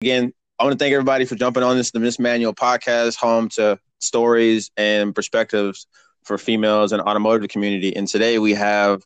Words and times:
again, 0.00 0.32
I 0.58 0.64
want 0.64 0.78
to 0.78 0.82
thank 0.82 0.92
everybody 0.92 1.24
for 1.24 1.34
jumping 1.34 1.62
on 1.62 1.76
this 1.76 1.90
the 1.90 1.98
Miss 1.98 2.18
Manual 2.18 2.54
podcast, 2.54 3.16
home 3.16 3.48
to 3.50 3.78
stories 3.98 4.70
and 4.76 5.12
perspectives 5.14 5.86
for 6.22 6.38
females 6.38 6.92
and 6.92 7.02
automotive 7.02 7.48
community. 7.48 7.96
And 7.96 8.06
today 8.06 8.38
we 8.38 8.54
have 8.54 9.02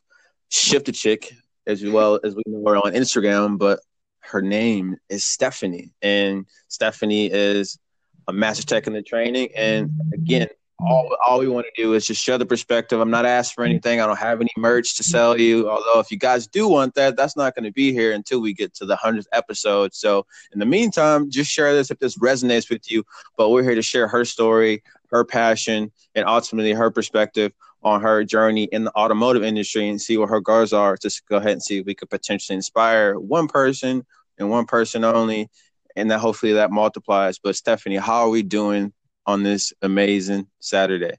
Shift 0.49 0.89
a 0.89 0.91
Chick, 0.91 1.33
as 1.65 1.83
well 1.83 2.19
as 2.23 2.35
we 2.35 2.43
know 2.45 2.63
her 2.69 2.77
on 2.77 2.93
Instagram, 2.93 3.57
but 3.57 3.79
her 4.19 4.41
name 4.41 4.97
is 5.09 5.25
Stephanie. 5.25 5.91
And 6.01 6.45
Stephanie 6.67 7.25
is 7.31 7.79
a 8.27 8.33
master 8.33 8.63
tech 8.63 8.85
in 8.85 8.93
the 8.93 9.01
training. 9.01 9.49
And 9.55 9.89
again, 10.13 10.47
all, 10.79 11.15
all 11.25 11.39
we 11.39 11.47
want 11.47 11.65
to 11.73 11.81
do 11.81 11.93
is 11.93 12.07
just 12.07 12.21
share 12.21 12.37
the 12.37 12.45
perspective. 12.45 12.99
I'm 12.99 13.11
not 13.11 13.25
asking 13.25 13.55
for 13.55 13.63
anything. 13.63 14.01
I 14.01 14.07
don't 14.07 14.17
have 14.17 14.41
any 14.41 14.51
merch 14.57 14.95
to 14.97 15.03
sell 15.03 15.39
you. 15.39 15.69
Although, 15.69 15.99
if 15.99 16.11
you 16.11 16.17
guys 16.17 16.47
do 16.47 16.67
want 16.67 16.95
that, 16.95 17.15
that's 17.15 17.37
not 17.37 17.55
going 17.55 17.65
to 17.65 17.71
be 17.71 17.93
here 17.93 18.13
until 18.13 18.41
we 18.41 18.53
get 18.53 18.73
to 18.75 18.85
the 18.85 18.97
100th 18.97 19.27
episode. 19.31 19.93
So, 19.93 20.25
in 20.51 20.59
the 20.59 20.65
meantime, 20.65 21.29
just 21.29 21.51
share 21.51 21.73
this 21.73 21.91
if 21.91 21.99
this 21.99 22.17
resonates 22.17 22.69
with 22.69 22.91
you. 22.91 23.03
But 23.37 23.49
we're 23.49 23.63
here 23.63 23.75
to 23.75 23.81
share 23.81 24.07
her 24.07 24.25
story, 24.25 24.83
her 25.07 25.23
passion, 25.23 25.91
and 26.15 26.25
ultimately 26.25 26.73
her 26.73 26.91
perspective 26.91 27.53
on 27.83 28.01
her 28.01 28.23
journey 28.23 28.63
in 28.65 28.85
the 28.85 28.95
automotive 28.95 29.43
industry 29.43 29.89
and 29.89 30.01
see 30.01 30.17
what 30.17 30.29
her 30.29 30.41
goals 30.41 30.73
are. 30.73 30.97
Just 30.97 31.27
go 31.27 31.37
ahead 31.37 31.51
and 31.51 31.63
see 31.63 31.79
if 31.79 31.85
we 31.85 31.93
could 31.93 32.09
potentially 32.09 32.55
inspire 32.55 33.19
one 33.19 33.47
person 33.47 34.05
and 34.37 34.49
one 34.49 34.65
person 34.65 35.03
only. 35.03 35.49
And 35.95 36.09
that 36.09 36.19
hopefully 36.19 36.53
that 36.53 36.71
multiplies. 36.71 37.37
But 37.37 37.55
Stephanie, 37.55 37.97
how 37.97 38.23
are 38.23 38.29
we 38.29 38.41
doing 38.41 38.93
on 39.25 39.43
this 39.43 39.73
amazing 39.81 40.47
Saturday? 40.59 41.13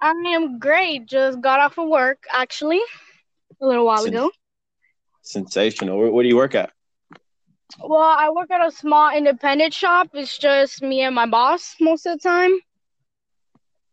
I 0.00 0.10
am 0.10 0.58
great. 0.58 1.06
Just 1.06 1.40
got 1.40 1.60
off 1.60 1.78
of 1.78 1.88
work 1.88 2.24
actually 2.32 2.80
a 3.60 3.66
little 3.66 3.86
while 3.86 4.04
ago. 4.04 4.30
Sensational. 5.22 5.98
Where, 5.98 6.10
where, 6.10 6.22
do 6.22 6.28
you 6.28 6.36
work 6.36 6.54
at? 6.54 6.70
Well, 7.78 8.00
I 8.00 8.30
work 8.30 8.50
at 8.50 8.66
a 8.66 8.70
small 8.70 9.14
independent 9.16 9.72
shop. 9.72 10.08
It's 10.12 10.36
just 10.36 10.82
me 10.82 11.02
and 11.02 11.14
my 11.14 11.26
boss 11.26 11.76
most 11.80 12.06
of 12.06 12.20
the 12.20 12.28
time. 12.28 12.58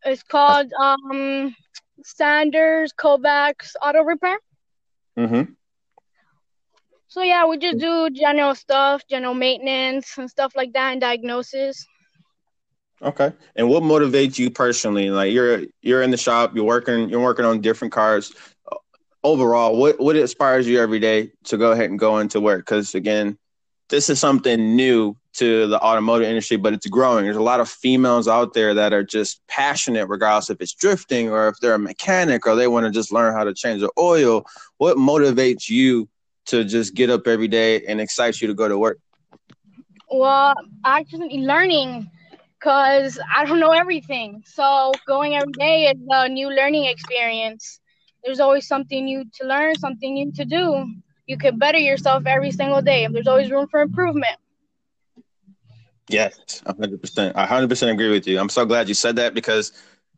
It's 0.03 0.23
called 0.23 0.71
um, 0.73 1.55
Sanders 2.03 2.91
Kovacs 2.93 3.75
Auto 3.81 4.01
Repair. 4.01 4.37
Mm-hmm. 5.17 5.53
So 7.07 7.21
yeah, 7.21 7.45
we 7.45 7.57
just 7.57 7.77
do 7.77 8.09
general 8.09 8.55
stuff, 8.55 9.03
general 9.09 9.33
maintenance 9.33 10.17
and 10.17 10.29
stuff 10.29 10.55
like 10.55 10.73
that, 10.73 10.93
and 10.93 11.01
diagnosis. 11.01 11.85
Okay. 13.03 13.33
And 13.55 13.67
what 13.67 13.83
motivates 13.83 14.37
you 14.37 14.51
personally? 14.51 15.09
Like 15.09 15.33
you're 15.33 15.63
you're 15.81 16.03
in 16.03 16.11
the 16.11 16.17
shop, 16.17 16.55
you're 16.55 16.65
working 16.65 17.09
you're 17.09 17.21
working 17.21 17.45
on 17.45 17.61
different 17.61 17.93
cars. 17.93 18.33
Overall, 19.23 19.77
what 19.77 19.99
what 19.99 20.15
inspires 20.15 20.67
you 20.67 20.79
every 20.79 20.99
day 20.99 21.31
to 21.45 21.57
go 21.57 21.71
ahead 21.71 21.89
and 21.89 21.97
go 21.97 22.19
into 22.19 22.39
work? 22.39 22.65
Because 22.65 22.93
again, 22.93 23.37
this 23.89 24.09
is 24.09 24.19
something 24.19 24.75
new 24.75 25.15
to 25.33 25.67
the 25.67 25.79
automotive 25.79 26.27
industry, 26.27 26.57
but 26.57 26.73
it's 26.73 26.87
growing. 26.87 27.23
There's 27.23 27.37
a 27.37 27.41
lot 27.41 27.59
of 27.59 27.69
females 27.69 28.27
out 28.27 28.53
there 28.53 28.73
that 28.73 28.93
are 28.93 29.03
just 29.03 29.41
passionate, 29.47 30.07
regardless 30.07 30.49
if 30.49 30.61
it's 30.61 30.73
drifting 30.73 31.29
or 31.29 31.47
if 31.47 31.55
they're 31.59 31.75
a 31.75 31.79
mechanic 31.79 32.45
or 32.45 32.55
they 32.55 32.67
want 32.67 32.85
to 32.85 32.91
just 32.91 33.11
learn 33.11 33.33
how 33.33 33.43
to 33.43 33.53
change 33.53 33.81
the 33.81 33.91
oil. 33.97 34.45
What 34.77 34.97
motivates 34.97 35.69
you 35.69 36.09
to 36.47 36.63
just 36.63 36.93
get 36.93 37.09
up 37.09 37.27
every 37.27 37.47
day 37.47 37.83
and 37.85 38.01
excites 38.01 38.41
you 38.41 38.47
to 38.47 38.53
go 38.53 38.67
to 38.67 38.77
work? 38.77 38.99
Well, 40.09 40.53
actually, 40.83 41.37
learning 41.37 42.09
because 42.61 43.19
I 43.33 43.45
don't 43.45 43.59
know 43.59 43.71
everything. 43.71 44.43
So 44.45 44.93
going 45.07 45.35
every 45.35 45.53
day 45.53 45.85
is 45.85 45.97
a 46.09 46.29
new 46.29 46.49
learning 46.49 46.85
experience. 46.85 47.79
There's 48.23 48.39
always 48.39 48.67
something 48.67 49.05
new 49.05 49.25
to 49.39 49.47
learn, 49.47 49.75
something 49.75 50.13
new 50.13 50.31
to 50.33 50.45
do. 50.45 50.85
You 51.25 51.37
can 51.37 51.57
better 51.57 51.79
yourself 51.79 52.23
every 52.27 52.51
single 52.51 52.81
day. 52.81 53.07
There's 53.11 53.27
always 53.27 53.49
room 53.49 53.67
for 53.67 53.81
improvement. 53.81 54.37
Yes, 56.09 56.61
100%. 56.65 57.33
I 57.35 57.45
100% 57.45 57.91
agree 57.91 58.11
with 58.11 58.27
you. 58.27 58.39
I'm 58.39 58.49
so 58.49 58.65
glad 58.65 58.87
you 58.89 58.93
said 58.93 59.15
that 59.15 59.33
because 59.33 59.71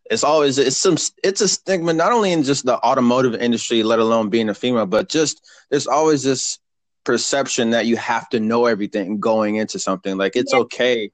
it's 0.09 0.23
always 0.23 0.57
it's 0.57 0.78
some 0.78 0.97
it's 1.23 1.41
a 1.41 1.47
stigma 1.47 1.94
not 1.94 2.11
only 2.11 2.31
in 2.33 2.44
just 2.44 2.66
the 2.66 2.78
automotive 2.78 3.35
industry, 3.35 3.84
let 3.84 4.00
alone 4.00 4.29
being 4.29 4.50
a 4.50 4.53
female, 4.53 4.85
but 4.85 5.09
just 5.09 5.47
there's 5.69 5.88
always 5.88 6.23
this 6.23 6.59
perception 7.06 7.72
that 7.72 7.85
you 7.85 7.96
have 7.97 8.28
to 8.29 8.40
know 8.40 8.66
everything 8.66 9.19
going 9.19 9.56
into 9.56 9.79
something. 9.79 10.17
Like 10.17 10.35
it's 10.35 10.53
okay 10.53 11.12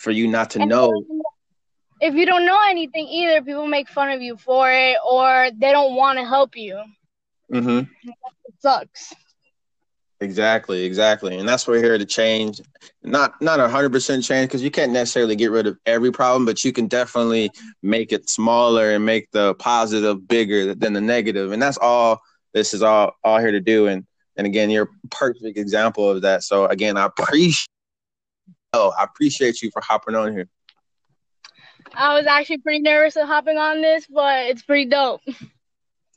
for 0.00 0.10
you 0.10 0.26
not 0.26 0.50
to 0.50 0.60
and 0.60 0.70
know. 0.70 1.04
If 2.00 2.14
you 2.14 2.24
don't 2.24 2.46
know 2.46 2.58
anything 2.68 3.06
either, 3.06 3.42
people 3.42 3.66
make 3.66 3.88
fun 3.88 4.10
of 4.10 4.22
you 4.22 4.38
for 4.38 4.72
it, 4.72 4.96
or 5.06 5.50
they 5.54 5.70
don't 5.70 5.94
want 5.94 6.18
to 6.18 6.24
help 6.24 6.56
you. 6.56 6.82
Mm-hmm. 7.52 7.80
It 8.08 8.54
sucks. 8.60 9.12
Exactly, 10.22 10.84
exactly, 10.84 11.38
and 11.38 11.48
that's 11.48 11.66
what 11.66 11.74
we're 11.74 11.82
here 11.82 11.98
to 11.98 12.04
change. 12.04 12.60
Not 13.02 13.40
not 13.40 13.60
a 13.60 13.68
hundred 13.68 13.92
percent 13.92 14.22
change 14.22 14.48
because 14.48 14.62
you 14.62 14.70
can't 14.70 14.92
necessarily 14.92 15.36
get 15.36 15.50
rid 15.50 15.66
of 15.66 15.78
every 15.86 16.12
problem, 16.12 16.44
but 16.44 16.62
you 16.62 16.72
can 16.72 16.88
definitely 16.88 17.50
make 17.82 18.12
it 18.12 18.28
smaller 18.28 18.92
and 18.92 19.04
make 19.04 19.30
the 19.32 19.54
positive 19.54 20.26
bigger 20.28 20.74
than 20.74 20.92
the 20.92 21.00
negative. 21.00 21.06
negative, 21.06 21.52
and 21.52 21.62
that's 21.62 21.78
all 21.78 22.20
this 22.52 22.74
is 22.74 22.82
all 22.82 23.12
all 23.24 23.38
here 23.38 23.52
to 23.52 23.60
do. 23.60 23.86
And 23.86 24.06
and 24.36 24.46
again, 24.46 24.68
you're 24.70 24.90
a 25.04 25.08
perfect 25.08 25.56
example 25.56 26.08
of 26.10 26.22
that. 26.22 26.42
So 26.42 26.66
again, 26.66 26.98
I 26.98 27.06
appreciate 27.06 27.68
Oh, 28.72 28.92
I 28.96 29.04
appreciate 29.04 29.62
you 29.62 29.70
for 29.70 29.82
hopping 29.82 30.14
on 30.14 30.32
here. 30.32 30.48
I 31.94 32.14
was 32.14 32.26
actually 32.26 32.58
pretty 32.58 32.80
nervous 32.80 33.16
of 33.16 33.26
hopping 33.26 33.58
on 33.58 33.82
this, 33.82 34.06
but 34.06 34.46
it's 34.46 34.62
pretty 34.62 34.88
dope. 34.88 35.22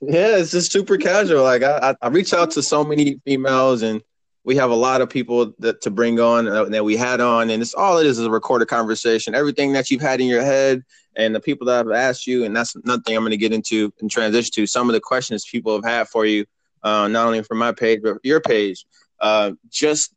Yeah, 0.02 0.38
it's 0.38 0.52
just 0.52 0.72
super 0.72 0.98
casual. 0.98 1.44
Like 1.44 1.64
I, 1.64 1.96
I 2.02 2.10
reach 2.10 2.34
out 2.34 2.52
to 2.52 2.62
so 2.62 2.84
many 2.84 3.20
females, 3.26 3.82
and 3.82 4.04
we 4.44 4.56
have 4.58 4.70
a 4.70 4.76
lot 4.76 5.02
of 5.02 5.10
people 5.10 5.54
that 5.60 5.82
to 5.82 5.90
bring 5.90 6.20
on 6.20 6.48
uh, 6.48 6.66
that 6.66 6.84
we 6.84 6.96
had 6.96 7.22
on, 7.22 7.50
and 7.50 7.62
it's 7.62 7.74
all 7.74 7.98
it 7.98 8.06
is 8.06 8.20
is 8.20 8.26
a 8.26 8.30
recorded 8.30 8.68
conversation. 8.68 9.34
Everything 9.34 9.74
that 9.74 9.90
you've 9.90 10.02
had 10.02 10.20
in 10.22 10.28
your 10.28 10.44
head, 10.44 10.84
and 11.16 11.34
the 11.34 11.40
people 11.40 11.66
that 11.68 11.88
I've 11.88 11.92
asked 11.92 12.28
you, 12.28 12.44
and 12.44 12.56
that's 12.56 12.76
nothing 12.84 13.16
I'm 13.16 13.24
going 13.24 13.32
to 13.32 13.38
get 13.38 13.54
into 13.54 13.94
and 14.02 14.12
transition 14.12 14.52
to. 14.56 14.68
Some 14.68 14.90
of 14.90 14.94
the 14.94 15.00
questions 15.00 15.46
people 15.50 15.74
have 15.74 15.86
had 15.86 16.10
for 16.10 16.26
you, 16.26 16.46
uh, 16.84 17.08
not 17.08 17.26
only 17.26 17.42
from 17.42 17.58
my 17.58 17.72
page 17.72 18.02
but 18.04 18.18
your 18.24 18.42
page. 18.42 18.86
Uh, 19.22 19.54
just 19.70 20.14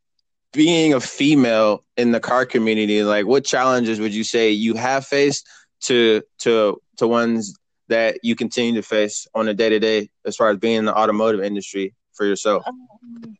being 0.53 0.95
a 0.95 1.01
female 1.01 1.85
in 1.97 2.13
the 2.13 2.21
car 2.21 2.47
community, 2.47 3.03
like 3.03 3.27
what 3.27 3.45
challenges 3.45 4.01
would 4.01 4.15
you 4.15 4.25
say 4.25 4.51
you 4.51 4.75
have 4.75 5.07
faced 5.07 5.47
to 5.83 6.23
to 6.41 6.81
to 6.97 7.07
ones 7.07 7.57
that 7.89 8.19
you 8.23 8.35
continue 8.35 8.75
to 8.75 8.83
face 8.83 9.27
on 9.35 9.49
a 9.49 9.55
day 9.55 9.69
to 9.69 9.79
day 9.79 10.09
as 10.25 10.37
far 10.37 10.51
as 10.51 10.57
being 10.57 10.77
in 10.77 10.85
the 10.85 10.97
automotive 10.97 11.43
industry 11.43 11.95
for 12.15 12.27
yourself? 12.27 12.65
Um, 12.67 13.37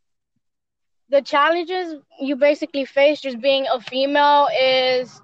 the 1.09 1.23
challenges 1.23 1.95
you 2.21 2.37
basically 2.37 2.85
face 2.85 3.21
just 3.21 3.41
being 3.41 3.67
a 3.73 3.81
female 3.81 4.49
is 4.61 5.21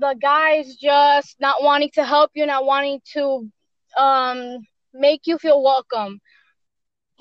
the 0.00 0.16
guys 0.20 0.74
just 0.76 1.36
not 1.40 1.62
wanting 1.62 1.90
to 1.94 2.04
help 2.04 2.30
you, 2.34 2.46
not 2.46 2.64
wanting 2.64 3.00
to 3.12 3.50
um, 3.96 4.58
make 4.92 5.26
you 5.26 5.38
feel 5.38 5.62
welcome. 5.62 6.20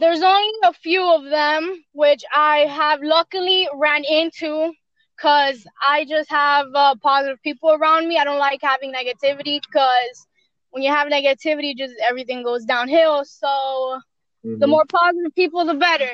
There's 0.03 0.21
only 0.21 0.51
a 0.65 0.73
few 0.73 1.01
of 1.15 1.23
them, 1.23 1.81
which 1.93 2.25
I 2.35 2.65
have 2.69 2.99
luckily 3.01 3.69
ran 3.73 4.03
into 4.03 4.73
because 5.15 5.65
I 5.81 6.03
just 6.03 6.29
have 6.29 6.65
uh, 6.75 6.95
positive 7.01 7.41
people 7.41 7.71
around 7.71 8.09
me. 8.09 8.17
I 8.17 8.25
don't 8.25 8.37
like 8.37 8.59
having 8.61 8.91
negativity 8.91 9.61
because 9.61 10.27
when 10.71 10.83
you 10.83 10.91
have 10.91 11.07
negativity, 11.07 11.73
just 11.73 11.93
everything 12.05 12.43
goes 12.43 12.65
downhill. 12.65 13.23
So 13.23 13.47
mm-hmm. 13.47 14.59
the 14.59 14.67
more 14.67 14.83
positive 14.89 15.33
people, 15.35 15.63
the 15.63 15.75
better. 15.75 16.11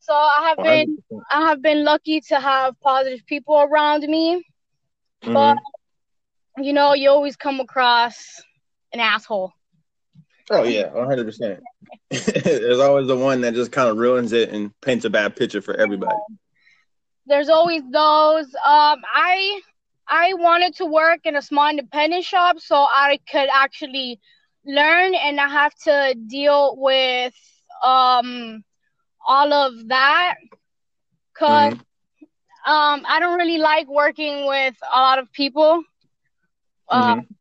So 0.00 0.14
I 0.14 0.48
have 0.48 0.58
100%. 0.58 0.64
been 0.64 0.98
I 1.30 1.40
have 1.42 1.62
been 1.62 1.84
lucky 1.84 2.22
to 2.22 2.40
have 2.40 2.74
positive 2.80 3.24
people 3.26 3.54
around 3.54 4.02
me, 4.02 4.42
mm-hmm. 5.22 5.32
but 5.32 5.58
you 6.60 6.72
know 6.72 6.94
you 6.94 7.08
always 7.08 7.36
come 7.36 7.60
across 7.60 8.42
an 8.92 8.98
asshole. 8.98 9.52
Oh 10.52 10.64
yeah, 10.64 10.92
one 10.92 11.06
hundred 11.06 11.24
percent. 11.24 11.60
There's 12.10 12.78
always 12.78 13.06
the 13.06 13.16
one 13.16 13.40
that 13.40 13.54
just 13.54 13.72
kind 13.72 13.88
of 13.88 13.96
ruins 13.96 14.32
it 14.32 14.50
and 14.50 14.78
paints 14.82 15.06
a 15.06 15.10
bad 15.10 15.34
picture 15.34 15.62
for 15.62 15.74
everybody. 15.74 16.14
There's 17.24 17.48
always 17.48 17.82
those. 17.90 18.46
Um, 18.46 19.00
I 19.14 19.60
I 20.06 20.34
wanted 20.34 20.76
to 20.76 20.84
work 20.84 21.20
in 21.24 21.36
a 21.36 21.42
small 21.42 21.70
independent 21.70 22.24
shop 22.24 22.60
so 22.60 22.76
I 22.76 23.18
could 23.30 23.48
actually 23.52 24.20
learn 24.66 25.14
and 25.14 25.36
not 25.36 25.50
have 25.50 25.74
to 25.84 26.16
deal 26.26 26.76
with 26.76 27.34
um 27.82 28.62
all 29.26 29.52
of 29.54 29.88
that. 29.88 30.34
because 31.32 31.72
mm-hmm. 31.72 32.70
um 32.70 33.06
I 33.08 33.20
don't 33.20 33.38
really 33.38 33.58
like 33.58 33.88
working 33.88 34.46
with 34.46 34.74
a 34.92 35.00
lot 35.00 35.18
of 35.18 35.32
people. 35.32 35.82
Um, 36.90 37.20
mm-hmm 37.20 37.32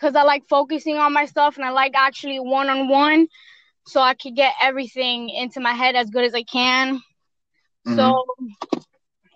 because 0.00 0.16
I 0.16 0.22
like 0.22 0.48
focusing 0.48 0.96
on 0.96 1.12
my 1.12 1.26
stuff 1.26 1.56
and 1.56 1.64
I 1.64 1.70
like 1.70 1.92
actually 1.94 2.40
one 2.40 2.70
on 2.70 2.88
one 2.88 3.28
so 3.86 4.00
I 4.00 4.14
could 4.14 4.34
get 4.34 4.54
everything 4.60 5.28
into 5.28 5.60
my 5.60 5.72
head 5.72 5.94
as 5.94 6.10
good 6.10 6.24
as 6.24 6.34
I 6.34 6.42
can. 6.42 6.96
Mm-hmm. 7.86 7.96
So 7.96 8.24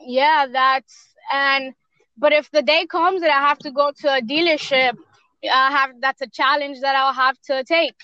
yeah, 0.00 0.46
that's 0.50 0.94
and 1.32 1.74
but 2.16 2.32
if 2.32 2.50
the 2.50 2.62
day 2.62 2.86
comes 2.86 3.20
that 3.20 3.30
I 3.30 3.48
have 3.48 3.58
to 3.58 3.70
go 3.70 3.92
to 4.00 4.14
a 4.14 4.20
dealership, 4.20 4.96
I 5.44 5.70
have 5.70 6.00
that's 6.00 6.22
a 6.22 6.28
challenge 6.28 6.80
that 6.80 6.96
I'll 6.96 7.12
have 7.12 7.38
to 7.46 7.64
take. 7.64 7.96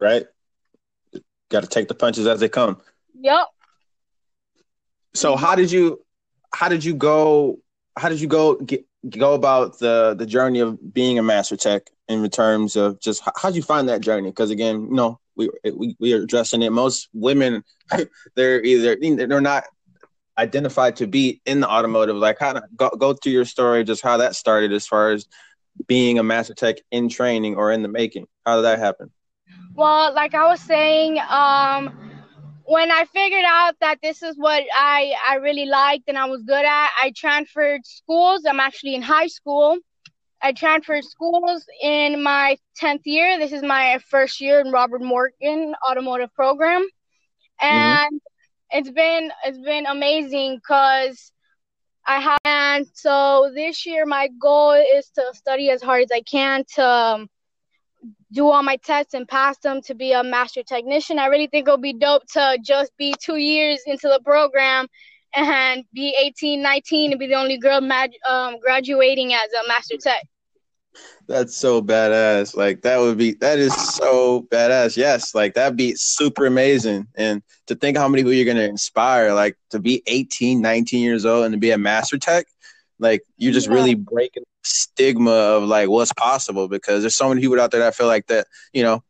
Right. 0.00 0.26
Got 1.50 1.62
to 1.62 1.68
take 1.68 1.88
the 1.88 1.94
punches 1.94 2.26
as 2.26 2.40
they 2.40 2.48
come. 2.48 2.80
Yep. 3.20 3.46
So 5.14 5.34
how 5.34 5.54
did 5.54 5.72
you 5.72 6.04
how 6.52 6.68
did 6.68 6.84
you 6.84 6.94
go? 6.94 7.58
How 7.96 8.08
did 8.08 8.20
you 8.20 8.28
go 8.28 8.54
get, 8.54 8.84
go 9.10 9.34
about 9.34 9.78
the 9.78 10.14
the 10.18 10.26
journey 10.26 10.60
of 10.60 10.92
being 10.92 11.18
a 11.18 11.22
master 11.22 11.56
tech 11.56 11.90
in 12.08 12.28
terms 12.30 12.76
of 12.76 13.00
just 13.00 13.22
how 13.36 13.50
did 13.50 13.56
you 13.56 13.62
find 13.62 13.88
that 13.88 14.00
journey? 14.00 14.30
Because 14.30 14.50
again, 14.50 14.82
you 14.82 14.94
know, 14.94 15.20
we 15.36 15.50
we 15.74 15.96
we 15.98 16.12
are 16.14 16.22
addressing 16.22 16.62
it. 16.62 16.70
Most 16.70 17.08
women, 17.12 17.64
they're 18.34 18.62
either 18.62 18.96
they're 19.00 19.40
not 19.40 19.64
identified 20.38 20.96
to 20.96 21.06
be 21.06 21.40
in 21.46 21.60
the 21.60 21.68
automotive. 21.68 22.16
Like, 22.16 22.38
how 22.38 22.60
go 22.76 22.90
go 22.90 23.12
through 23.12 23.32
your 23.32 23.44
story, 23.44 23.84
just 23.84 24.02
how 24.02 24.16
that 24.18 24.36
started 24.36 24.72
as 24.72 24.86
far 24.86 25.10
as 25.10 25.26
being 25.86 26.18
a 26.18 26.22
master 26.22 26.54
tech 26.54 26.76
in 26.90 27.08
training 27.08 27.56
or 27.56 27.72
in 27.72 27.82
the 27.82 27.88
making. 27.88 28.26
How 28.44 28.56
did 28.56 28.62
that 28.62 28.78
happen? 28.78 29.10
Well, 29.74 30.12
like 30.14 30.34
I 30.34 30.48
was 30.48 30.60
saying, 30.60 31.18
um, 31.28 32.07
when 32.68 32.90
I 32.90 33.06
figured 33.06 33.44
out 33.46 33.76
that 33.80 33.98
this 34.02 34.22
is 34.22 34.36
what 34.36 34.62
I 34.74 35.14
I 35.26 35.36
really 35.36 35.64
liked 35.64 36.04
and 36.06 36.18
I 36.18 36.26
was 36.26 36.42
good 36.42 36.64
at, 36.64 36.90
I 37.02 37.12
transferred 37.16 37.80
schools. 37.86 38.42
I'm 38.46 38.60
actually 38.60 38.94
in 38.94 39.00
high 39.00 39.28
school. 39.28 39.78
I 40.42 40.52
transferred 40.52 41.04
schools 41.04 41.64
in 41.82 42.22
my 42.22 42.58
10th 42.80 43.06
year. 43.06 43.38
This 43.38 43.52
is 43.52 43.62
my 43.62 43.98
first 44.10 44.40
year 44.42 44.60
in 44.60 44.70
Robert 44.70 45.00
Morgan 45.00 45.74
Automotive 45.88 46.32
Program. 46.34 46.82
Mm-hmm. 46.82 47.66
And 47.66 48.12
mm-hmm. 48.12 48.78
it's 48.78 48.90
been 48.90 49.32
it's 49.46 49.60
been 49.60 49.86
amazing 49.86 50.56
because 50.56 51.32
I 52.06 52.20
have 52.20 52.38
and 52.44 52.86
so 52.92 53.50
this 53.54 53.86
year 53.86 54.04
my 54.04 54.28
goal 54.38 54.72
is 54.72 55.08
to 55.14 55.22
study 55.32 55.70
as 55.70 55.80
hard 55.80 56.02
as 56.02 56.10
I 56.12 56.20
can 56.20 56.64
to 56.74 56.86
um, 56.86 57.30
do 58.32 58.48
all 58.48 58.62
my 58.62 58.76
tests 58.76 59.14
and 59.14 59.26
pass 59.26 59.58
them 59.58 59.80
to 59.82 59.94
be 59.94 60.12
a 60.12 60.22
master 60.22 60.62
technician. 60.62 61.18
I 61.18 61.26
really 61.26 61.46
think 61.46 61.66
it'll 61.66 61.78
be 61.78 61.94
dope 61.94 62.26
to 62.34 62.58
just 62.62 62.96
be 62.96 63.14
two 63.20 63.36
years 63.36 63.80
into 63.86 64.08
the 64.08 64.20
program 64.24 64.86
and 65.34 65.84
be 65.92 66.14
18, 66.20 66.62
19 66.62 67.12
and 67.12 67.18
be 67.18 67.26
the 67.26 67.34
only 67.34 67.58
girl 67.58 67.80
mag- 67.80 68.12
um, 68.28 68.58
graduating 68.60 69.32
as 69.32 69.48
a 69.64 69.68
master 69.68 69.96
tech. 69.96 70.22
That's 71.26 71.56
so 71.56 71.82
badass. 71.82 72.56
Like 72.56 72.82
that 72.82 72.98
would 72.98 73.18
be 73.18 73.34
that 73.34 73.58
is 73.58 73.74
so 73.74 74.46
badass. 74.50 74.96
Yes, 74.96 75.34
like 75.34 75.54
that'd 75.54 75.76
be 75.76 75.94
super 75.94 76.46
amazing. 76.46 77.06
And 77.16 77.42
to 77.66 77.74
think 77.74 77.96
how 77.96 78.08
many 78.08 78.22
people 78.22 78.32
you're 78.32 78.46
gonna 78.46 78.66
inspire, 78.66 79.32
like 79.34 79.56
to 79.70 79.78
be 79.78 80.02
18, 80.06 80.60
19 80.60 81.02
years 81.02 81.26
old 81.26 81.44
and 81.44 81.52
to 81.52 81.58
be 81.58 81.70
a 81.70 81.78
master 81.78 82.18
tech, 82.18 82.46
like 82.98 83.22
you're 83.36 83.52
just 83.52 83.68
yeah. 83.68 83.74
really 83.74 83.94
breaking 83.94 84.44
stigma 84.68 85.30
of 85.30 85.64
like 85.64 85.88
what's 85.88 86.12
possible 86.12 86.68
because 86.68 87.02
there's 87.02 87.16
so 87.16 87.28
many 87.28 87.40
people 87.40 87.60
out 87.60 87.70
there 87.70 87.80
that 87.80 87.94
feel 87.94 88.06
like 88.06 88.26
that, 88.26 88.46
you 88.72 88.82
know, 88.82 89.02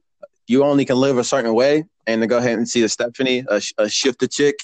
you 0.46 0.64
only 0.64 0.84
can 0.84 0.96
live 0.96 1.19
a 1.19 1.25
certain 1.25 1.55
way. 1.55 1.84
And 2.06 2.22
to 2.22 2.26
go 2.26 2.38
ahead 2.38 2.56
and 2.56 2.69
see 2.69 2.81
the 2.81 2.88
Stephanie, 2.88 3.44
a, 3.49 3.60
a 3.76 3.88
shifter 3.88 4.26
chick, 4.26 4.56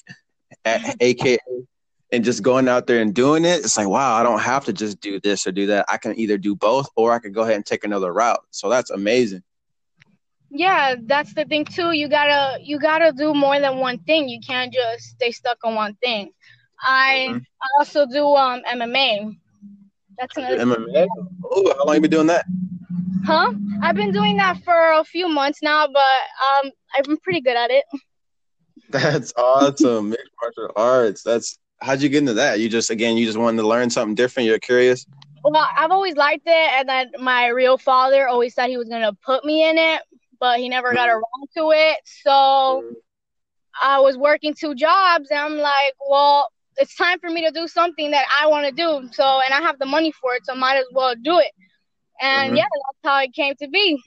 at, 0.65 0.97
aka, 1.01 1.39
and 2.13 2.25
just 2.25 2.43
going 2.43 2.69
out 2.69 2.87
there 2.87 3.01
and 3.01 3.15
doing 3.15 3.45
it, 3.45 3.61
it's 3.61 3.77
like, 3.77 3.89
wow, 3.89 4.15
I 4.15 4.23
don't 4.23 4.41
have 4.41 4.65
to 4.67 4.73
just 4.73 5.01
do 5.01 5.21
this 5.21 5.47
or 5.47 5.53
do 5.53 5.67
that. 5.67 5.85
I 5.89 5.99
can 5.99 6.19
either 6.19 6.39
do 6.39 6.55
both 6.55 6.89
or 6.97 7.13
I 7.13 7.19
can 7.19 7.33
go 7.33 7.43
ahead 7.43 7.57
and 7.57 7.67
take 7.67 7.85
another 7.85 8.13
route. 8.13 8.45
So 8.51 8.69
that's 8.69 8.91
amazing. 8.91 9.43
Yeah, 10.51 10.95
that's 11.05 11.35
the 11.35 11.45
thing 11.45 11.65
too. 11.65 11.91
You 11.91 12.09
gotta 12.09 12.59
you 12.63 12.79
gotta 12.79 13.13
do 13.13 13.35
more 13.35 13.59
than 13.59 13.79
one 13.79 13.99
thing. 13.99 14.29
You 14.29 14.39
can't 14.41 14.73
just 14.73 15.09
stay 15.09 15.33
stuck 15.33 15.59
on 15.65 15.75
one 15.75 15.95
thing. 15.97 16.31
I 16.81 17.27
mm-hmm. 17.31 17.39
I 17.39 17.69
also 17.81 18.07
do 18.07 18.25
um 18.37 18.63
MMA. 18.63 19.37
That's 20.19 20.37
another 20.37 20.59
MMA. 20.59 21.07
Oh, 21.45 21.75
how 21.79 21.85
long 21.85 21.95
you 21.97 22.01
been 22.01 22.11
doing 22.11 22.27
that? 22.29 22.47
Huh? 23.25 23.53
I've 23.83 23.97
been 23.97 24.13
doing 24.13 24.37
that 24.37 24.63
for 24.65 24.93
a 24.93 25.05
few 25.05 25.29
months 25.29 25.61
now, 25.63 25.87
but 25.87 26.65
um, 26.67 26.71
I've 26.95 27.05
been 27.05 27.17
pretty 27.19 27.41
good 27.41 27.57
at 27.57 27.71
it. 27.71 27.85
That's 28.91 29.33
awesome, 29.37 30.11
mixed 30.11 30.31
martial 30.41 30.73
arts. 30.77 31.23
That's 31.23 31.59
how'd 31.81 32.03
you 32.03 32.09
get 32.09 32.19
into 32.19 32.35
that? 32.35 32.61
You 32.61 32.69
just 32.69 32.91
again, 32.91 33.17
you 33.17 33.27
just 33.27 33.39
wanted 33.39 33.61
to 33.63 33.67
learn 33.67 33.91
something 33.91 34.15
different. 34.15 34.49
You're 34.49 34.59
curious. 34.59 35.07
Well, 35.43 35.67
I've 35.77 35.91
always 35.91 36.17
liked 36.17 36.47
it, 36.47 36.71
and 36.73 36.89
then 36.89 37.11
my 37.19 37.49
real 37.49 37.77
father 37.77 38.29
always 38.29 38.55
said 38.55 38.69
he 38.69 38.77
was 38.77 38.89
gonna 38.89 39.13
put 39.25 39.45
me 39.45 39.69
in 39.69 39.79
it, 39.79 40.03
but 40.39 40.59
he 40.59 40.69
never 40.69 40.93
got 40.93 41.09
mm-hmm. 41.09 41.17
around 41.17 41.49
to 41.57 41.73
it. 41.77 41.99
So 42.05 42.31
mm-hmm. 42.31 42.93
I 43.83 44.01
was 44.01 44.17
working 44.17 44.55
two 44.55 44.75
jobs, 44.75 45.31
and 45.31 45.41
I'm 45.41 45.57
like, 45.59 45.95
well, 46.09 46.49
it's 46.77 46.97
time 46.97 47.19
for 47.21 47.31
me 47.31 47.45
to 47.47 47.53
do 47.53 47.69
something 47.69 48.11
that 48.11 48.27
I 48.41 48.47
want 48.47 48.67
to 48.67 48.73
do. 48.73 49.09
So, 49.13 49.41
and 49.45 49.55
I 49.55 49.61
have 49.61 49.79
the 49.79 49.87
money 49.87 50.13
for 50.13 50.35
it, 50.35 50.45
so 50.45 50.55
might 50.55 50.77
as 50.77 50.87
well 50.93 51.15
do 51.21 51.39
it. 51.39 51.53
And 52.21 52.51
mm-hmm. 52.51 52.57
yeah, 52.57 52.65
that's 52.65 53.13
how 53.13 53.23
it 53.23 53.33
came 53.33 53.55
to 53.57 53.69
be. 53.69 54.03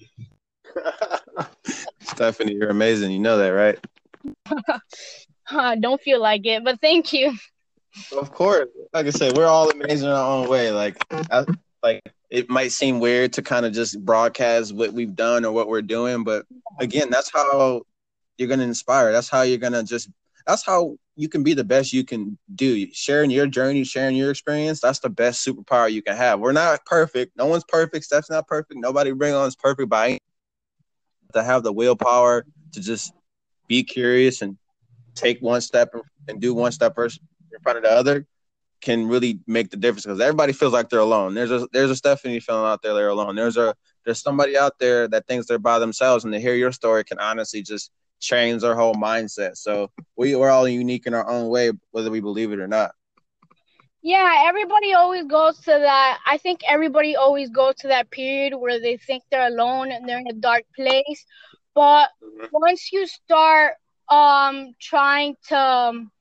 Stephanie, 2.02 2.56
you're 2.56 2.70
amazing. 2.70 3.12
You 3.12 3.20
know 3.20 3.38
that, 3.38 3.50
right? 3.50 3.80
I 5.50 5.76
don't 5.78 6.02
feel 6.02 6.22
like 6.22 6.46
it, 6.46 6.64
but 6.64 6.82
thank 6.82 7.14
you. 7.14 7.34
Of 8.12 8.32
course, 8.32 8.68
like 8.94 9.08
I 9.08 9.10
said, 9.12 9.36
we're 9.38 9.48
all 9.48 9.70
amazing 9.70 10.08
in 10.08 10.14
our 10.14 10.38
own 10.38 10.50
way. 10.50 10.72
Like, 10.72 11.04
I, 11.12 11.46
like 11.82 12.04
it 12.30 12.50
might 12.50 12.72
seem 12.72 13.00
weird 13.00 13.34
to 13.34 13.42
kind 13.42 13.66
of 13.66 13.74
just 13.74 14.04
broadcast 14.04 14.74
what 14.76 14.94
we've 14.94 15.16
done 15.16 15.46
or 15.46 15.52
what 15.52 15.68
we're 15.68 15.82
doing, 15.82 16.24
but 16.24 16.46
again, 16.80 17.10
that's 17.10 17.32
how 17.32 17.82
you're 18.38 18.50
gonna 18.50 18.64
inspire. 18.64 19.12
That's 19.12 19.30
how 19.30 19.44
you're 19.44 19.58
gonna 19.58 19.84
just. 19.84 20.10
That's 20.46 20.66
how 20.66 20.98
you 21.18 21.28
can 21.28 21.44
be 21.44 21.56
the 21.56 21.64
best 21.64 21.92
you 21.92 22.06
can 22.06 22.38
do. 22.54 22.88
Sharing 22.94 23.32
your 23.32 23.48
journey, 23.48 23.84
sharing 23.84 24.16
your 24.16 24.30
experience, 24.30 24.80
that's 24.80 25.00
the 25.00 25.10
best 25.10 25.46
superpower 25.46 25.92
you 25.92 26.04
can 26.04 26.16
have. 26.16 26.40
We're 26.40 26.52
not 26.52 26.86
perfect. 26.86 27.36
No 27.36 27.48
one's 27.48 27.64
perfect. 27.68 28.06
Steph's 28.06 28.30
not 28.30 28.48
perfect. 28.48 28.80
Nobody 28.80 29.12
bring 29.12 29.34
on 29.34 29.48
is 29.48 29.56
perfect 29.56 29.90
by 29.90 30.20
to 31.34 31.44
have 31.44 31.64
the 31.64 31.74
willpower 31.74 32.46
to 32.74 32.80
just 32.80 33.14
be 33.68 33.84
curious 33.84 34.44
and 34.44 34.58
take 35.16 35.42
one 35.42 35.60
step 35.60 35.92
and 36.28 36.40
do 36.40 36.54
one 36.54 36.72
step 36.72 36.94
first 36.94 37.20
in 37.52 37.60
front 37.62 37.80
of 37.80 37.84
the 37.84 37.92
other 37.92 38.28
can 38.80 39.08
really 39.08 39.40
make 39.48 39.72
the 39.72 39.78
difference 39.78 40.06
because 40.06 40.22
everybody 40.22 40.54
feels 40.54 40.72
like 40.72 40.88
they're 40.90 41.00
alone. 41.00 41.34
There's 41.34 41.52
a 41.52 41.68
there's 41.74 41.90
a 41.90 41.96
Stephanie 41.96 42.40
feeling 42.40 42.66
out 42.66 42.84
there 42.84 42.94
they're 42.94 43.10
alone. 43.10 43.36
There's 43.36 43.58
a 43.58 43.76
there's 44.06 44.22
somebody 44.22 44.56
out 44.56 44.78
there 44.80 45.08
that 45.08 45.26
thinks 45.26 45.48
they're 45.48 45.58
by 45.58 45.80
themselves 45.80 46.26
and 46.26 46.34
to 46.34 46.40
hear 46.40 46.54
your 46.54 46.72
story 46.72 47.04
can 47.04 47.18
honestly 47.18 47.64
just 47.64 47.92
change 48.20 48.64
our 48.64 48.76
whole 48.76 48.96
mindset. 48.96 49.58
So 49.58 49.92
we 50.16 50.36
we're 50.36 50.50
all 50.50 50.68
unique 50.68 51.08
in 51.08 51.14
our 51.14 51.28
own 51.30 51.50
way, 51.50 51.72
whether 51.92 52.12
we 52.12 52.20
believe 52.20 52.52
it 52.52 52.60
or 52.60 52.68
not. 52.68 52.92
Yeah, 54.02 54.44
everybody 54.46 54.94
always 54.94 55.26
goes 55.26 55.58
to 55.62 55.72
that. 55.72 56.20
I 56.26 56.38
think 56.38 56.62
everybody 56.68 57.16
always 57.16 57.50
goes 57.50 57.76
to 57.78 57.88
that 57.90 58.10
period 58.12 58.56
where 58.56 58.80
they 58.80 58.98
think 58.98 59.24
they're 59.30 59.48
alone 59.48 59.92
and 59.92 60.08
they're 60.08 60.20
in 60.20 60.28
a 60.28 60.34
dark 60.34 60.64
place. 60.76 61.26
But 61.74 62.10
once 62.52 62.92
you 62.92 63.06
start 63.08 63.74
um 64.10 64.74
trying 64.80 65.36
to 65.50 65.58
um, 65.58 66.12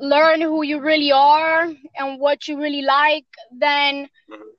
learn 0.00 0.40
who 0.40 0.62
you 0.62 0.80
really 0.80 1.10
are 1.12 1.68
and 1.96 2.20
what 2.20 2.46
you 2.46 2.58
really 2.58 2.82
like, 2.82 3.26
then 3.50 4.08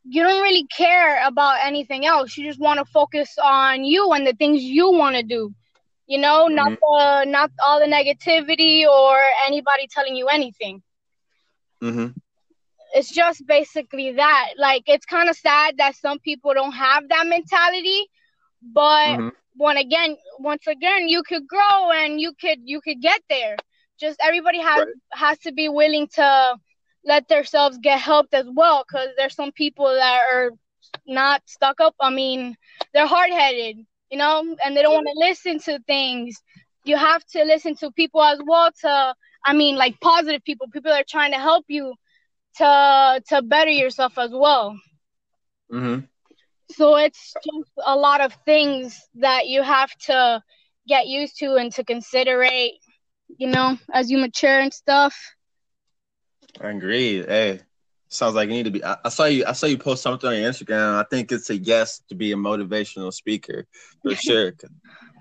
you 0.04 0.24
don't 0.24 0.42
really 0.42 0.68
care 0.68 1.26
about 1.26 1.60
anything 1.64 2.06
else. 2.06 2.36
You 2.38 2.46
just 2.46 2.60
want 2.60 2.80
to 2.80 2.86
focus 2.86 3.38
on 3.42 3.86
you 3.86 4.12
and 4.12 4.26
the 4.26 4.34
things 4.34 4.62
you 4.64 4.92
want 4.92 5.16
to 5.16 5.24
do 5.24 5.54
you 6.10 6.18
know 6.18 6.48
mm-hmm. 6.48 6.56
not 6.56 6.72
the 6.72 7.32
not 7.32 7.52
all 7.64 7.80
the 7.80 7.86
negativity 7.86 8.86
or 8.86 9.18
anybody 9.46 9.88
telling 9.90 10.16
you 10.16 10.28
anything 10.28 10.82
mm-hmm. 11.82 12.08
it's 12.94 13.12
just 13.12 13.46
basically 13.48 14.12
that 14.14 14.50
like 14.58 14.84
it's 14.88 15.06
kind 15.06 15.30
of 15.30 15.38
sad 15.38 15.78
that 15.78 15.96
some 15.96 16.20
people 16.20 16.54
don't 16.54 16.74
have 16.74 17.08
that 17.08 17.26
mentality 17.28 18.08
but 18.62 19.08
mm-hmm. 19.08 19.30
when 19.56 19.78
again 19.78 20.18
once 20.40 20.66
again 20.68 21.08
you 21.08 21.24
could 21.24 21.48
grow 21.48 21.92
and 21.92 22.20
you 22.20 22.34
could 22.42 22.60
you 22.66 22.82
could 22.82 23.00
get 23.00 23.22
there 23.30 23.56
just 24.00 24.20
everybody 24.22 24.60
has 24.60 24.80
right. 24.80 24.88
has 25.12 25.38
to 25.40 25.52
be 25.52 25.70
willing 25.70 26.08
to 26.08 26.56
let 27.06 27.28
themselves 27.28 27.78
get 27.78 28.00
helped 28.00 28.34
as 28.34 28.48
well 28.54 28.84
because 28.86 29.10
there's 29.16 29.36
some 29.36 29.52
people 29.52 29.86
that 29.86 30.22
are 30.34 30.52
not 31.06 31.42
stuck 31.46 31.80
up 31.80 31.94
i 32.00 32.10
mean 32.10 32.56
they're 32.94 33.06
hard-headed 33.06 33.86
you 34.10 34.18
know, 34.18 34.56
and 34.64 34.76
they 34.76 34.82
don't 34.82 34.94
want 34.94 35.08
to 35.08 35.20
listen 35.20 35.60
to 35.60 35.80
things. 35.86 36.42
You 36.86 36.98
have 36.98 37.24
to 37.34 37.44
listen 37.44 37.76
to 37.78 37.92
people 37.92 38.22
as 38.22 38.40
well 38.46 38.72
to 38.82 39.16
I 39.46 39.54
mean 39.54 39.76
like 39.76 40.00
positive 40.00 40.44
people, 40.44 40.68
people 40.72 40.92
that 40.92 41.02
are 41.02 41.06
trying 41.08 41.32
to 41.32 41.40
help 41.40 41.66
you 41.68 41.94
to 42.58 43.22
to 43.30 43.42
better 43.42 43.72
yourself 43.72 44.18
as 44.18 44.32
well. 44.32 44.80
Mm-hmm. 45.72 46.06
So 46.72 46.98
it's 46.98 47.34
just 47.34 47.72
a 47.84 47.96
lot 47.96 48.22
of 48.22 48.34
things 48.46 49.00
that 49.16 49.48
you 49.48 49.64
have 49.64 49.92
to 50.06 50.42
get 50.88 51.08
used 51.08 51.38
to 51.40 51.56
and 51.56 51.72
to 51.74 51.84
considerate, 51.84 52.74
you 53.38 53.48
know, 53.48 53.78
as 53.92 54.12
you 54.12 54.18
mature 54.18 54.60
and 54.60 54.74
stuff. 54.74 55.16
I 56.62 56.70
agree. 56.70 57.24
Hey, 57.24 57.62
Sounds 58.10 58.34
like 58.34 58.50
you 58.50 58.56
need 58.56 58.64
to 58.64 58.72
be. 58.72 58.84
I, 58.84 58.98
I, 59.06 59.10
saw 59.10 59.26
you. 59.26 59.46
I 59.46 59.54
saw 59.54 59.68
you 59.68 59.78
post 59.78 60.02
something 60.02 60.28
on 60.28 60.36
your 60.36 60.52
Instagram. 60.52 60.96
I 60.96 61.06
think 61.10 61.32
it's 61.32 61.52
a 61.52 61.58
yes 61.58 62.02
to 62.10 62.16
be 62.16 62.32
a 62.32 62.36
motivational 62.36 63.14
speaker 63.14 63.68
for 64.02 64.16
sure. 64.16 64.54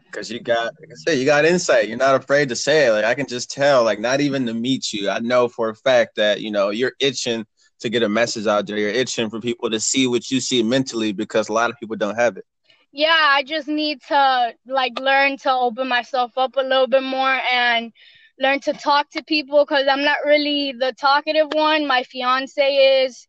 Because 0.06 0.30
you 0.30 0.40
got, 0.40 0.72
like 0.80 0.90
I 0.90 0.94
said, 1.06 1.18
you 1.18 1.26
got 1.26 1.44
insight. 1.44 1.88
You're 1.88 1.98
not 1.98 2.14
afraid 2.14 2.48
to 2.48 2.56
say 2.56 2.86
it. 2.86 2.92
Like 2.92 3.04
I 3.04 3.14
can 3.14 3.26
just 3.26 3.50
tell. 3.50 3.84
Like 3.84 4.00
not 4.00 4.22
even 4.22 4.46
to 4.46 4.54
meet 4.54 4.90
you, 4.94 5.10
I 5.10 5.18
know 5.18 5.48
for 5.48 5.68
a 5.68 5.74
fact 5.74 6.16
that 6.16 6.40
you 6.40 6.50
know 6.50 6.70
you're 6.70 6.94
itching 6.98 7.44
to 7.80 7.90
get 7.90 8.02
a 8.02 8.08
message 8.08 8.46
out 8.46 8.66
there. 8.66 8.78
You're 8.78 8.88
itching 8.88 9.28
for 9.28 9.38
people 9.38 9.68
to 9.70 9.78
see 9.78 10.06
what 10.06 10.30
you 10.30 10.40
see 10.40 10.62
mentally 10.62 11.12
because 11.12 11.50
a 11.50 11.52
lot 11.52 11.68
of 11.68 11.76
people 11.78 11.96
don't 11.96 12.16
have 12.16 12.38
it. 12.38 12.46
Yeah, 12.90 13.14
I 13.14 13.42
just 13.42 13.68
need 13.68 14.00
to 14.08 14.54
like 14.66 14.98
learn 14.98 15.36
to 15.38 15.52
open 15.52 15.88
myself 15.88 16.38
up 16.38 16.56
a 16.56 16.62
little 16.62 16.86
bit 16.86 17.02
more 17.02 17.38
and 17.52 17.92
learn 18.40 18.60
to 18.60 18.72
talk 18.72 19.10
to 19.10 19.22
people 19.24 19.64
because 19.64 19.86
I'm 19.90 20.04
not 20.04 20.18
really 20.24 20.72
the 20.72 20.92
talkative 20.92 21.48
one. 21.52 21.86
My 21.86 22.02
fiance 22.04 23.04
is. 23.04 23.26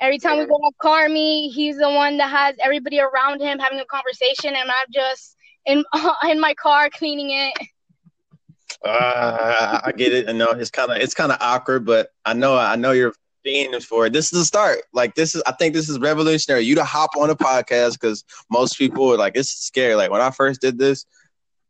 Every 0.00 0.18
time 0.18 0.38
we 0.38 0.46
go 0.46 0.56
to 0.58 0.70
car 0.80 1.08
meet, 1.08 1.50
he's 1.50 1.76
the 1.76 1.90
one 1.90 2.18
that 2.18 2.30
has 2.30 2.54
everybody 2.62 3.00
around 3.00 3.40
him 3.40 3.58
having 3.58 3.80
a 3.80 3.84
conversation, 3.84 4.54
and 4.54 4.70
I'm 4.70 4.86
just 4.92 5.36
in 5.66 5.84
in 6.30 6.40
my 6.40 6.54
car 6.54 6.88
cleaning 6.88 7.30
it. 7.30 7.54
Uh, 8.84 9.80
I 9.84 9.92
get 9.92 10.12
it. 10.12 10.28
I 10.28 10.32
know 10.32 10.50
it's 10.50 10.70
kind 10.70 10.92
of 10.92 10.98
it's 10.98 11.14
kind 11.14 11.32
of 11.32 11.38
awkward, 11.40 11.84
but 11.84 12.10
I 12.24 12.32
know 12.32 12.56
I 12.56 12.76
know 12.76 12.92
you're 12.92 13.12
being 13.42 13.80
for 13.80 14.06
it. 14.06 14.12
This 14.12 14.32
is 14.32 14.40
a 14.40 14.44
start. 14.44 14.82
Like 14.92 15.14
this 15.14 15.34
is 15.34 15.42
I 15.46 15.52
think 15.52 15.74
this 15.74 15.88
is 15.88 15.98
revolutionary. 15.98 16.62
You 16.62 16.74
to 16.76 16.84
hop 16.84 17.10
on 17.16 17.30
a 17.30 17.34
podcast 17.34 17.92
because 17.92 18.24
most 18.50 18.78
people 18.78 19.12
are 19.12 19.16
like 19.16 19.36
it's 19.36 19.50
scary. 19.50 19.94
Like 19.94 20.10
when 20.10 20.20
I 20.20 20.30
first 20.30 20.60
did 20.60 20.78
this, 20.78 21.06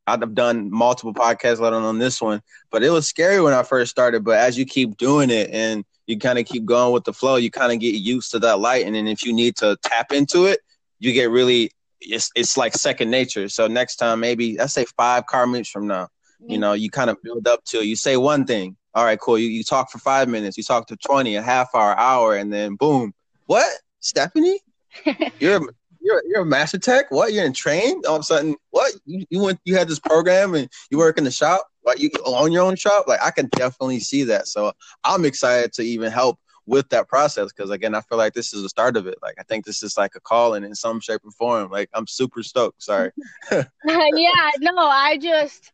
I'd 0.09 0.23
have 0.23 0.35
done 0.35 0.71
multiple 0.71 1.15
podcasts, 1.15 1.61
let 1.61 1.73
alone 1.73 1.99
this 1.99 2.21
one. 2.21 2.43
But 2.71 2.83
it 2.83 2.91
was 2.91 3.07
scary 3.07 3.41
when 3.41 3.53
I 3.53 3.63
first 3.63 3.91
started. 3.91 4.25
But 4.25 4.39
as 4.39 4.59
you 4.59 4.65
keep 4.65 4.97
doing 4.97 5.31
it 5.31 5.51
and 5.51 5.85
you 6.07 6.19
kind 6.19 6.39
of 6.39 6.47
keep 6.47 6.65
going 6.65 6.93
with 6.93 7.05
the 7.05 7.13
flow, 7.13 7.37
you 7.37 7.51
kind 7.51 7.73
of 7.73 7.79
get 7.81 7.95
used 7.95 8.31
to 8.33 8.39
that 8.41 8.59
light. 8.59 8.87
And 8.87 8.95
then 8.95 9.07
if 9.07 9.25
you 9.25 9.33
need 9.33 9.57
to 9.57 9.77
tap 9.83 10.13
into 10.13 10.47
it, 10.47 10.61
you 10.99 11.13
get 11.13 11.31
really 11.31 11.71
it's 12.01 12.31
it's 12.35 12.57
like 12.57 12.75
second 12.75 13.11
nature. 13.11 13.49
So 13.49 13.67
next 13.67 13.97
time, 13.97 14.21
maybe 14.21 14.59
I 14.61 14.67
say 14.67 14.85
five 14.97 15.27
car 15.27 15.47
meets 15.47 15.69
from 15.69 15.87
now, 15.87 16.09
you 16.47 16.59
know, 16.59 16.73
you 16.73 16.91
kind 16.91 17.11
of 17.11 17.21
build 17.23 17.47
up 17.47 17.65
to 17.67 17.87
You 17.87 17.97
say 17.97 18.17
one 18.17 18.47
thing, 18.47 18.77
all 18.95 19.05
right, 19.05 19.19
cool. 19.19 19.39
You, 19.39 19.49
you 19.49 19.65
talk 19.65 19.91
for 19.91 19.99
five 19.99 20.29
minutes, 20.29 20.57
you 20.57 20.63
talk 20.63 20.87
to 20.89 20.97
20, 20.97 21.37
a 21.37 21.43
half 21.43 21.75
hour, 21.75 21.97
hour, 21.99 22.37
and 22.37 22.53
then 22.53 22.77
boom. 22.77 23.13
What? 23.47 23.71
Stephanie? 24.01 24.61
you're 25.41 25.61
you're 26.09 26.23
you're 26.27 26.43
a 26.43 26.47
master 26.47 26.79
tech? 26.79 27.11
What? 27.11 27.33
You're 27.33 27.45
in 27.45 27.53
train? 27.53 28.01
All 28.09 28.17
of 28.17 28.21
a 28.21 28.25
sudden, 28.25 28.57
what? 28.71 28.93
You, 29.05 29.25
you 29.31 29.43
went 29.43 29.61
you 29.65 29.77
had 29.77 29.89
this 29.89 29.99
program 29.99 30.55
and 30.55 30.69
you 30.91 30.99
work 30.99 31.19
in 31.19 31.25
the 31.25 31.31
shop? 31.31 31.67
What 31.83 32.01
you 32.01 32.11
own 32.25 32.51
your 32.51 32.65
own 32.65 32.77
shop? 32.77 33.07
Like 33.07 33.21
I 33.23 33.31
can 33.31 33.49
definitely 33.49 34.01
see 34.01 34.25
that. 34.25 34.49
So 34.49 34.73
I'm 35.05 35.25
excited 35.25 35.73
to 35.75 35.83
even 35.83 36.11
help 36.11 36.39
with 36.67 36.89
that 36.91 37.09
process 37.09 37.53
because 37.53 37.71
again, 37.71 37.95
I 37.95 38.01
feel 38.03 38.19
like 38.19 38.35
this 38.35 38.53
is 38.53 38.63
the 38.63 38.69
start 38.69 38.97
of 38.97 39.07
it. 39.07 39.17
Like 39.23 39.37
I 39.39 39.43
think 39.43 39.65
this 39.65 39.83
is 39.83 39.97
like 39.97 40.13
a 40.15 40.21
calling 40.21 40.65
in 40.65 40.75
some 40.75 41.01
shape 41.01 41.21
or 41.25 41.31
form. 41.33 41.71
Like 41.71 41.91
I'm 41.95 42.07
super 42.07 42.43
stoked. 42.43 42.83
Sorry. 42.83 43.11
yeah, 43.53 44.51
no, 44.61 44.77
I 44.77 45.19
just 45.21 45.73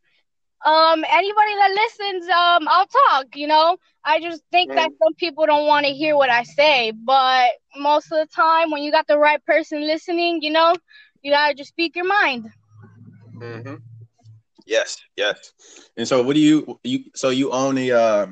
um 0.64 1.04
anybody 1.09 1.54
that 1.56 1.71
listens 1.75 2.28
um 2.28 2.68
i'll 2.68 2.87
talk 2.87 3.37
you 3.37 3.47
know? 3.47 3.76
I 4.06 4.21
just 4.21 4.42
think 4.52 4.71
mm. 4.71 4.75
that 4.75 4.90
some 5.02 5.14
people 5.14 5.47
don't 5.47 5.66
want 5.66 5.87
to 5.87 5.92
hear 5.92 6.16
what 6.16 6.30
i 6.30 6.42
say 6.42 6.90
but 6.90 7.50
most 7.76 8.12
of 8.12 8.18
the 8.18 8.26
time 8.35 8.71
when 8.71 8.83
you 8.83 8.90
got 8.90 9.06
the 9.06 9.18
right 9.18 9.44
person 9.44 9.80
listening 9.87 10.42
you 10.42 10.50
know 10.50 10.75
you 11.25 11.33
gotta 11.33 11.54
just 11.54 11.71
speak 11.71 11.97
your 11.97 12.06
mind. 12.06 12.50
Mm-hmm. 13.37 13.76
yes 14.66 14.99
yes. 15.16 15.52
And 15.97 16.06
so 16.06 16.23
what 16.23 16.35
do 16.35 16.40
you 16.40 16.78
you 16.85 17.04
so 17.14 17.30
you 17.30 17.50
own 17.50 17.75
the 17.75 17.92
uh 17.92 18.26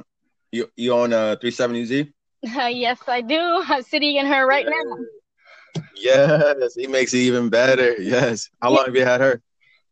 you 0.53 0.71
you 0.77 0.93
own 0.93 1.13
a 1.13 1.37
370z 1.43 2.13
uh, 2.57 2.67
yes 2.67 3.01
i 3.09 3.21
do. 3.23 3.63
I'm 3.67 3.83
sitting 3.83 4.17
in 4.17 4.27
her 4.27 4.47
right 4.47 4.67
now. 4.69 5.83
Yes 5.97 6.75
he 6.77 6.87
makes 6.87 7.15
it 7.15 7.19
even 7.19 7.49
better. 7.49 7.95
Yes. 8.01 8.51
How 8.61 8.71
long 8.71 8.85
have 8.85 8.95
you 8.95 9.05
had 9.05 9.21
her? 9.21 9.41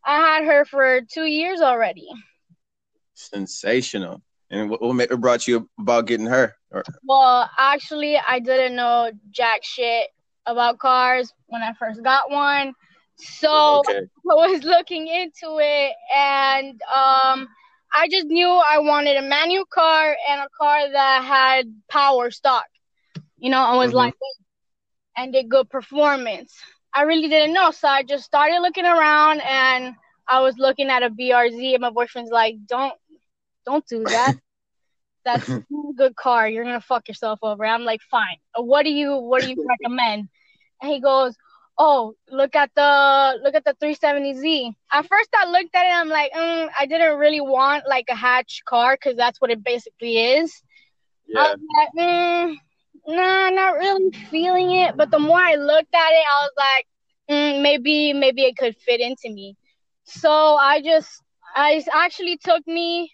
I 0.04 0.16
had 0.16 0.44
her 0.44 0.64
for 0.64 1.00
two 1.00 1.24
years 1.24 1.60
already. 1.60 2.08
Sensational. 3.28 4.22
And 4.50 4.68
what, 4.68 4.82
what 4.82 5.20
brought 5.20 5.46
you 5.46 5.68
about 5.78 6.06
getting 6.06 6.26
her? 6.26 6.56
Well, 7.04 7.48
actually, 7.58 8.18
I 8.18 8.40
didn't 8.40 8.74
know 8.76 9.10
jack 9.30 9.60
shit 9.62 10.08
about 10.46 10.78
cars 10.78 11.32
when 11.46 11.62
I 11.62 11.72
first 11.74 12.02
got 12.02 12.30
one. 12.30 12.74
So 13.16 13.80
okay. 13.80 14.00
I 14.30 14.34
was 14.34 14.64
looking 14.64 15.06
into 15.06 15.58
it 15.60 15.92
and 16.14 16.80
um, 16.92 17.48
I 17.92 18.08
just 18.10 18.26
knew 18.26 18.48
I 18.48 18.78
wanted 18.78 19.16
a 19.16 19.22
manual 19.22 19.66
car 19.66 20.16
and 20.28 20.40
a 20.40 20.48
car 20.56 20.90
that 20.90 21.24
had 21.24 21.72
power 21.88 22.30
stock. 22.30 22.66
You 23.38 23.50
know, 23.50 23.58
I 23.60 23.76
was 23.76 23.88
mm-hmm. 23.88 23.96
like 23.98 24.14
and 25.16 25.32
did 25.32 25.48
good 25.48 25.68
performance. 25.70 26.54
I 26.94 27.02
really 27.02 27.28
didn't 27.28 27.54
know. 27.54 27.70
So 27.70 27.88
I 27.88 28.02
just 28.02 28.24
started 28.24 28.60
looking 28.60 28.86
around 28.86 29.40
and 29.42 29.94
I 30.26 30.40
was 30.40 30.58
looking 30.58 30.88
at 30.88 31.02
a 31.02 31.10
BRZ 31.10 31.74
and 31.74 31.80
my 31.80 31.90
boyfriend's 31.90 32.30
like, 32.30 32.56
Don't 32.66 32.94
don't 33.70 33.86
do 33.86 34.04
that. 34.04 34.34
That's 35.24 35.48
a 35.48 35.62
good 35.96 36.16
car. 36.16 36.48
You're 36.48 36.64
gonna 36.64 36.80
fuck 36.80 37.08
yourself 37.08 37.40
over. 37.42 37.64
I'm 37.64 37.84
like, 37.84 38.00
fine. 38.10 38.38
What 38.56 38.84
do 38.84 38.90
you 38.90 39.16
what 39.16 39.42
do 39.42 39.50
you 39.50 39.66
recommend? 39.68 40.28
And 40.82 40.92
he 40.92 41.00
goes, 41.00 41.36
Oh, 41.78 42.14
look 42.30 42.54
at 42.56 42.70
the 42.74 43.40
look 43.42 43.54
at 43.54 43.64
the 43.64 43.74
370Z. 43.82 44.74
At 44.92 45.06
first, 45.06 45.30
I 45.34 45.50
looked 45.50 45.74
at 45.74 45.86
it. 45.86 45.94
I'm 45.94 46.08
like, 46.08 46.30
mm, 46.32 46.68
I 46.78 46.86
didn't 46.86 47.18
really 47.18 47.40
want 47.40 47.84
like 47.88 48.06
a 48.10 48.14
hatch 48.14 48.62
car 48.66 48.96
because 48.96 49.16
that's 49.16 49.40
what 49.40 49.50
it 49.50 49.64
basically 49.64 50.18
is. 50.18 50.62
Yeah. 51.26 51.40
I 51.40 51.54
was 51.54 51.60
like, 51.78 52.06
mm, 52.06 52.56
nah, 53.06 53.50
not 53.50 53.76
really 53.76 54.10
feeling 54.30 54.72
it. 54.72 54.96
But 54.96 55.10
the 55.10 55.18
more 55.18 55.38
I 55.38 55.54
looked 55.54 55.94
at 55.94 56.10
it, 56.10 56.24
I 56.34 56.44
was 56.44 56.52
like, 56.58 56.86
mm, 57.30 57.62
maybe 57.62 58.12
maybe 58.12 58.42
it 58.42 58.58
could 58.58 58.76
fit 58.76 59.00
into 59.00 59.34
me. 59.34 59.56
So 60.04 60.30
I 60.30 60.82
just 60.82 61.22
I 61.56 61.82
actually 61.94 62.36
took 62.36 62.66
me 62.66 63.10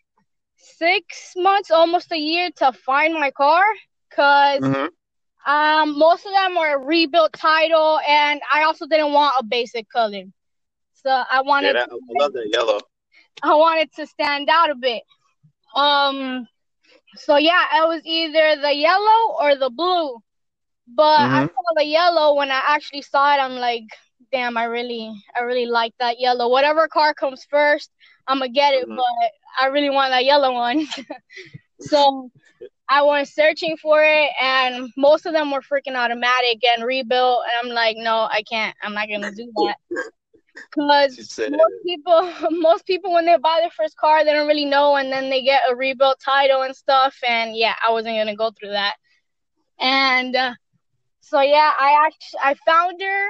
six 0.78 1.32
months, 1.36 1.70
almost 1.70 2.12
a 2.12 2.18
year 2.18 2.50
to 2.56 2.72
find 2.72 3.14
my 3.14 3.30
car 3.30 3.64
because 4.08 4.60
mm-hmm. 4.60 5.50
um, 5.50 5.98
most 5.98 6.26
of 6.26 6.32
them 6.32 6.56
were 6.56 6.84
rebuilt 6.84 7.32
title, 7.32 8.00
and 8.06 8.40
I 8.52 8.64
also 8.64 8.86
didn't 8.86 9.12
want 9.12 9.34
a 9.38 9.44
basic 9.44 9.88
color. 9.88 10.24
So 10.94 11.10
I 11.10 11.42
wanted. 11.42 11.76
Yeah, 11.76 11.86
that, 11.86 11.90
I 11.90 12.22
love 12.22 12.32
that 12.32 12.48
yellow. 12.52 12.80
I 13.42 13.54
wanted 13.54 13.92
to 13.94 14.06
stand 14.06 14.48
out 14.50 14.70
a 14.70 14.74
bit. 14.74 15.02
Um, 15.74 16.48
so 17.16 17.36
yeah, 17.36 17.62
it 17.82 17.88
was 17.88 18.02
either 18.04 18.60
the 18.60 18.74
yellow 18.74 19.36
or 19.38 19.56
the 19.56 19.70
blue. 19.70 20.18
But 20.88 21.18
mm-hmm. 21.18 21.34
I 21.34 21.46
saw 21.46 21.74
the 21.76 21.84
yellow 21.84 22.36
when 22.36 22.50
I 22.50 22.62
actually 22.66 23.02
saw 23.02 23.34
it. 23.34 23.38
I'm 23.38 23.56
like, 23.56 23.84
damn, 24.30 24.56
I 24.56 24.64
really, 24.64 25.12
I 25.34 25.40
really 25.40 25.66
like 25.66 25.92
that 25.98 26.20
yellow. 26.20 26.48
Whatever 26.48 26.88
car 26.88 27.12
comes 27.12 27.44
first, 27.50 27.90
I'm 28.26 28.38
gonna 28.38 28.50
get 28.50 28.74
it. 28.74 28.86
Mm-hmm. 28.86 28.96
But 28.96 29.30
I 29.58 29.66
really 29.66 29.90
want 29.90 30.10
that 30.10 30.24
yellow 30.24 30.52
one. 30.52 30.86
so 31.80 32.30
I 32.88 33.02
went 33.02 33.28
searching 33.28 33.76
for 33.76 34.02
it, 34.04 34.30
and 34.40 34.90
most 34.96 35.26
of 35.26 35.32
them 35.32 35.50
were 35.50 35.60
freaking 35.60 35.96
automatic 35.96 36.62
and 36.64 36.84
rebuilt. 36.84 37.42
And 37.44 37.68
I'm 37.68 37.74
like, 37.74 37.96
no, 37.96 38.28
I 38.30 38.42
can't. 38.48 38.76
I'm 38.82 38.94
not 38.94 39.08
gonna 39.08 39.32
do 39.32 39.50
that. 39.56 39.76
Because 40.74 41.38
most 41.50 41.74
people, 41.84 42.32
most 42.50 42.86
people, 42.86 43.12
when 43.12 43.26
they 43.26 43.36
buy 43.36 43.58
their 43.60 43.70
first 43.70 43.96
car, 43.96 44.24
they 44.24 44.32
don't 44.32 44.48
really 44.48 44.64
know, 44.64 44.96
and 44.96 45.12
then 45.12 45.28
they 45.28 45.42
get 45.42 45.62
a 45.70 45.76
rebuilt 45.76 46.18
title 46.18 46.62
and 46.62 46.74
stuff. 46.74 47.16
And 47.26 47.56
yeah, 47.56 47.74
I 47.86 47.92
wasn't 47.92 48.16
gonna 48.16 48.36
go 48.36 48.50
through 48.50 48.70
that. 48.70 48.96
And 49.78 50.34
uh, 50.34 50.54
so 51.20 51.40
yeah, 51.40 51.72
I 51.78 52.06
actually 52.06 52.40
I 52.42 52.54
found 52.66 53.00
her. 53.02 53.28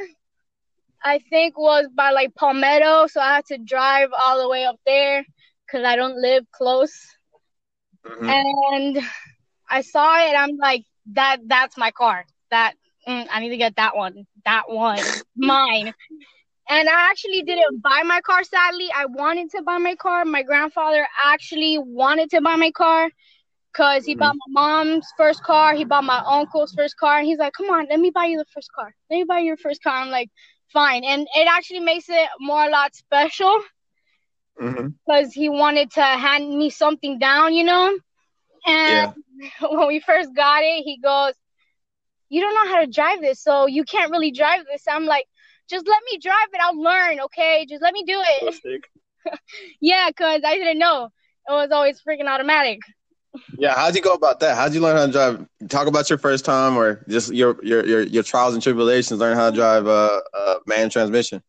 I 1.06 1.20
think 1.30 1.56
was 1.56 1.86
by 1.94 2.10
like 2.10 2.34
Palmetto, 2.34 3.06
so 3.06 3.20
I 3.20 3.36
had 3.36 3.46
to 3.46 3.58
drive 3.58 4.08
all 4.12 4.42
the 4.42 4.48
way 4.48 4.64
up 4.64 4.80
there 4.84 5.24
because 5.64 5.84
I 5.84 5.94
don't 5.94 6.20
live 6.20 6.44
close. 6.50 6.92
Mm-hmm. 8.04 8.28
And 8.28 8.98
I 9.70 9.82
saw 9.82 10.18
it. 10.18 10.34
I'm 10.36 10.56
like, 10.56 10.82
that 11.12 11.38
that's 11.46 11.76
my 11.76 11.92
car. 11.92 12.24
That 12.50 12.74
mm, 13.06 13.24
I 13.30 13.38
need 13.38 13.50
to 13.50 13.56
get 13.56 13.76
that 13.76 13.96
one. 13.96 14.26
That 14.44 14.64
one, 14.68 14.98
mine. 15.36 15.94
And 16.68 16.88
I 16.88 17.10
actually 17.10 17.42
didn't 17.42 17.80
buy 17.80 18.02
my 18.04 18.20
car. 18.22 18.42
Sadly, 18.42 18.88
I 18.92 19.06
wanted 19.06 19.50
to 19.52 19.62
buy 19.62 19.78
my 19.78 19.94
car. 19.94 20.24
My 20.24 20.42
grandfather 20.42 21.06
actually 21.24 21.78
wanted 21.78 22.30
to 22.30 22.40
buy 22.40 22.56
my 22.56 22.72
car 22.72 23.10
because 23.72 24.04
he 24.04 24.14
mm-hmm. 24.14 24.20
bought 24.22 24.36
my 24.48 24.60
mom's 24.60 25.06
first 25.16 25.44
car. 25.44 25.72
He 25.76 25.84
bought 25.84 26.02
my 26.02 26.20
uncle's 26.26 26.74
first 26.74 26.96
car, 26.96 27.18
and 27.18 27.26
he's 27.28 27.38
like, 27.38 27.52
"Come 27.52 27.70
on, 27.70 27.86
let 27.88 28.00
me 28.00 28.10
buy 28.10 28.24
you 28.24 28.38
the 28.38 28.52
first 28.52 28.72
car. 28.72 28.92
Let 29.08 29.18
me 29.18 29.22
buy 29.22 29.38
your 29.38 29.56
first 29.56 29.84
car." 29.84 30.02
I'm 30.02 30.10
like, 30.10 30.30
"Fine." 30.72 31.04
And 31.04 31.26
it 31.34 31.48
actually 31.48 31.80
makes 31.80 32.08
it 32.08 32.28
more 32.40 32.64
a 32.64 32.70
lot 32.70 32.94
special 32.94 33.60
because 34.58 34.74
mm-hmm. 34.74 35.28
he 35.40 35.48
wanted 35.48 35.90
to 35.92 36.02
hand 36.02 36.56
me 36.56 36.70
something 36.70 37.18
down, 37.18 37.54
you 37.54 37.64
know. 37.64 37.98
And 38.66 39.14
yeah. 39.38 39.48
when 39.70 39.88
we 39.88 40.00
first 40.00 40.34
got 40.34 40.62
it, 40.62 40.82
he 40.84 40.98
goes, 40.98 41.34
"You 42.28 42.40
don't 42.40 42.54
know 42.54 42.72
how 42.72 42.80
to 42.80 42.90
drive 42.90 43.20
this, 43.20 43.42
so 43.42 43.66
you 43.66 43.84
can't 43.84 44.10
really 44.10 44.30
drive 44.32 44.64
this." 44.70 44.84
I'm 44.88 45.06
like, 45.06 45.26
"Just 45.68 45.86
let 45.86 46.02
me 46.10 46.18
drive 46.18 46.48
it. 46.52 46.60
I'll 46.62 46.80
learn, 46.80 47.20
okay? 47.20 47.66
Just 47.68 47.82
let 47.82 47.92
me 47.92 48.04
do 48.04 48.20
it." 48.20 48.80
yeah, 49.80 50.10
cause 50.16 50.42
I 50.44 50.54
didn't 50.54 50.78
know 50.78 51.10
it 51.48 51.52
was 51.52 51.70
always 51.70 52.00
freaking 52.00 52.28
automatic. 52.28 52.80
Yeah, 53.58 53.74
how'd 53.74 53.94
you 53.94 54.02
go 54.02 54.12
about 54.12 54.40
that? 54.40 54.56
How'd 54.56 54.74
you 54.74 54.80
learn 54.80 54.96
how 54.96 55.06
to 55.06 55.12
drive? 55.12 55.68
Talk 55.68 55.86
about 55.86 56.08
your 56.10 56.18
first 56.18 56.44
time, 56.44 56.76
or 56.76 57.04
just 57.08 57.32
your 57.32 57.62
your 57.62 57.86
your, 57.86 58.02
your 58.02 58.22
trials 58.22 58.54
and 58.54 58.62
tribulations. 58.62 59.20
Learn 59.20 59.36
how 59.36 59.50
to 59.50 59.56
drive 59.56 59.86
a, 59.86 60.22
a 60.34 60.56
man 60.66 60.90
transmission. 60.90 61.42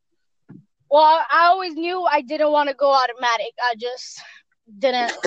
Well, 0.89 1.22
I 1.32 1.48
always 1.48 1.74
knew 1.74 2.03
I 2.03 2.22
didn't 2.22 2.51
want 2.51 2.70
to 2.70 2.75
go 2.75 2.91
automatic. 2.91 3.53
I 3.62 3.75
just 3.77 4.22
didn't. 4.79 5.13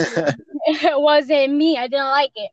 it 0.66 1.00
wasn't 1.00 1.54
me. 1.54 1.76
I 1.76 1.88
didn't 1.88 2.06
like 2.06 2.32
it. 2.34 2.50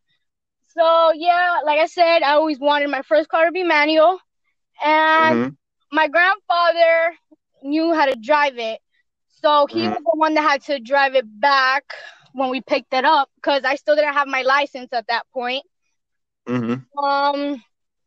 So 0.68 1.12
yeah, 1.14 1.62
like 1.66 1.80
I 1.80 1.88
said, 1.88 2.22
I 2.22 2.34
always 2.34 2.60
wanted 2.60 2.90
my 2.90 3.02
first 3.02 3.30
car 3.30 3.46
to 3.46 3.52
be 3.52 3.64
manual, 3.64 4.20
and 4.84 5.36
mm-hmm. 5.36 5.50
my 5.92 6.08
grandfather 6.08 7.16
knew 7.64 7.94
how 7.94 8.06
to 8.06 8.16
drive 8.16 8.58
it. 8.58 8.80
So 9.42 9.68
he 9.68 9.82
mm-hmm. 9.82 9.90
was 9.90 9.98
the 10.00 10.18
one 10.18 10.34
that 10.34 10.42
had 10.42 10.64
to 10.64 10.80
drive 10.80 11.16
it 11.16 11.26
back 11.40 11.94
when 12.38 12.52
we 12.52 12.62
picked 12.62 12.94
it 12.94 13.04
up 13.04 13.30
because 13.36 13.64
I 13.64 13.76
still 13.76 13.96
didn't 13.96 14.14
have 14.14 14.28
my 14.28 14.44
license 14.44 14.94
at 14.94 15.08
that 15.08 15.24
point. 15.34 15.66
Mm-hmm. 16.48 17.04
Um, 17.04 17.64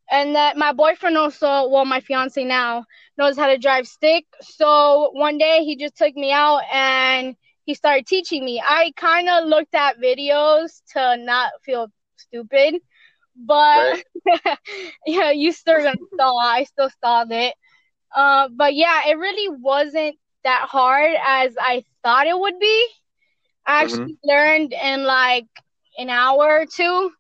and 0.09 0.37
that 0.37 0.57
my 0.57 0.73
boyfriend 0.73 1.17
also, 1.17 1.69
well, 1.69 1.85
my 1.85 1.99
fiance 2.01 2.43
now 2.45 2.85
knows 3.19 3.37
how 3.37 3.49
to 3.49 3.59
drive 3.59 3.89
stick. 3.89 4.25
So 4.41 5.11
one 5.15 5.37
day 5.37 5.65
he 5.65 5.77
just 5.77 5.97
took 5.97 6.15
me 6.15 6.31
out 6.31 6.63
and 6.73 7.35
he 7.65 7.75
started 7.75 8.07
teaching 8.07 8.45
me. 8.45 8.63
I 8.65 8.93
kind 8.97 9.29
of 9.29 9.47
looked 9.47 9.75
at 9.75 10.01
videos 10.01 10.81
to 10.93 11.17
not 11.17 11.51
feel 11.65 11.89
stupid, 12.17 12.77
but 13.35 14.01
right. 14.45 14.59
yeah, 15.07 15.33
you 15.33 15.51
still 15.51 15.83
gonna 15.83 15.97
stall. 16.15 16.39
I 16.41 16.65
still 16.65 16.91
stalled 16.91 17.33
it. 17.33 17.55
Uh, 18.15 18.49
but 18.49 18.77
yeah, 18.77 19.09
it 19.09 19.19
really 19.19 19.57
wasn't 19.61 20.17
that 20.45 20.69
hard 20.69 21.17
as 21.21 21.57
I 21.61 21.85
thought 22.05 22.29
it 22.29 22.39
would 22.39 22.61
be. 22.61 22.87
I 23.67 23.83
actually 23.83 24.15
mm-hmm. 24.15 24.29
learned 24.29 24.73
in 24.73 25.05
like 25.05 25.47
an 25.99 26.11
hour 26.11 26.61
or 26.61 26.67
two 26.67 27.13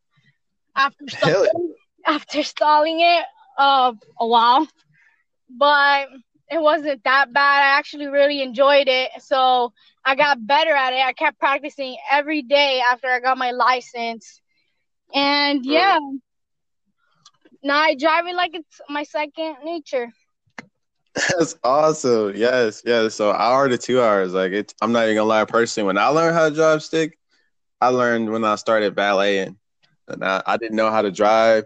after 0.77 1.05
stalling, 1.09 1.75
after 2.07 2.43
stalling 2.43 3.01
it 3.01 3.25
uh, 3.59 3.93
a 4.19 4.27
while. 4.27 4.67
But 5.49 6.09
it 6.51 6.61
wasn't 6.61 7.05
that 7.05 7.33
bad. 7.33 7.63
I 7.63 7.79
actually 7.79 8.07
really 8.07 8.43
enjoyed 8.43 8.89
it. 8.89 9.11
So 9.21 9.73
I 10.05 10.17
got 10.17 10.45
better 10.45 10.73
at 10.73 10.93
it. 10.93 11.05
I 11.05 11.13
kept 11.13 11.39
practicing 11.39 11.97
every 12.11 12.43
day 12.43 12.83
after 12.91 13.09
I 13.09 13.21
got 13.21 13.39
my 13.39 13.53
license. 13.53 14.41
And 15.15 15.65
yeah, 15.65 15.99
now 17.63 17.79
I 17.79 17.95
drive 17.95 18.27
it 18.27 18.35
like 18.35 18.55
it's 18.55 18.81
my 18.89 19.05
second 19.05 19.57
nature. 19.65 20.09
That's 21.15 21.57
awesome. 21.65 22.35
Yes, 22.37 22.83
yes. 22.85 23.15
So 23.15 23.33
hour 23.33 23.69
to 23.69 23.79
two 23.79 24.01
hours. 24.01 24.33
Like 24.33 24.53
it, 24.53 24.75
I'm 24.81 24.93
not 24.93 25.05
even 25.05 25.17
gonna 25.17 25.29
lie. 25.29 25.45
Personally, 25.45 25.87
when 25.89 25.99
I 25.99 26.07
learned 26.09 26.35
how 26.37 26.49
to 26.49 26.55
drive 26.55 26.83
stick, 26.83 27.19
I 27.81 27.89
learned 27.89 28.31
when 28.31 28.45
I 28.45 28.57
started 28.57 28.95
balleting, 28.97 29.57
and 30.09 30.25
I, 30.25 30.43
I 30.47 30.57
didn't 30.57 30.77
know 30.77 30.91
how 30.91 31.03
to 31.03 31.11
drive. 31.13 31.65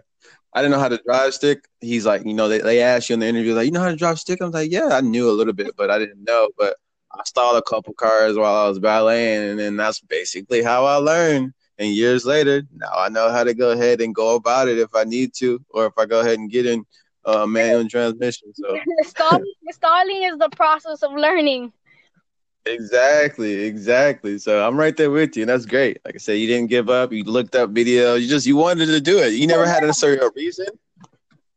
I 0.53 0.61
didn't 0.61 0.71
know 0.73 0.79
how 0.79 0.89
to 0.89 0.99
drive 1.05 1.33
stick. 1.33 1.65
He's 1.81 2.05
like, 2.05 2.25
you 2.25 2.33
know, 2.33 2.47
they, 2.49 2.59
they 2.59 2.81
asked 2.81 3.09
you 3.09 3.15
in 3.15 3.21
the 3.21 3.27
interview, 3.27 3.55
like, 3.55 3.65
you 3.65 3.71
know 3.71 3.81
how 3.81 3.89
to 3.91 3.95
drive 3.97 4.19
stick? 4.19 4.41
I 4.41 4.45
was 4.45 4.53
like, 4.53 4.71
yeah, 4.71 4.89
I 4.91 5.01
knew 5.01 5.29
a 5.29 5.33
little 5.33 5.53
bit, 5.53 5.71
but 5.77 5.91
I 5.91 5.99
didn't 5.99 6.23
know. 6.23 6.49
But 6.57 6.77
I 7.13 7.23
stalled 7.25 7.57
a 7.57 7.61
couple 7.63 7.93
cars 7.93 8.37
while 8.37 8.55
I 8.65 8.67
was 8.69 8.79
balleting, 8.79 9.51
and 9.51 9.59
then 9.59 9.77
that's 9.77 10.01
basically 10.01 10.63
how 10.63 10.85
I 10.85 10.95
learned. 10.97 11.53
And 11.79 11.89
years 11.89 12.25
later, 12.25 12.63
now 12.73 12.91
I 12.95 13.09
know 13.09 13.31
how 13.31 13.43
to 13.43 13.53
go 13.53 13.71
ahead 13.71 14.01
and 14.01 14.15
go 14.15 14.35
about 14.35 14.67
it 14.69 14.79
if 14.79 14.95
I 14.95 15.03
need 15.05 15.33
to, 15.35 15.63
or 15.69 15.87
if 15.87 15.93
I 15.97 16.05
go 16.05 16.21
ahead 16.21 16.39
and 16.39 16.51
get 16.51 16.65
in 16.65 16.85
uh, 17.25 17.45
manual 17.45 17.87
transmission. 17.87 18.53
So 18.53 18.77
stalling, 19.03 19.53
stalling 19.71 20.23
is 20.23 20.37
the 20.37 20.49
process 20.49 21.03
of 21.03 21.13
learning. 21.13 21.73
Exactly, 22.65 23.63
exactly. 23.65 24.39
So 24.39 24.65
I'm 24.65 24.77
right 24.77 24.95
there 24.97 25.11
with 25.11 25.37
you, 25.37 25.43
and 25.43 25.49
that's 25.49 25.65
great. 25.65 25.99
Like 26.03 26.15
I 26.15 26.17
said, 26.17 26.33
you 26.33 26.47
didn't 26.47 26.69
give 26.69 26.89
up. 26.89 27.11
You 27.11 27.23
looked 27.23 27.55
up 27.55 27.71
videos. 27.71 28.21
You 28.21 28.27
just 28.27 28.47
you 28.47 28.55
wanted 28.55 28.87
to 28.87 28.99
do 28.99 29.19
it. 29.19 29.33
You 29.33 29.45
never 29.45 29.67
had 29.67 29.83
a 29.83 29.93
certain 29.93 30.29
reason. 30.35 30.67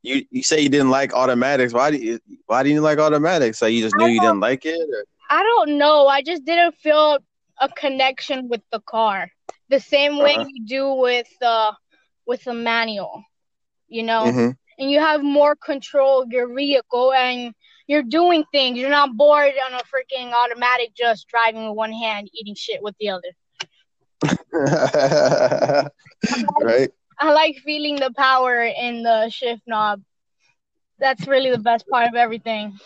You 0.02 0.24
you 0.30 0.42
say 0.42 0.60
you 0.60 0.68
didn't 0.68 0.90
like 0.90 1.14
automatics. 1.14 1.72
Why 1.72 1.90
do 1.90 1.96
you 1.96 2.18
why 2.46 2.62
didn't 2.62 2.74
you 2.74 2.80
like 2.82 2.98
automatics? 2.98 3.58
So 3.58 3.66
you 3.66 3.82
just 3.82 3.96
knew 3.96 4.06
you 4.06 4.20
didn't 4.20 4.40
like 4.40 4.66
it? 4.66 4.78
Or? 4.78 5.04
I 5.30 5.42
don't 5.42 5.78
know. 5.78 6.06
I 6.06 6.22
just 6.22 6.44
didn't 6.44 6.74
feel 6.76 7.18
a 7.60 7.68
connection 7.70 8.48
with 8.48 8.60
the 8.70 8.80
car 8.80 9.30
the 9.68 9.80
same 9.80 10.18
way 10.18 10.34
uh-huh. 10.34 10.46
you 10.48 10.66
do 10.66 10.92
with 10.94 11.28
the 11.40 11.72
with 12.26 12.44
the 12.44 12.54
manual. 12.54 13.24
You 13.88 14.02
know, 14.02 14.24
mm-hmm. 14.24 14.50
And 14.78 14.90
you 14.90 15.00
have 15.00 15.22
more 15.22 15.56
control 15.56 16.22
of 16.22 16.30
your 16.30 16.54
vehicle 16.54 17.12
and 17.12 17.52
you're 17.86 18.02
doing 18.02 18.44
things. 18.52 18.78
You're 18.78 18.90
not 18.90 19.16
bored 19.16 19.54
on 19.66 19.74
a 19.74 19.82
freaking 19.84 20.32
automatic 20.32 20.94
just 20.94 21.26
driving 21.28 21.68
with 21.68 21.76
one 21.76 21.92
hand, 21.92 22.30
eating 22.32 22.54
shit 22.54 22.82
with 22.82 22.94
the 23.00 23.10
other. 23.10 23.28
right. 26.62 26.90
I 27.20 27.32
like 27.32 27.56
feeling 27.64 27.96
the 27.96 28.12
power 28.16 28.62
in 28.62 29.02
the 29.02 29.28
shift 29.30 29.62
knob. 29.66 30.02
That's 30.98 31.26
really 31.26 31.50
the 31.50 31.58
best 31.58 31.86
part 31.88 32.08
of 32.08 32.14
everything. 32.14 32.78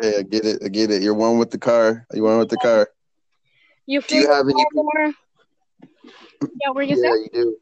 Hey, 0.00 0.18
I 0.18 0.22
get 0.22 0.44
it. 0.44 0.62
I 0.64 0.68
get 0.68 0.90
it. 0.90 1.02
You're 1.02 1.14
one 1.14 1.38
with 1.38 1.50
the 1.50 1.58
car. 1.58 2.06
You're 2.12 2.24
one 2.24 2.38
with 2.38 2.50
the 2.50 2.58
car. 2.58 2.88
You 3.86 4.00
feel 4.00 4.22
do 4.22 4.26
you 4.26 4.32
have 4.32 4.46
any 4.46 4.64
more? 4.72 5.12
Yeah, 6.40 6.70
where 6.72 6.84
you 6.84 6.96
yeah, 7.02 7.14
you 7.14 7.28
do. 7.32 7.56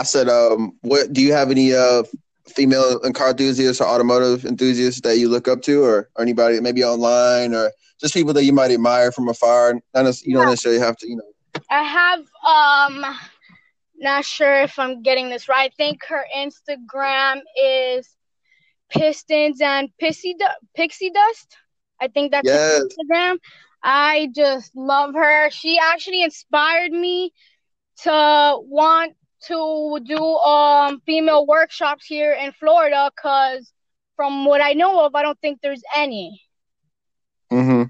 I 0.00 0.02
said, 0.02 0.30
um, 0.30 0.78
what 0.80 1.12
do 1.12 1.20
you 1.20 1.34
have 1.34 1.50
any 1.50 1.74
uh 1.74 2.04
female 2.48 2.98
car 3.12 3.30
enthusiasts 3.30 3.82
or 3.82 3.86
automotive 3.86 4.46
enthusiasts 4.46 5.02
that 5.02 5.18
you 5.18 5.28
look 5.28 5.46
up 5.46 5.60
to, 5.62 5.84
or, 5.84 6.08
or 6.16 6.22
anybody 6.22 6.58
maybe 6.60 6.82
online, 6.82 7.54
or 7.54 7.70
just 8.00 8.14
people 8.14 8.32
that 8.32 8.44
you 8.44 8.52
might 8.54 8.70
admire 8.70 9.12
from 9.12 9.28
afar? 9.28 9.74
Not 9.94 10.22
you 10.22 10.34
don't 10.34 10.46
necessarily 10.46 10.80
have 10.80 10.96
to, 10.96 11.08
you 11.08 11.16
know. 11.16 11.60
I 11.68 11.82
have 11.82 12.20
um, 12.46 13.16
not 13.98 14.24
sure 14.24 14.62
if 14.62 14.78
I'm 14.78 15.02
getting 15.02 15.28
this 15.28 15.50
right. 15.50 15.70
I 15.70 15.74
think 15.76 16.00
her 16.08 16.24
Instagram 16.34 17.42
is 17.62 18.08
Pistons 18.88 19.60
and 19.60 19.90
Pixie 19.98 20.34
Pixie 20.74 21.10
Dust. 21.10 21.56
I 22.00 22.08
think 22.08 22.32
that's 22.32 22.46
yes. 22.46 22.82
Instagram. 22.82 23.36
I 23.82 24.30
just 24.34 24.74
love 24.74 25.14
her. 25.14 25.50
She 25.50 25.78
actually 25.78 26.22
inspired 26.22 26.90
me 26.90 27.34
to 28.04 28.58
want 28.62 29.14
to 29.46 30.00
do 30.04 30.18
um 30.18 31.00
female 31.06 31.46
workshops 31.46 32.04
here 32.06 32.32
in 32.32 32.52
Florida 32.52 33.10
because 33.14 33.72
from 34.16 34.44
what 34.44 34.60
I 34.60 34.72
know 34.74 35.04
of, 35.04 35.14
I 35.14 35.22
don't 35.22 35.40
think 35.40 35.60
there's 35.62 35.82
any. 35.96 36.42
Mm-hmm. 37.50 37.84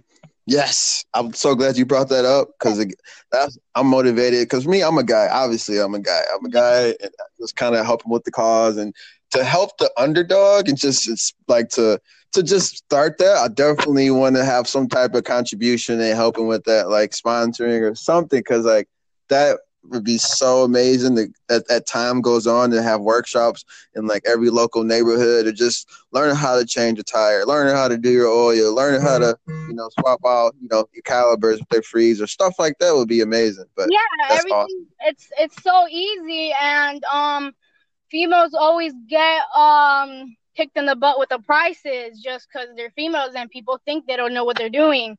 Yes, 0.47 1.05
I'm 1.15 1.33
so 1.33 1.55
glad 1.55 1.77
you 1.77 1.85
brought 1.85 2.09
that 2.09 2.25
up 2.25 2.49
because 2.59 2.85
that's 3.31 3.59
I'm 3.75 3.87
motivated. 3.87 4.41
Because 4.41 4.67
me, 4.67 4.83
I'm 4.83 4.99
a 4.99 5.05
guy. 5.05 5.29
Obviously, 5.31 5.79
I'm 5.79 5.95
a 5.95 6.01
guy. 6.01 6.23
I'm 6.33 6.45
a 6.45 6.49
guy, 6.49 6.95
and 7.01 7.11
just 7.39 7.57
kind 7.57 7.75
of 7.75 7.85
helping 7.85 8.11
with 8.11 8.25
the 8.25 8.31
cause 8.31 8.77
and 8.77 8.95
to 9.31 9.45
help 9.45 9.77
the 9.79 9.91
underdog 9.97 10.69
and 10.69 10.79
just 10.79 11.09
it's 11.09 11.33
like 11.47 11.69
to 11.71 12.01
to 12.33 12.43
just 12.43 12.79
start 12.79 13.19
that. 13.19 13.37
I 13.37 13.49
definitely 13.49 14.11
want 14.11 14.37
to 14.37 14.45
have 14.45 14.69
some 14.69 14.89
type 14.89 15.15
of 15.15 15.25
contribution 15.25 16.01
and 16.01 16.17
helping 16.17 16.47
with 16.47 16.65
that, 16.65 16.89
like 16.89 17.11
sponsoring 17.11 17.89
or 17.89 17.95
something. 17.95 18.41
Because 18.41 18.65
like 18.65 18.89
that 19.29 19.59
would 19.85 20.05
be 20.05 20.19
so 20.19 20.63
amazing 20.65 21.15
that 21.15 21.33
as, 21.49 21.63
as 21.65 21.83
time 21.85 22.21
goes 22.21 22.47
on 22.47 22.71
to 22.71 22.83
have 22.83 23.01
workshops 23.01 23.65
in 23.95 24.07
like 24.07 24.23
every 24.27 24.51
local 24.51 24.85
neighborhood 24.85 25.47
or 25.47 25.53
just 25.53 25.89
learning 26.13 26.37
how 26.37 26.59
to 26.59 26.67
change 26.67 26.99
a 26.99 27.03
tire, 27.03 27.45
learning 27.45 27.75
how 27.75 27.89
to 27.89 27.97
do 27.97 28.11
your 28.11 28.29
oil, 28.29 28.75
learning 28.75 29.01
how 29.01 29.19
to, 29.19 29.37
you 29.47 29.75
know, 29.75 29.89
swap 29.99 30.21
out, 30.27 30.55
you 30.61 30.69
know, 30.71 30.87
your 30.93 31.03
calipers 31.03 31.59
with 31.59 31.69
their 31.71 31.83
freezer, 31.83 32.27
stuff 32.27 32.55
like 32.59 32.79
that 32.79 32.95
would 32.95 33.09
be 33.09 33.21
amazing. 33.21 33.67
But 33.77 33.89
yeah, 33.91 33.99
everything 34.31 34.53
awesome. 34.53 34.87
it's 35.01 35.29
it's 35.39 35.63
so 35.63 35.87
easy 35.89 36.53
and 36.61 37.03
um 37.05 37.53
females 38.11 38.55
always 38.55 38.93
get 39.09 39.43
um 39.57 40.37
kicked 40.57 40.77
in 40.77 40.87
the 40.87 40.97
butt 40.97 41.19
with 41.19 41.29
the 41.29 41.39
prices 41.39 42.21
just 42.21 42.49
because 42.53 42.69
they're 42.77 42.91
females 42.91 43.35
and 43.35 43.51
people 43.51 43.81
think 43.85 44.07
they 44.07 44.17
don't 44.17 44.35
know 44.35 44.45
what 44.45 44.57
they're 44.57 44.69
doing. 44.69 45.17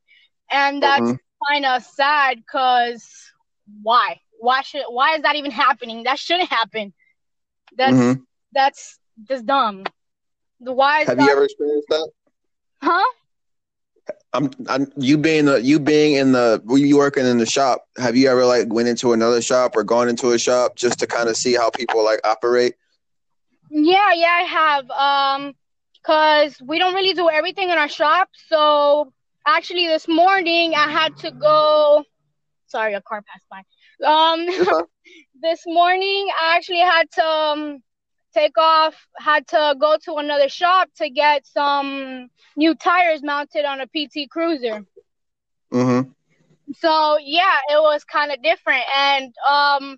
And 0.51 0.83
that's 0.83 1.01
mm-hmm. 1.01 1.53
kind 1.53 1.65
of 1.65 1.83
sad 1.83 2.37
because 2.37 3.07
why? 3.81 4.19
Why 4.41 4.61
should 4.63 4.83
why 4.89 5.15
is 5.15 5.21
that 5.21 5.35
even 5.35 5.51
happening? 5.51 6.03
That 6.03 6.17
shouldn't 6.17 6.49
happen. 6.49 6.93
That's 7.77 7.93
mm-hmm. 7.93 8.21
that's 8.51 8.99
just 9.27 9.45
dumb. 9.45 9.83
The 10.59 10.73
why 10.73 11.03
Have 11.03 11.17
that... 11.17 11.25
you 11.25 11.31
ever 11.31 11.43
experienced 11.43 11.87
that? 11.89 12.09
Huh? 12.81 13.05
I'm, 14.33 14.49
I'm 14.67 14.91
you 14.97 15.17
being 15.17 15.45
the 15.45 15.61
you 15.61 15.79
being 15.79 16.15
in 16.15 16.31
the 16.31 16.61
you 16.69 16.97
working 16.97 17.25
in 17.25 17.37
the 17.37 17.45
shop. 17.45 17.85
Have 17.97 18.15
you 18.15 18.29
ever 18.29 18.45
like 18.45 18.73
went 18.73 18.87
into 18.87 19.13
another 19.13 19.41
shop 19.41 19.75
or 19.75 19.83
gone 19.83 20.09
into 20.09 20.31
a 20.31 20.39
shop 20.39 20.75
just 20.75 20.99
to 20.99 21.07
kind 21.07 21.29
of 21.29 21.37
see 21.37 21.53
how 21.53 21.69
people 21.69 22.03
like 22.03 22.21
operate? 22.23 22.75
Yeah, 23.69 24.11
yeah, 24.13 24.27
I 24.27 24.41
have. 24.41 24.89
Um, 24.89 25.53
cause 26.03 26.57
we 26.65 26.79
don't 26.79 26.95
really 26.95 27.13
do 27.13 27.29
everything 27.29 27.69
in 27.69 27.77
our 27.77 27.89
shop. 27.89 28.29
So 28.47 29.13
actually, 29.45 29.87
this 29.87 30.07
morning 30.07 30.73
I 30.73 30.89
had 30.89 31.15
to 31.17 31.31
go. 31.31 32.03
Sorry, 32.67 32.93
a 32.95 33.01
car 33.01 33.21
passed 33.21 33.45
by. 33.51 33.61
Um, 34.05 34.47
this 35.41 35.63
morning 35.65 36.29
I 36.39 36.55
actually 36.55 36.79
had 36.79 37.09
to 37.11 37.25
um, 37.25 37.83
take 38.33 38.57
off, 38.57 38.95
had 39.17 39.47
to 39.49 39.75
go 39.79 39.97
to 40.05 40.15
another 40.15 40.49
shop 40.49 40.89
to 40.97 41.09
get 41.09 41.45
some 41.45 42.29
new 42.55 42.75
tires 42.75 43.21
mounted 43.23 43.65
on 43.65 43.81
a 43.81 43.87
PT 43.87 44.29
Cruiser. 44.29 44.85
Mm-hmm. 45.73 46.09
So 46.77 47.17
yeah, 47.21 47.57
it 47.69 47.81
was 47.81 48.03
kind 48.03 48.31
of 48.31 48.41
different. 48.41 48.83
And 48.95 49.33
um, 49.49 49.97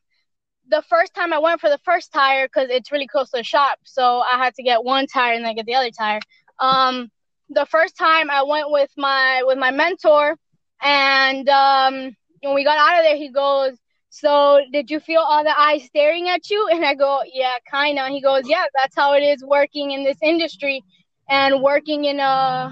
the 0.69 0.81
first 0.83 1.13
time 1.13 1.33
I 1.33 1.39
went 1.39 1.61
for 1.61 1.69
the 1.69 1.79
first 1.83 2.11
tire 2.11 2.47
because 2.47 2.69
it's 2.69 2.91
really 2.91 3.07
close 3.07 3.29
to 3.31 3.37
the 3.37 3.43
shop, 3.43 3.79
so 3.83 4.21
I 4.21 4.37
had 4.37 4.55
to 4.55 4.63
get 4.63 4.83
one 4.83 5.07
tire 5.07 5.33
and 5.33 5.45
then 5.45 5.55
get 5.55 5.65
the 5.65 5.75
other 5.75 5.91
tire. 5.91 6.19
Um, 6.59 7.11
the 7.49 7.65
first 7.65 7.97
time 7.97 8.29
I 8.29 8.43
went 8.43 8.71
with 8.71 8.89
my 8.97 9.43
with 9.45 9.57
my 9.57 9.71
mentor, 9.71 10.35
and 10.81 11.47
um, 11.49 12.15
when 12.41 12.55
we 12.55 12.63
got 12.63 12.77
out 12.77 12.99
of 12.99 13.05
there, 13.05 13.17
he 13.17 13.29
goes, 13.29 13.77
so 14.13 14.61
did 14.71 14.91
you 14.91 14.99
feel 14.99 15.21
all 15.21 15.43
the 15.43 15.59
eyes 15.59 15.85
staring 15.85 16.29
at 16.29 16.47
you? 16.47 16.69
And 16.71 16.85
I 16.85 16.93
go, 16.93 17.23
yeah, 17.33 17.55
kind 17.69 17.97
of. 17.97 18.09
He 18.09 18.21
goes, 18.21 18.43
yeah, 18.45 18.65
that's 18.75 18.95
how 18.95 19.13
it 19.13 19.21
is 19.21 19.43
working 19.43 19.89
in 19.89 20.03
this 20.03 20.17
industry 20.21 20.83
and 21.27 21.63
working 21.63 22.05
in 22.05 22.19
a, 22.19 22.71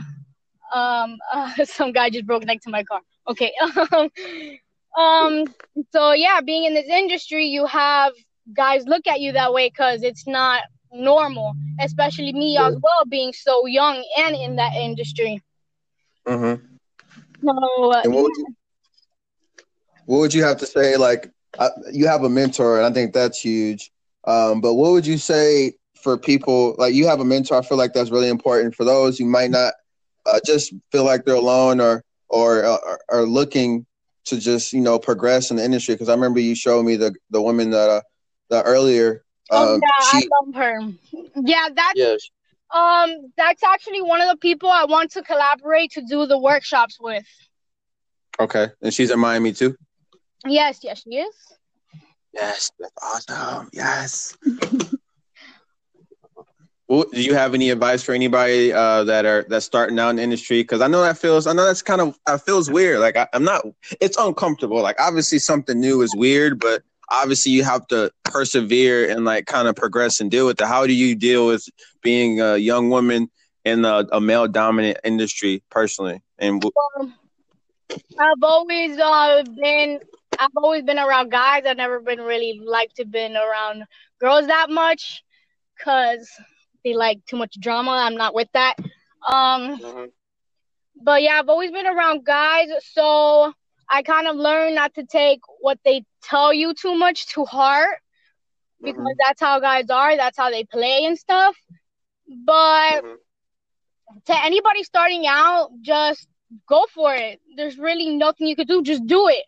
um, 0.71 1.17
uh, 1.33 1.65
some 1.65 1.93
guy 1.93 2.11
just 2.11 2.27
broke 2.27 2.45
next 2.45 2.65
to 2.65 2.69
my 2.69 2.83
car. 2.83 3.01
Okay. 3.27 3.51
Um. 4.99 5.45
So 5.93 6.11
yeah, 6.11 6.41
being 6.41 6.65
in 6.65 6.73
this 6.73 6.87
industry, 6.87 7.45
you 7.45 7.65
have 7.65 8.11
guys 8.53 8.83
look 8.85 9.07
at 9.07 9.21
you 9.21 9.31
that 9.31 9.53
way 9.53 9.69
because 9.69 10.03
it's 10.03 10.27
not 10.27 10.63
normal, 10.91 11.53
especially 11.79 12.33
me 12.33 12.55
yeah. 12.55 12.67
as 12.67 12.73
well, 12.73 13.05
being 13.07 13.31
so 13.31 13.65
young 13.67 14.03
and 14.17 14.35
in 14.35 14.57
that 14.57 14.73
industry. 14.73 15.41
Mm-hmm. 16.27 16.65
So, 17.41 17.91
uh, 17.93 18.01
what, 18.03 18.23
would 18.23 18.33
you, 18.35 18.55
what 20.11 20.19
would 20.19 20.33
you 20.33 20.43
have 20.43 20.57
to 20.57 20.65
say? 20.65 20.97
Like, 20.97 21.31
uh, 21.57 21.69
you 21.89 22.05
have 22.05 22.25
a 22.25 22.29
mentor, 22.29 22.75
and 22.75 22.85
I 22.85 22.91
think 22.91 23.13
that's 23.13 23.39
huge. 23.39 23.93
Um, 24.25 24.59
but 24.59 24.73
what 24.73 24.91
would 24.91 25.07
you 25.07 25.17
say 25.17 25.75
for 26.03 26.17
people 26.17 26.75
like 26.77 26.93
you 26.93 27.07
have 27.07 27.21
a 27.21 27.25
mentor? 27.25 27.55
I 27.55 27.61
feel 27.61 27.77
like 27.77 27.93
that's 27.93 28.11
really 28.11 28.27
important 28.27 28.75
for 28.75 28.83
those 28.83 29.17
who 29.17 29.23
might 29.23 29.51
not 29.51 29.73
uh, 30.25 30.41
just 30.45 30.73
feel 30.91 31.05
like 31.05 31.23
they're 31.23 31.35
alone 31.35 31.79
or 31.79 32.03
or 32.27 32.65
uh, 32.65 32.77
are 33.07 33.23
looking 33.23 33.85
to 34.25 34.37
just 34.37 34.73
you 34.73 34.81
know 34.81 34.99
progress 34.99 35.49
in 35.49 35.55
the 35.55 35.63
industry. 35.63 35.95
Because 35.95 36.09
I 36.09 36.13
remember 36.13 36.41
you 36.41 36.55
showed 36.55 36.83
me 36.83 36.97
the 36.97 37.15
the 37.29 37.41
woman 37.41 37.69
that 37.69 37.89
uh, 37.89 38.01
that 38.49 38.65
earlier. 38.65 39.23
Oh 39.49 39.75
um, 39.75 39.81
yeah, 39.81 40.05
she, 40.11 40.17
I 40.17 40.29
love 40.41 40.55
her. 40.55 40.79
Yeah, 41.41 41.69
that's 41.73 41.95
yes. 41.95 42.29
um 42.75 43.31
that's 43.37 43.63
actually 43.63 44.01
one 44.01 44.19
of 44.19 44.27
the 44.27 44.37
people 44.37 44.69
I 44.69 44.83
want 44.83 45.11
to 45.11 45.21
collaborate 45.21 45.91
to 45.91 46.01
do 46.01 46.25
the 46.25 46.37
workshops 46.37 46.97
with. 46.99 47.23
Okay, 48.41 48.67
and 48.81 48.93
she's 48.93 49.09
in 49.09 49.17
Miami 49.17 49.53
too. 49.53 49.77
Yes, 50.45 50.79
yes, 50.83 51.03
she 51.03 51.17
is. 51.17 51.35
Yes, 52.33 52.71
that's 52.79 52.93
awesome. 53.01 53.69
Yes. 53.73 54.37
well, 56.87 57.05
do 57.11 57.21
you 57.21 57.33
have 57.33 57.53
any 57.53 57.69
advice 57.69 58.03
for 58.03 58.13
anybody 58.13 58.71
uh, 58.71 59.03
that 59.03 59.25
are 59.25 59.45
that's 59.49 59.65
starting 59.65 59.99
out 59.99 60.09
in 60.11 60.15
the 60.15 60.23
industry? 60.23 60.61
Because 60.61 60.81
I 60.81 60.87
know 60.87 61.01
that 61.01 61.17
feels, 61.17 61.45
I 61.45 61.53
know 61.53 61.65
that's 61.65 61.81
kind 61.81 62.01
of, 62.01 62.17
I 62.25 62.37
feels 62.37 62.71
weird. 62.71 62.99
Like 62.99 63.17
I, 63.17 63.27
I'm 63.33 63.43
not, 63.43 63.65
it's 63.99 64.17
uncomfortable. 64.17 64.81
Like 64.81 64.99
obviously 64.99 65.39
something 65.39 65.79
new 65.79 66.01
is 66.01 66.15
weird, 66.15 66.59
but 66.59 66.83
obviously 67.11 67.51
you 67.51 67.63
have 67.63 67.85
to 67.87 68.11
persevere 68.23 69.09
and 69.09 69.25
like 69.25 69.45
kind 69.45 69.67
of 69.67 69.75
progress 69.75 70.21
and 70.21 70.31
deal 70.31 70.47
with 70.47 70.59
it. 70.59 70.67
How 70.67 70.87
do 70.87 70.93
you 70.93 71.15
deal 71.15 71.47
with 71.47 71.67
being 72.01 72.41
a 72.41 72.57
young 72.57 72.89
woman 72.89 73.29
in 73.65 73.85
a, 73.85 74.07
a 74.11 74.21
male 74.21 74.47
dominant 74.47 74.97
industry 75.03 75.61
personally? 75.69 76.21
And 76.39 76.63
um, 76.99 77.13
I've 78.17 78.43
always 78.43 78.97
uh, 78.97 79.43
been 79.61 79.99
I've 80.39 80.49
always 80.55 80.83
been 80.83 80.99
around 80.99 81.31
guys. 81.31 81.63
I've 81.65 81.77
never 81.77 81.99
been 81.99 82.19
really 82.19 82.59
liked 82.63 82.97
to 82.97 83.05
been 83.05 83.35
around 83.35 83.83
girls 84.19 84.47
that 84.47 84.69
much 84.69 85.23
because 85.77 86.29
they 86.83 86.93
like 86.93 87.25
too 87.25 87.37
much 87.37 87.59
drama. 87.59 87.91
I'm 87.91 88.15
not 88.15 88.33
with 88.33 88.49
that. 88.53 88.75
Um, 89.27 89.77
mm-hmm. 89.77 90.05
but 91.01 91.21
yeah, 91.21 91.39
I've 91.39 91.49
always 91.49 91.71
been 91.71 91.85
around 91.85 92.25
guys, 92.25 92.69
so 92.93 93.53
I 93.89 94.01
kind 94.01 94.27
of 94.27 94.35
learned 94.35 94.75
not 94.75 94.95
to 94.95 95.05
take 95.05 95.41
what 95.59 95.79
they 95.85 96.05
tell 96.23 96.53
you 96.53 96.73
too 96.73 96.95
much 96.95 97.27
to 97.33 97.45
heart 97.45 97.99
because 98.81 98.99
mm-hmm. 98.99 99.17
that's 99.19 99.41
how 99.41 99.59
guys 99.59 99.89
are. 99.89 100.15
That's 100.15 100.37
how 100.37 100.49
they 100.49 100.63
play 100.63 101.05
and 101.05 101.17
stuff. 101.17 101.55
But 102.45 103.03
mm-hmm. 103.03 104.17
to 104.25 104.43
anybody 104.43 104.83
starting 104.83 105.27
out, 105.27 105.69
just 105.81 106.27
go 106.67 106.87
for 106.93 107.13
it. 107.13 107.39
There's 107.55 107.77
really 107.77 108.15
nothing 108.15 108.47
you 108.47 108.55
could 108.55 108.67
do. 108.67 108.81
Just 108.81 109.05
do 109.05 109.27
it 109.27 109.45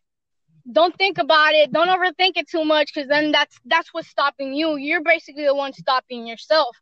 don't 0.72 0.96
think 0.98 1.18
about 1.18 1.54
it. 1.54 1.72
Don't 1.72 1.90
overthink 1.90 2.38
it 2.38 2.48
too 2.48 2.64
much 2.64 2.94
because 2.94 3.10
then 3.10 3.32
that's 3.32 3.58
that's 3.66 3.94
what's 3.94 4.08
stopping 4.08 4.54
you. 4.54 4.78
You're 4.78 5.04
basically 5.04 5.46
the 5.46 5.56
one 5.56 5.74
stopping 5.74 6.26
yourself. 6.26 6.78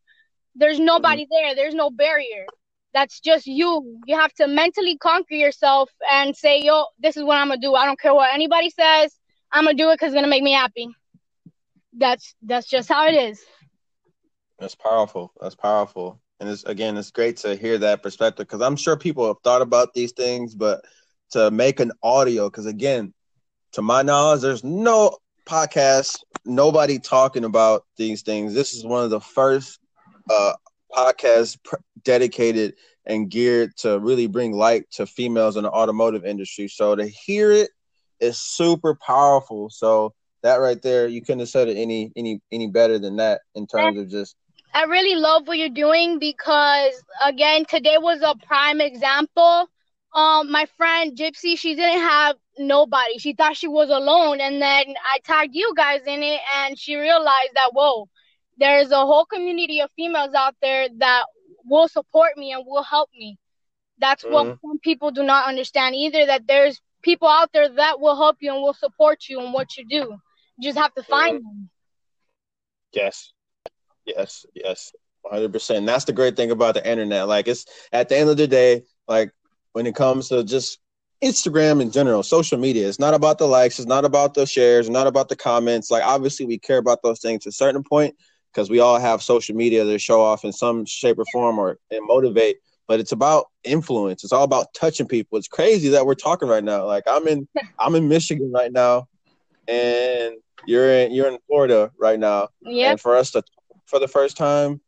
There's 0.55 0.79
nobody 0.79 1.23
mm-hmm. 1.23 1.45
there. 1.45 1.55
There's 1.55 1.73
no 1.73 1.89
barrier. 1.89 2.45
That's 2.93 3.19
just 3.19 3.47
you. 3.47 3.99
You 4.05 4.19
have 4.19 4.33
to 4.33 4.47
mentally 4.47 4.97
conquer 4.97 5.35
yourself 5.35 5.89
and 6.11 6.35
say 6.35 6.61
yo 6.61 6.85
this 6.99 7.17
is 7.17 7.23
what 7.23 7.37
i'm 7.37 7.47
gonna 7.47 7.61
do. 7.61 7.73
I 7.73 7.85
don't 7.85 7.99
care 7.99 8.13
what 8.13 8.33
anybody 8.33 8.69
says. 8.69 9.15
I'm 9.51 9.65
gonna 9.65 9.77
do 9.77 9.89
it 9.89 9.95
because 9.95 10.07
it's 10.07 10.15
gonna 10.15 10.27
make 10.27 10.43
me 10.43 10.51
happy. 10.51 10.89
That's 11.93 12.35
that's 12.43 12.67
just 12.67 12.87
how 12.87 13.07
it 13.07 13.15
is. 13.15 13.41
That's 14.59 14.75
powerful. 14.75 15.33
That's 15.41 15.55
powerful. 15.55 16.21
And 16.39 16.49
it's 16.49 16.63
again 16.65 16.97
it's 16.97 17.11
great 17.11 17.37
to 17.37 17.55
hear 17.55 17.77
that 17.79 18.01
perspective 18.01 18.47
because 18.47 18.61
i'm 18.61 18.75
sure 18.75 18.97
people 18.97 19.27
have 19.27 19.37
thought 19.43 19.61
about 19.61 19.93
these 19.93 20.11
things 20.11 20.55
but 20.55 20.83
to 21.29 21.51
make 21.51 21.79
an 21.79 21.91
audio 22.01 22.49
because 22.49 22.65
again 22.65 23.13
to 23.73 23.81
my 23.81 24.01
knowledge, 24.01 24.41
there's 24.41 24.63
no 24.63 25.17
podcast, 25.45 26.19
nobody 26.45 26.99
talking 26.99 27.45
about 27.45 27.85
these 27.97 28.21
things. 28.21 28.53
This 28.53 28.73
is 28.73 28.85
one 28.85 29.03
of 29.03 29.09
the 29.09 29.21
first 29.21 29.79
uh, 30.29 30.53
podcasts 30.93 31.57
pr- 31.63 31.75
dedicated 32.03 32.75
and 33.05 33.29
geared 33.29 33.75
to 33.77 33.99
really 33.99 34.27
bring 34.27 34.53
light 34.53 34.89
to 34.91 35.05
females 35.05 35.57
in 35.57 35.63
the 35.63 35.71
automotive 35.71 36.25
industry. 36.25 36.67
So 36.67 36.95
to 36.95 37.07
hear 37.07 37.51
it 37.51 37.71
is 38.19 38.37
super 38.37 38.95
powerful. 38.95 39.69
So 39.69 40.13
that 40.43 40.55
right 40.55 40.81
there, 40.81 41.07
you 41.07 41.21
couldn't 41.21 41.39
have 41.39 41.49
said 41.49 41.67
it 41.67 41.77
any 41.77 42.11
any 42.15 42.41
any 42.51 42.67
better 42.67 42.99
than 42.99 43.17
that 43.17 43.41
in 43.55 43.67
terms 43.67 43.99
of 43.99 44.09
just. 44.09 44.35
I 44.73 44.83
really 44.83 45.15
love 45.15 45.47
what 45.47 45.57
you're 45.57 45.69
doing 45.69 46.19
because 46.19 46.93
again, 47.23 47.65
today 47.65 47.97
was 47.97 48.21
a 48.21 48.35
prime 48.45 48.81
example. 48.81 49.67
Um, 50.13 50.51
my 50.51 50.65
friend 50.77 51.15
Gypsy, 51.17 51.57
she 51.57 51.75
didn't 51.75 52.01
have 52.01 52.35
nobody. 52.67 53.17
She 53.17 53.33
thought 53.33 53.57
she 53.57 53.67
was 53.67 53.89
alone. 53.89 54.39
And 54.41 54.61
then 54.61 54.93
I 55.11 55.19
tagged 55.23 55.55
you 55.55 55.73
guys 55.75 56.01
in 56.05 56.23
it, 56.23 56.39
and 56.57 56.77
she 56.77 56.95
realized 56.95 57.51
that, 57.55 57.71
whoa, 57.73 58.07
there's 58.57 58.91
a 58.91 59.05
whole 59.05 59.25
community 59.25 59.79
of 59.79 59.89
females 59.95 60.33
out 60.33 60.55
there 60.61 60.87
that 60.97 61.23
will 61.65 61.87
support 61.87 62.37
me 62.37 62.51
and 62.51 62.63
will 62.65 62.83
help 62.83 63.09
me. 63.17 63.37
That's 63.99 64.23
mm-hmm. 64.23 64.33
what 64.33 64.57
some 64.61 64.79
people 64.79 65.11
do 65.11 65.23
not 65.23 65.47
understand 65.47 65.95
either, 65.95 66.25
that 66.25 66.47
there's 66.47 66.81
people 67.01 67.27
out 67.27 67.51
there 67.53 67.69
that 67.69 67.99
will 67.99 68.15
help 68.15 68.37
you 68.39 68.53
and 68.53 68.61
will 68.61 68.73
support 68.73 69.23
you 69.29 69.41
in 69.41 69.51
what 69.51 69.77
you 69.77 69.85
do. 69.85 70.17
You 70.57 70.69
just 70.69 70.77
have 70.77 70.93
to 70.95 71.03
find 71.03 71.37
mm-hmm. 71.37 71.47
them. 71.47 71.69
Yes. 72.93 73.31
Yes. 74.05 74.45
Yes. 74.53 74.91
100%. 75.25 75.85
That's 75.85 76.05
the 76.05 76.13
great 76.13 76.35
thing 76.35 76.51
about 76.51 76.73
the 76.73 76.87
internet. 76.87 77.27
Like, 77.27 77.47
it's 77.47 77.65
at 77.91 78.09
the 78.09 78.17
end 78.17 78.29
of 78.29 78.37
the 78.37 78.47
day, 78.47 78.83
like, 79.07 79.31
when 79.73 79.85
it 79.87 79.95
comes 79.95 80.29
to 80.29 80.43
just 80.43 80.79
Instagram 81.23 81.81
in 81.81 81.91
general, 81.91 82.23
social 82.23 82.57
media. 82.57 82.87
It's 82.87 82.99
not 82.99 83.13
about 83.13 83.37
the 83.37 83.47
likes, 83.47 83.79
it's 83.79 83.87
not 83.87 84.05
about 84.05 84.33
the 84.33 84.45
shares, 84.45 84.89
not 84.89 85.07
about 85.07 85.29
the 85.29 85.35
comments. 85.35 85.91
Like 85.91 86.03
obviously 86.03 86.45
we 86.45 86.57
care 86.57 86.77
about 86.77 87.03
those 87.03 87.19
things 87.19 87.43
to 87.43 87.49
a 87.49 87.53
certain 87.53 87.83
point 87.83 88.15
because 88.51 88.69
we 88.69 88.79
all 88.79 88.99
have 88.99 89.21
social 89.21 89.55
media 89.55 89.83
to 89.83 89.99
show 89.99 90.21
off 90.21 90.43
in 90.43 90.51
some 90.51 90.85
shape 90.85 91.19
or 91.19 91.25
form 91.31 91.59
or 91.59 91.77
and 91.91 92.05
motivate. 92.05 92.57
But 92.87 92.99
it's 92.99 93.11
about 93.11 93.45
influence. 93.63 94.23
It's 94.23 94.33
all 94.33 94.43
about 94.43 94.73
touching 94.73 95.07
people. 95.07 95.37
It's 95.37 95.47
crazy 95.47 95.89
that 95.89 96.05
we're 96.05 96.15
talking 96.15 96.49
right 96.49 96.63
now. 96.63 96.85
Like 96.85 97.03
I'm 97.07 97.27
in 97.27 97.47
I'm 97.79 97.95
in 97.95 98.07
Michigan 98.07 98.51
right 98.51 98.71
now 98.71 99.07
and 99.67 100.35
you're 100.65 100.91
in 100.91 101.11
you're 101.13 101.27
in 101.27 101.37
Florida 101.47 101.91
right 101.99 102.19
now. 102.19 102.49
Yeah. 102.61 102.91
And 102.91 102.99
for 102.99 103.15
us 103.15 103.31
to 103.31 103.43
for 103.85 103.99
the 103.99 104.07
first 104.07 104.37
time 104.37 104.81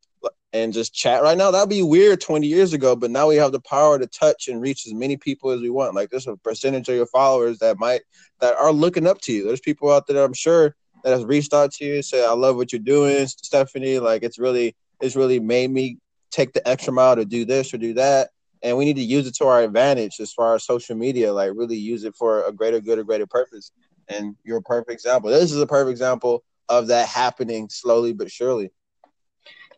and 0.53 0.71
just 0.71 0.93
chat 0.93 1.23
right 1.23 1.37
now. 1.37 1.49
That'd 1.49 1.69
be 1.69 1.81
weird 1.81 2.21
20 2.21 2.45
years 2.45 2.73
ago, 2.73 2.95
but 2.95 3.09
now 3.09 3.27
we 3.27 3.35
have 3.37 3.51
the 3.51 3.59
power 3.59 3.97
to 3.97 4.05
touch 4.05 4.47
and 4.47 4.61
reach 4.61 4.85
as 4.85 4.93
many 4.93 5.17
people 5.17 5.49
as 5.49 5.59
we 5.59 5.71
want. 5.71 5.95
Like 5.95 6.11
there's 6.11 6.27
a 6.27 6.37
percentage 6.37 6.87
of 6.87 6.95
your 6.95 7.07
followers 7.07 7.57
that 7.59 7.79
might 7.79 8.01
that 8.39 8.55
are 8.55 8.71
looking 8.71 9.07
up 9.07 9.19
to 9.21 9.33
you. 9.33 9.45
There's 9.45 9.59
people 9.59 9.91
out 9.91 10.05
there 10.05 10.23
I'm 10.23 10.33
sure 10.33 10.75
that 11.03 11.11
has 11.11 11.25
reached 11.25 11.53
out 11.53 11.71
to 11.73 11.85
you, 11.85 12.01
say, 12.01 12.25
I 12.25 12.31
love 12.33 12.55
what 12.55 12.71
you're 12.71 12.79
doing, 12.79 13.25
Stephanie. 13.27 13.99
Like 13.99 14.21
it's 14.21 14.37
really 14.37 14.75
it's 15.01 15.15
really 15.15 15.39
made 15.39 15.71
me 15.71 15.97
take 16.29 16.53
the 16.53 16.65
extra 16.67 16.93
mile 16.93 17.15
to 17.15 17.25
do 17.25 17.45
this 17.45 17.73
or 17.73 17.77
do 17.77 17.95
that. 17.95 18.29
And 18.61 18.77
we 18.77 18.85
need 18.85 18.95
to 18.95 19.03
use 19.03 19.27
it 19.27 19.35
to 19.35 19.45
our 19.45 19.61
advantage 19.61 20.19
as 20.19 20.31
far 20.31 20.55
as 20.55 20.65
social 20.65 20.95
media, 20.95 21.33
like 21.33 21.51
really 21.55 21.77
use 21.77 22.03
it 22.05 22.15
for 22.15 22.45
a 22.45 22.51
greater 22.51 22.79
good 22.79 22.99
or 22.99 23.03
greater 23.03 23.27
purpose. 23.27 23.71
And 24.07 24.35
you're 24.43 24.57
a 24.57 24.61
perfect 24.61 24.91
example. 24.91 25.31
This 25.31 25.51
is 25.51 25.59
a 25.59 25.67
perfect 25.67 25.91
example 25.91 26.43
of 26.69 26.87
that 26.87 27.07
happening 27.07 27.69
slowly 27.69 28.13
but 28.13 28.31
surely. 28.31 28.71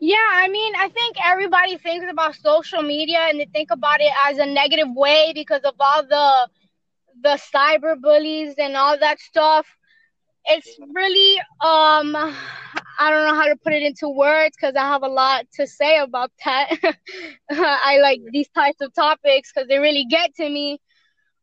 Yeah, 0.00 0.16
I 0.32 0.48
mean, 0.48 0.74
I 0.76 0.88
think 0.88 1.16
everybody 1.24 1.76
thinks 1.78 2.06
about 2.10 2.34
social 2.34 2.82
media 2.82 3.18
and 3.28 3.40
they 3.40 3.46
think 3.46 3.70
about 3.70 4.00
it 4.00 4.12
as 4.26 4.38
a 4.38 4.46
negative 4.46 4.88
way 4.94 5.32
because 5.34 5.62
of 5.64 5.74
all 5.80 6.02
the 6.02 6.48
the 7.22 7.40
cyber 7.54 8.00
bullies 8.00 8.54
and 8.58 8.76
all 8.76 8.98
that 8.98 9.20
stuff. 9.20 9.66
It's 10.46 10.78
really 10.94 11.38
um 11.60 12.14
I 12.98 13.10
don't 13.10 13.26
know 13.26 13.34
how 13.34 13.46
to 13.46 13.56
put 13.56 13.72
it 13.72 13.82
into 13.82 14.08
words 14.08 14.56
because 14.56 14.76
I 14.76 14.82
have 14.82 15.02
a 15.02 15.08
lot 15.08 15.46
to 15.54 15.66
say 15.66 15.98
about 15.98 16.30
that. 16.44 16.70
I 17.50 17.98
like 18.00 18.20
these 18.32 18.48
types 18.50 18.80
of 18.80 18.94
topics 18.94 19.52
because 19.52 19.68
they 19.68 19.78
really 19.78 20.06
get 20.10 20.34
to 20.36 20.48
me. 20.48 20.80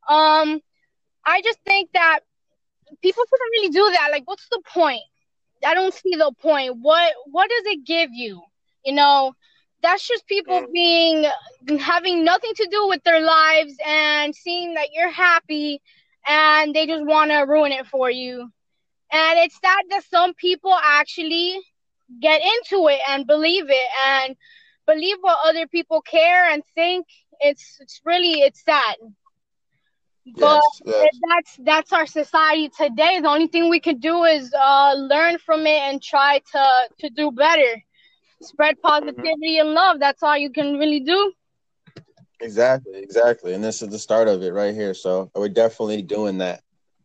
Um, 0.10 0.62
I 1.26 1.42
just 1.44 1.60
think 1.66 1.92
that 1.94 2.22
people 3.02 3.24
shouldn't 3.30 3.52
really 3.52 3.70
do 3.70 3.92
that. 3.94 4.10
Like, 4.12 4.24
what's 4.28 4.48
the 4.50 4.62
point? 4.68 5.02
I 5.66 5.74
don't 5.74 5.94
see 5.94 6.16
the 6.16 6.32
point. 6.42 6.78
What 6.82 7.14
what 7.26 7.50
does 7.50 7.74
it 7.74 7.86
give 7.86 8.10
you? 8.12 8.42
You 8.86 8.94
know, 8.94 9.34
that's 9.82 10.08
just 10.08 10.28
people 10.28 10.62
being 10.74 11.26
having 11.80 12.24
nothing 12.24 12.52
to 12.56 12.68
do 12.72 12.88
with 12.88 13.04
their 13.04 13.22
lives 13.22 13.76
and 13.86 14.36
seeing 14.36 14.74
that 14.76 14.90
you're 14.94 15.12
happy 15.12 15.82
and 16.28 16.74
they 16.74 16.86
just 16.88 17.06
want 17.06 17.32
to 17.32 17.40
ruin 17.40 17.72
it 17.72 17.88
for 17.88 18.10
you. 18.10 18.52
And 19.12 19.40
it's 19.40 19.60
sad 19.60 19.84
that 19.90 20.04
some 20.10 20.34
people 20.34 20.74
actually 20.74 21.60
get 22.22 22.42
into 22.42 22.88
it 22.88 23.00
and 23.10 23.28
believe 23.28 23.70
it 23.70 23.90
and 24.08 24.36
believe 24.88 25.18
what 25.22 25.40
other 25.46 25.68
people 25.68 26.02
care 26.02 26.50
and 26.50 26.64
think. 26.76 27.06
It's 27.40 27.78
it's 27.80 28.02
really 28.06 28.42
it's 28.42 28.64
sad. 28.64 28.96
But 30.26 30.62
yes, 30.62 30.82
yes. 30.86 31.20
that's 31.28 31.58
that's 31.58 31.94
our 31.94 32.06
society 32.06 32.70
today. 32.70 33.20
The 33.20 33.28
only 33.28 33.48
thing 33.48 33.70
we 33.70 33.82
can 33.82 33.98
do 33.98 34.24
is 34.24 34.54
uh, 34.54 34.94
learn 34.96 35.38
from 35.38 35.68
it 35.68 35.82
and 35.82 36.02
try 36.02 36.40
to 36.54 36.90
to 37.00 37.10
do 37.10 37.32
better. 37.32 37.84
Spread 38.42 38.76
mm-hmm. 38.78 38.88
positivity 38.88 39.58
mm-hmm. 39.58 39.68
and 39.68 39.74
love. 39.74 40.00
That's 40.00 40.24
all 40.24 40.38
you 40.38 40.50
can 40.50 40.78
really 40.78 41.02
do. 41.02 41.34
Exactly, 42.40 43.00
exactly. 43.00 43.54
And 43.54 43.64
this 43.64 43.82
is 43.82 43.90
the 43.90 44.00
start 44.00 44.28
of 44.28 44.42
it 44.44 44.54
right 44.54 44.74
here. 44.74 44.94
So 44.94 45.30
we're 45.36 45.50
definitely 45.50 46.02
doing 46.02 46.40
that. 46.40 46.62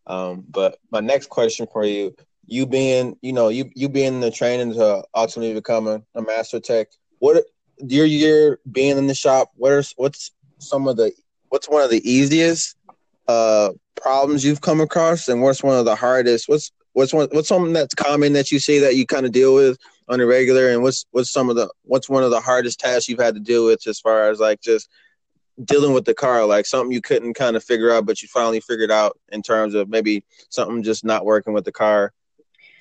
Um, 0.07 0.44
but 0.48 0.78
my 0.90 1.00
next 1.00 1.28
question 1.28 1.66
for 1.72 1.85
you, 1.85 2.14
you 2.46 2.66
being, 2.66 3.16
you 3.20 3.33
know, 3.33 3.48
you 3.48 3.70
you 3.74 3.88
being 3.88 4.20
the 4.20 4.31
training 4.31 4.74
to 4.74 5.04
ultimately 5.14 5.54
become 5.54 5.87
a, 5.87 6.02
a 6.14 6.22
master 6.22 6.61
tech, 6.61 6.88
what 7.18 7.44
your 7.78 8.07
year 8.07 8.59
being 8.70 8.96
in 8.96 9.07
the 9.07 9.14
shop, 9.14 9.50
what 9.57 9.72
are 9.72 9.83
what's 9.96 10.31
some 10.59 10.88
of 10.88 10.96
the 10.96 11.12
what's 11.50 11.68
one 11.68 11.83
of 11.83 11.90
the 11.90 12.11
easiest 12.11 12.77
uh 13.28 13.70
problems 13.94 14.44
you've 14.44 14.60
come 14.60 14.80
across 14.80 15.28
and 15.28 15.42
what's 15.42 15.62
one 15.62 15.76
of 15.76 15.84
the 15.84 15.94
hardest 15.94 16.48
what's 16.48 16.72
what's 16.92 17.12
one 17.12 17.28
what's 17.32 17.48
something 17.48 17.72
that's 17.72 17.94
common 17.94 18.32
that 18.32 18.50
you 18.50 18.58
see 18.58 18.78
that 18.78 18.96
you 18.96 19.06
kind 19.06 19.26
of 19.26 19.32
deal 19.32 19.54
with 19.54 19.78
on 20.08 20.20
a 20.20 20.26
regular 20.26 20.70
and 20.70 20.82
what's 20.82 21.04
what's 21.10 21.30
some 21.30 21.50
of 21.50 21.56
the 21.56 21.68
what's 21.82 22.08
one 22.08 22.22
of 22.22 22.30
the 22.30 22.40
hardest 22.40 22.80
tasks 22.80 23.08
you've 23.08 23.20
had 23.20 23.34
to 23.34 23.40
deal 23.40 23.66
with 23.66 23.86
as 23.86 24.00
far 24.00 24.30
as 24.30 24.40
like 24.40 24.60
just 24.60 24.88
dealing 25.64 25.92
with 25.92 26.04
the 26.04 26.14
car, 26.14 26.44
like 26.44 26.66
something 26.66 26.92
you 26.92 27.00
couldn't 27.00 27.34
kind 27.34 27.56
of 27.56 27.64
figure 27.64 27.92
out, 27.92 28.06
but 28.06 28.22
you 28.22 28.28
finally 28.28 28.60
figured 28.60 28.90
out 28.90 29.18
in 29.30 29.42
terms 29.42 29.74
of 29.74 29.88
maybe 29.88 30.24
something 30.50 30.82
just 30.82 31.04
not 31.04 31.24
working 31.24 31.52
with 31.52 31.64
the 31.64 31.72
car, 31.72 32.12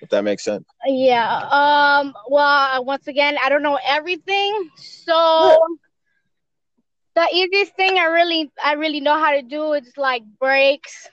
if 0.01 0.09
that 0.09 0.23
makes 0.23 0.43
sense. 0.43 0.65
Yeah. 0.85 1.47
Um. 1.49 2.13
Well, 2.29 2.85
once 2.85 3.07
again, 3.07 3.37
I 3.41 3.49
don't 3.49 3.63
know 3.63 3.79
everything, 3.85 4.69
so 4.75 5.57
the 7.17 7.27
easiest 7.33 7.75
thing 7.75 7.97
I 7.97 8.05
really, 8.05 8.51
I 8.63 8.73
really 8.73 9.01
know 9.01 9.17
how 9.17 9.31
to 9.31 9.41
do 9.41 9.73
is 9.73 9.91
like 9.97 10.23
brakes, 10.39 11.09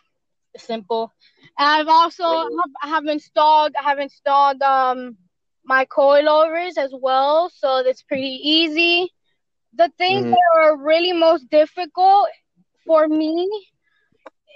simple. 0.56 1.12
And 1.58 1.68
I've 1.68 1.88
also 1.88 2.24
I 2.24 2.88
have 2.88 3.06
installed, 3.06 3.72
I 3.80 3.82
have 3.90 3.98
installed 3.98 4.60
um 4.62 5.16
my 5.64 5.86
coilovers 5.86 6.76
as 6.76 6.92
well, 6.92 7.50
so 7.50 7.82
that's 7.82 8.02
pretty 8.02 8.38
easy 8.42 9.10
the 9.76 9.90
things 9.98 10.22
mm-hmm. 10.22 10.30
that 10.30 10.62
are 10.62 10.76
really 10.76 11.12
most 11.12 11.48
difficult 11.50 12.28
for 12.86 13.08
me 13.08 13.48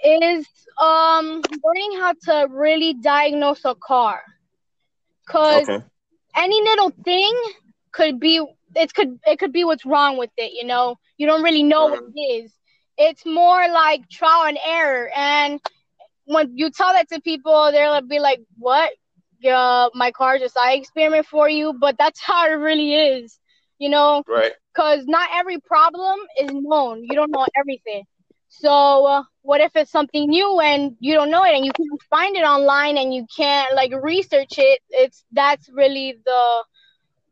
is 0.05 0.47
um 0.81 1.41
learning 1.63 1.99
how 1.99 2.13
to 2.23 2.47
really 2.49 2.93
diagnose 2.93 3.65
a 3.65 3.75
car 3.75 4.21
because 5.25 5.67
okay. 5.67 5.83
any 6.35 6.61
little 6.63 6.91
thing 7.03 7.33
could 7.91 8.19
be 8.19 8.41
it 8.75 8.93
could 8.93 9.19
it 9.25 9.39
could 9.39 9.51
be 9.51 9.63
what's 9.63 9.85
wrong 9.85 10.17
with 10.17 10.31
it 10.37 10.51
you 10.53 10.65
know 10.65 10.95
you 11.17 11.27
don't 11.27 11.43
really 11.43 11.63
know 11.63 11.87
what 11.87 11.99
it 12.15 12.19
is 12.19 12.53
it's 12.97 13.25
more 13.25 13.67
like 13.69 14.07
trial 14.09 14.45
and 14.45 14.57
error 14.65 15.09
and 15.15 15.59
when 16.25 16.51
you 16.55 16.69
tell 16.69 16.93
that 16.93 17.07
to 17.09 17.19
people 17.21 17.71
they'll 17.71 18.01
be 18.01 18.19
like 18.19 18.39
what 18.57 18.91
yeah 19.39 19.87
my 19.93 20.11
car 20.11 20.37
just 20.37 20.57
i 20.57 20.73
experiment 20.73 21.25
for 21.25 21.49
you 21.49 21.73
but 21.79 21.95
that's 21.97 22.21
how 22.23 22.47
it 22.47 22.53
really 22.53 22.93
is 22.95 23.39
you 23.79 23.89
know 23.89 24.23
right 24.27 24.53
because 24.73 25.05
not 25.05 25.29
every 25.33 25.59
problem 25.59 26.19
is 26.39 26.49
known. 26.53 27.03
You 27.03 27.15
don't 27.15 27.31
know 27.31 27.45
everything. 27.57 28.03
So 28.49 29.05
uh, 29.05 29.23
what 29.41 29.61
if 29.61 29.75
it's 29.75 29.91
something 29.91 30.29
new 30.29 30.59
and 30.59 30.95
you 30.99 31.13
don't 31.13 31.29
know 31.31 31.43
it 31.43 31.55
and 31.55 31.65
you 31.65 31.71
can't 31.71 32.01
find 32.09 32.35
it 32.35 32.43
online 32.43 32.97
and 32.97 33.13
you 33.13 33.25
can't 33.35 33.75
like 33.75 33.91
research 34.01 34.57
it? 34.57 34.79
It's 34.89 35.25
that's 35.31 35.69
really 35.69 36.15
the 36.25 36.63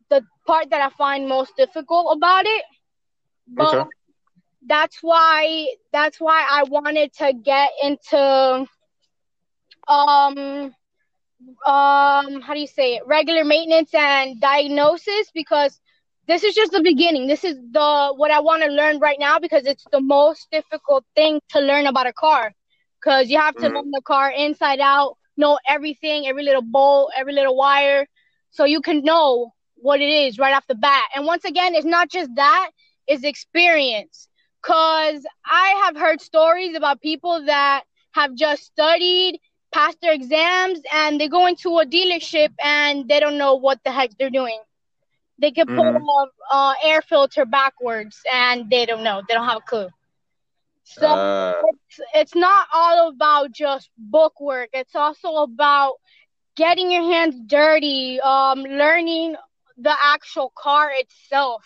the 0.09 0.23
part 0.45 0.69
that 0.69 0.81
I 0.81 0.89
find 0.97 1.27
most 1.27 1.55
difficult 1.57 2.15
about 2.15 2.45
it. 2.45 2.63
But 3.47 3.75
okay. 3.75 3.89
that's 4.65 4.97
why 5.01 5.67
that's 5.91 6.19
why 6.19 6.45
I 6.49 6.63
wanted 6.63 7.13
to 7.13 7.33
get 7.33 7.69
into 7.81 8.67
um 9.87 10.75
um 11.65 12.41
how 12.41 12.53
do 12.53 12.59
you 12.59 12.67
say 12.67 12.95
it 12.95 13.03
regular 13.05 13.43
maintenance 13.43 13.93
and 13.93 14.41
diagnosis 14.41 15.31
because 15.33 15.79
this 16.27 16.43
is 16.43 16.53
just 16.53 16.73
the 16.73 16.81
beginning. 16.81 17.27
This 17.27 17.45
is 17.45 17.55
the 17.71 18.13
what 18.15 18.31
I 18.31 18.41
want 18.41 18.61
to 18.63 18.69
learn 18.69 18.99
right 18.99 19.17
now 19.17 19.39
because 19.39 19.65
it's 19.65 19.85
the 19.91 20.01
most 20.01 20.47
difficult 20.51 21.05
thing 21.15 21.39
to 21.49 21.59
learn 21.61 21.87
about 21.87 22.05
a 22.05 22.13
car. 22.13 22.51
Because 22.99 23.29
you 23.29 23.39
have 23.39 23.55
to 23.55 23.69
mm-hmm. 23.69 23.91
the 23.91 24.01
car 24.01 24.31
inside 24.31 24.79
out, 24.81 25.15
know 25.37 25.57
everything, 25.69 26.27
every 26.27 26.43
little 26.43 26.61
bolt, 26.61 27.11
every 27.15 27.31
little 27.31 27.55
wire, 27.55 28.05
so 28.51 28.65
you 28.65 28.81
can 28.81 29.03
know 29.03 29.53
what 29.81 30.01
it 30.01 30.09
is 30.09 30.37
right 30.37 30.53
off 30.53 30.67
the 30.67 30.75
bat. 30.75 31.05
And 31.15 31.25
once 31.25 31.45
again, 31.45 31.75
it's 31.75 31.85
not 31.85 32.09
just 32.09 32.33
that; 32.35 32.71
it's 33.07 33.23
experience. 33.23 34.27
Because 34.61 35.25
I 35.45 35.83
have 35.85 35.95
heard 35.95 36.19
stories 36.19 36.75
about 36.75 37.01
people 37.01 37.45
that 37.45 37.83
have 38.11 38.35
just 38.35 38.65
studied, 38.65 39.39
passed 39.71 40.01
their 40.01 40.13
exams, 40.13 40.81
and 40.93 41.21
they 41.21 41.29
go 41.29 41.45
into 41.45 41.77
a 41.79 41.85
dealership 41.85 42.49
and 42.61 43.07
they 43.07 43.19
don't 43.19 43.37
know 43.37 43.55
what 43.55 43.79
the 43.85 43.91
heck 43.91 44.17
they're 44.17 44.29
doing 44.29 44.59
they 45.39 45.51
could 45.51 45.67
put 45.67 45.77
mm-hmm. 45.77 46.03
a 46.03 46.55
uh, 46.55 46.73
air 46.83 47.01
filter 47.01 47.45
backwards 47.45 48.21
and 48.31 48.69
they 48.69 48.85
don't 48.85 49.03
know. 49.03 49.21
They 49.27 49.33
don't 49.35 49.47
have 49.47 49.57
a 49.57 49.61
clue. 49.61 49.89
So 50.83 51.07
uh, 51.07 51.53
it's, 51.67 51.99
it's 52.13 52.35
not 52.35 52.67
all 52.73 53.09
about 53.09 53.51
just 53.51 53.89
book 53.97 54.39
work. 54.39 54.69
It's 54.73 54.95
also 54.95 55.35
about 55.35 55.95
getting 56.55 56.91
your 56.91 57.03
hands 57.03 57.35
dirty, 57.45 58.19
um, 58.21 58.63
learning 58.63 59.35
the 59.77 59.93
actual 60.01 60.51
car 60.57 60.89
itself, 60.93 61.63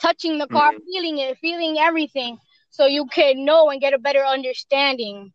touching 0.00 0.38
the 0.38 0.46
car, 0.46 0.72
mm-hmm. 0.72 0.84
feeling 0.92 1.18
it, 1.18 1.38
feeling 1.38 1.78
everything, 1.78 2.38
so 2.70 2.86
you 2.86 3.06
can 3.06 3.44
know 3.44 3.70
and 3.70 3.80
get 3.80 3.94
a 3.94 3.98
better 3.98 4.24
understanding 4.24 5.32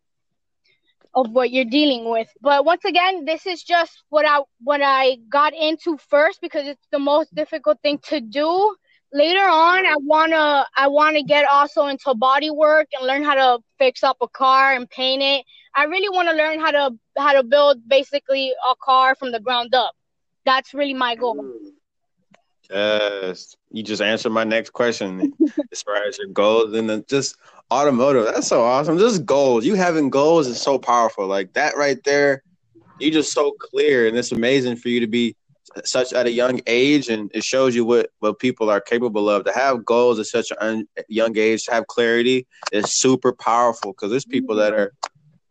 of 1.14 1.30
what 1.30 1.50
you're 1.50 1.64
dealing 1.64 2.10
with. 2.10 2.28
But 2.40 2.64
once 2.64 2.84
again, 2.84 3.24
this 3.24 3.46
is 3.46 3.62
just 3.62 4.02
what 4.10 4.26
I 4.26 4.40
what 4.62 4.82
I 4.82 5.16
got 5.30 5.54
into 5.54 5.98
first 6.08 6.40
because 6.40 6.66
it's 6.66 6.86
the 6.92 6.98
most 6.98 7.34
difficult 7.34 7.80
thing 7.82 7.98
to 8.08 8.20
do. 8.20 8.76
Later 9.12 9.46
on, 9.48 9.86
I 9.86 9.94
wanna 9.98 10.66
I 10.76 10.88
wanna 10.88 11.22
get 11.22 11.46
also 11.48 11.86
into 11.86 12.14
body 12.14 12.50
work 12.50 12.88
and 12.92 13.06
learn 13.06 13.22
how 13.22 13.34
to 13.34 13.62
fix 13.78 14.02
up 14.02 14.18
a 14.20 14.28
car 14.28 14.74
and 14.74 14.88
paint 14.90 15.22
it. 15.22 15.44
I 15.74 15.84
really 15.84 16.08
want 16.08 16.28
to 16.28 16.34
learn 16.34 16.58
how 16.58 16.70
to 16.70 16.98
how 17.18 17.32
to 17.34 17.42
build 17.42 17.86
basically 17.86 18.50
a 18.50 18.74
car 18.82 19.14
from 19.14 19.30
the 19.30 19.40
ground 19.40 19.74
up. 19.74 19.92
That's 20.46 20.72
really 20.72 20.94
my 20.94 21.14
goal. 21.16 21.44
Yes, 22.70 23.56
you 23.70 23.82
just 23.82 24.02
answered 24.02 24.30
my 24.30 24.44
next 24.44 24.70
question 24.70 25.32
as 25.72 25.82
far 25.82 25.96
as 26.04 26.18
your 26.18 26.28
goals 26.28 26.74
and 26.74 27.06
just 27.08 27.36
automotive. 27.70 28.24
That's 28.24 28.48
so 28.48 28.62
awesome. 28.62 28.98
Just 28.98 29.24
goals. 29.24 29.64
You 29.64 29.74
having 29.74 30.10
goals 30.10 30.46
is 30.46 30.60
so 30.60 30.78
powerful. 30.78 31.26
Like 31.26 31.52
that 31.54 31.76
right 31.76 32.02
there, 32.04 32.42
you 32.98 33.10
just 33.10 33.32
so 33.32 33.52
clear, 33.52 34.08
and 34.08 34.16
it's 34.16 34.32
amazing 34.32 34.76
for 34.76 34.88
you 34.88 35.00
to 35.00 35.06
be 35.06 35.36
such 35.84 36.12
at 36.12 36.26
a 36.26 36.30
young 36.30 36.60
age, 36.66 37.08
and 37.08 37.30
it 37.34 37.44
shows 37.44 37.74
you 37.74 37.84
what 37.84 38.10
what 38.20 38.38
people 38.38 38.70
are 38.70 38.80
capable 38.80 39.28
of. 39.28 39.44
To 39.44 39.52
have 39.52 39.84
goals 39.84 40.18
at 40.18 40.26
such 40.26 40.50
a 40.50 40.82
young 41.08 41.36
age, 41.36 41.64
to 41.64 41.72
have 41.72 41.86
clarity 41.86 42.46
is 42.72 42.98
super 42.98 43.32
powerful. 43.32 43.92
Because 43.92 44.10
there's 44.10 44.24
people 44.24 44.56
that 44.56 44.72
are 44.72 44.92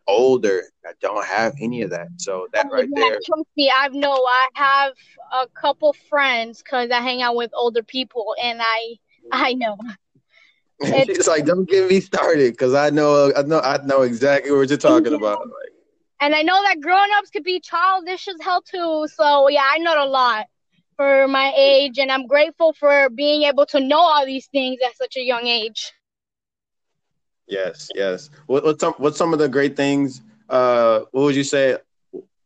older 0.07 0.63
I 0.85 0.91
don't 1.01 1.25
have 1.25 1.55
any 1.59 1.81
of 1.81 1.89
that. 1.91 2.07
So 2.17 2.47
that 2.53 2.67
right 2.71 2.87
yeah, 2.95 3.03
there. 3.03 3.19
Trust 3.25 3.49
me, 3.57 3.71
I 3.75 3.87
know 3.89 4.13
I 4.13 4.47
have 4.53 4.93
a 5.33 5.47
couple 5.59 5.93
friends 6.09 6.61
because 6.61 6.91
I 6.91 7.01
hang 7.01 7.21
out 7.21 7.35
with 7.35 7.51
older 7.53 7.83
people, 7.83 8.35
and 8.41 8.59
I 8.61 8.95
I 9.31 9.53
know. 9.53 9.77
She's 11.05 11.27
like, 11.27 11.45
"Don't 11.45 11.67
get 11.67 11.89
me 11.89 11.99
started," 11.99 12.53
because 12.53 12.73
I 12.73 12.89
know, 12.89 13.31
I 13.35 13.41
know, 13.43 13.59
I 13.59 13.83
know 13.85 14.01
exactly 14.01 14.51
what 14.51 14.69
you're 14.69 14.77
talking 14.77 15.13
about. 15.13 15.39
Like, 15.39 15.73
and 16.21 16.35
I 16.35 16.43
know 16.43 16.61
that 16.63 16.81
grown-ups 16.81 17.29
could 17.31 17.43
be 17.43 17.59
childish 17.59 18.27
as 18.27 18.35
hell 18.41 18.61
too. 18.61 19.07
So 19.13 19.47
yeah, 19.49 19.65
I 19.67 19.79
know 19.79 20.03
a 20.03 20.07
lot 20.07 20.45
for 20.97 21.27
my 21.27 21.53
age, 21.57 21.97
and 21.97 22.11
I'm 22.11 22.27
grateful 22.27 22.73
for 22.73 23.09
being 23.09 23.43
able 23.43 23.65
to 23.67 23.79
know 23.79 23.99
all 23.99 24.25
these 24.25 24.47
things 24.47 24.79
at 24.85 24.95
such 24.97 25.17
a 25.17 25.21
young 25.21 25.47
age. 25.47 25.93
Yes, 27.47 27.89
yes. 27.95 28.29
What, 28.47 28.63
what's 28.63 28.81
some 28.81 28.93
what's 28.97 29.17
some 29.17 29.33
of 29.33 29.39
the 29.39 29.49
great 29.49 29.75
things? 29.75 30.21
Uh, 30.49 31.01
what 31.11 31.23
would 31.23 31.35
you 31.35 31.43
say? 31.43 31.77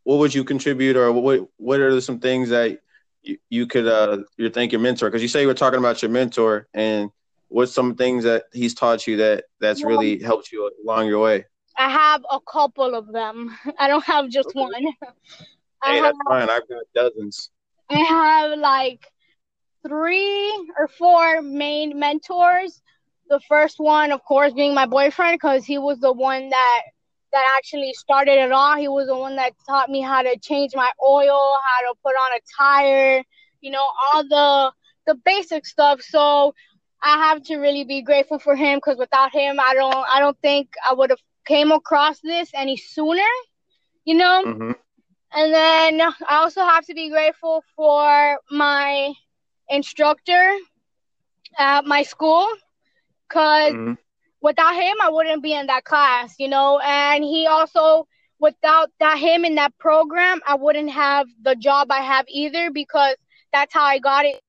What 0.04 0.18
would 0.18 0.34
you 0.34 0.44
contribute, 0.44 0.96
or 0.96 1.12
what 1.12 1.48
what 1.58 1.80
are 1.80 2.00
some 2.02 2.20
things 2.20 2.50
that 2.50 2.80
you, 3.22 3.38
you 3.50 3.68
could 3.68 3.88
uh 3.88 4.20
you 4.38 4.50
thank 4.50 4.72
your 4.72 4.82
mentor? 4.82 5.10
Because 5.10 5.22
you 5.22 5.28
say 5.28 5.42
you 5.42 5.48
were 5.48 5.54
talking 5.54 5.80
about 5.80 6.02
your 6.02 6.12
mentor, 6.12 6.68
and 6.74 7.12
what's 7.48 7.74
some 7.74 7.96
things 7.96 8.24
that 8.24 8.46
he's 8.54 8.74
taught 8.74 9.08
you 9.08 9.18
that 9.18 9.46
that's 9.60 9.84
well, 9.84 9.92
really 9.92 10.22
helped 10.22 10.52
you 10.52 10.72
along 10.84 11.08
your 11.08 11.22
way? 11.22 11.46
I 11.78 11.90
have 11.90 12.26
a 12.30 12.40
couple 12.42 12.96
of 12.96 13.12
them. 13.12 13.58
I 13.80 13.88
don't 13.88 14.04
have 14.04 14.30
just 14.30 14.50
okay. 14.50 14.60
one. 14.60 14.74
hey, 15.84 15.96
have, 15.96 16.04
that's 16.04 16.18
fine. 16.28 16.50
I've 16.50 16.68
got 16.68 16.84
dozens. 16.94 17.52
I 17.90 18.00
have 18.00 18.60
like 18.60 19.06
three 19.88 20.72
or 20.78 20.88
four 20.88 21.42
main 21.42 21.98
mentors. 21.98 22.82
The 23.30 23.40
first 23.48 23.80
one, 23.80 24.12
of 24.12 24.24
course, 24.24 24.54
being 24.54 24.74
my 24.74 24.88
boyfriend, 24.88 25.36
because 25.36 25.64
he 25.64 25.78
was 25.78 26.00
the 26.00 26.12
one 26.12 26.50
that 26.50 26.82
that 27.32 27.46
actually 27.58 27.94
started 27.94 28.40
it 28.40 28.52
all. 28.52 28.76
He 28.76 28.88
was 28.88 29.08
the 29.08 29.16
one 29.16 29.36
that 29.36 29.54
taught 29.68 29.90
me 29.90 30.02
how 30.02 30.24
to 30.24 30.36
change 30.40 30.72
my 30.76 30.90
oil, 31.06 31.38
how 31.68 31.82
to 31.82 31.94
put 32.04 32.16
on 32.16 32.38
a 32.38 32.40
tire, 32.58 33.24
you 33.62 33.72
know, 33.72 33.86
all 34.14 34.24
the 34.24 34.72
the 35.06 35.16
basic 35.26 35.66
stuff. 35.66 36.02
So 36.02 36.56
I 37.02 37.18
have 37.28 37.44
to 37.44 37.58
really 37.58 37.84
be 37.84 38.02
grateful 38.02 38.40
for 38.40 38.56
him 38.56 38.78
because 38.78 38.98
without 38.98 39.32
him, 39.32 39.60
I 39.60 39.74
don't 39.76 39.94
I 39.94 40.20
don't 40.20 40.40
think 40.42 40.70
I 40.84 40.94
would 40.94 41.12
have 41.12 41.20
came 41.46 41.72
across 41.72 42.20
this 42.22 42.50
any 42.56 42.78
sooner, 42.78 43.32
you 44.06 44.16
know. 44.16 44.44
Mm-hmm. 44.46 44.72
And 45.32 45.54
then 45.54 46.02
I 46.02 46.38
also 46.38 46.62
have 46.62 46.86
to 46.88 46.96
be 46.96 47.10
grateful 47.10 47.64
for 47.76 48.40
my 48.50 49.14
instructor 49.70 50.58
at 51.60 51.86
my 51.86 52.02
school 52.02 52.48
because 53.30 53.76
Mhm. 53.76 53.98
without 54.42 54.76
him, 54.76 54.98
I 55.02 55.10
wouldn't 55.10 55.44
be 55.44 55.54
in 55.54 55.68
that 55.68 55.84
class, 55.86 56.36
you 56.40 56.48
know. 56.50 56.80
And 56.80 57.24
he 57.24 57.48
also, 57.48 58.08
without 58.40 58.92
that 59.00 59.18
him 59.20 59.46
in 59.46 59.56
that 59.56 59.78
program, 59.78 60.42
I 60.46 60.56
wouldn't 60.56 60.92
have 60.92 61.28
the 61.42 61.56
job 61.56 61.92
I 61.92 62.02
have 62.02 62.26
either 62.30 62.72
because 62.72 63.16
that's 63.54 63.74
how 63.74 63.84
I 63.84 64.00
got 64.00 64.26
it. 64.26 64.40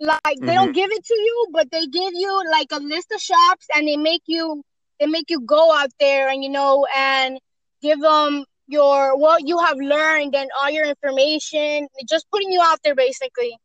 Like 0.00 0.38
they 0.44 0.54
don't 0.54 0.72
give 0.74 0.90
it 0.90 1.04
to 1.04 1.14
you, 1.14 1.46
but 1.52 1.70
they 1.70 1.86
give 1.86 2.12
you 2.14 2.42
like 2.50 2.68
a 2.72 2.78
list 2.80 3.12
of 3.12 3.20
shops, 3.20 3.66
and 3.74 3.86
they 3.88 3.96
make 3.96 4.22
you 4.26 4.62
they 5.00 5.06
make 5.06 5.30
you 5.30 5.40
go 5.40 5.72
out 5.72 5.90
there 6.00 6.28
and 6.28 6.42
you 6.42 6.50
know 6.50 6.86
and 6.96 7.38
give 7.80 8.00
them 8.00 8.44
your 8.66 9.16
what 9.16 9.46
you 9.46 9.58
have 9.58 9.78
learned 9.78 10.34
and 10.34 10.50
all 10.60 10.70
your 10.70 10.84
information, 10.86 11.88
just 12.08 12.30
putting 12.30 12.50
you 12.52 12.60
out 12.62 12.78
there 12.84 12.94
basically. 12.94 13.56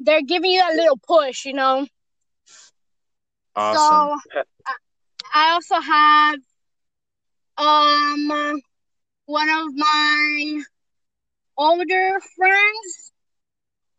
They're 0.00 0.22
giving 0.22 0.50
you 0.52 0.62
a 0.62 0.74
little 0.76 0.98
push, 1.06 1.44
you 1.44 1.54
know. 1.54 1.86
Awesome. 3.56 4.10
So 4.18 4.32
I- 5.34 5.52
also 5.52 5.80
have 5.80 6.38
um 7.58 8.60
one 9.26 9.48
of 9.48 9.74
my 9.74 10.62
older 11.56 12.20
friends. 12.36 13.12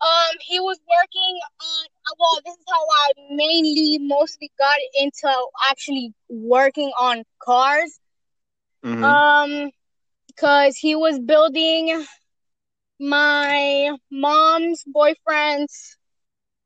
Um, 0.01 0.35
he 0.41 0.59
was 0.59 0.79
working 0.87 1.39
on. 1.61 1.85
Well, 2.19 2.39
this 2.45 2.53
is 2.55 2.65
how 2.67 2.83
I 3.05 3.11
mainly 3.35 3.97
mostly 3.99 4.51
got 4.57 4.77
into 5.01 5.29
actually 5.69 6.13
working 6.29 6.91
on 6.99 7.23
cars. 7.41 7.99
Mhm. 8.83 9.03
Um, 9.03 9.71
because 10.27 10.77
he 10.77 10.95
was 10.95 11.19
building 11.19 12.05
my 12.99 13.91
mom's 14.11 14.83
boyfriend's 14.85 15.97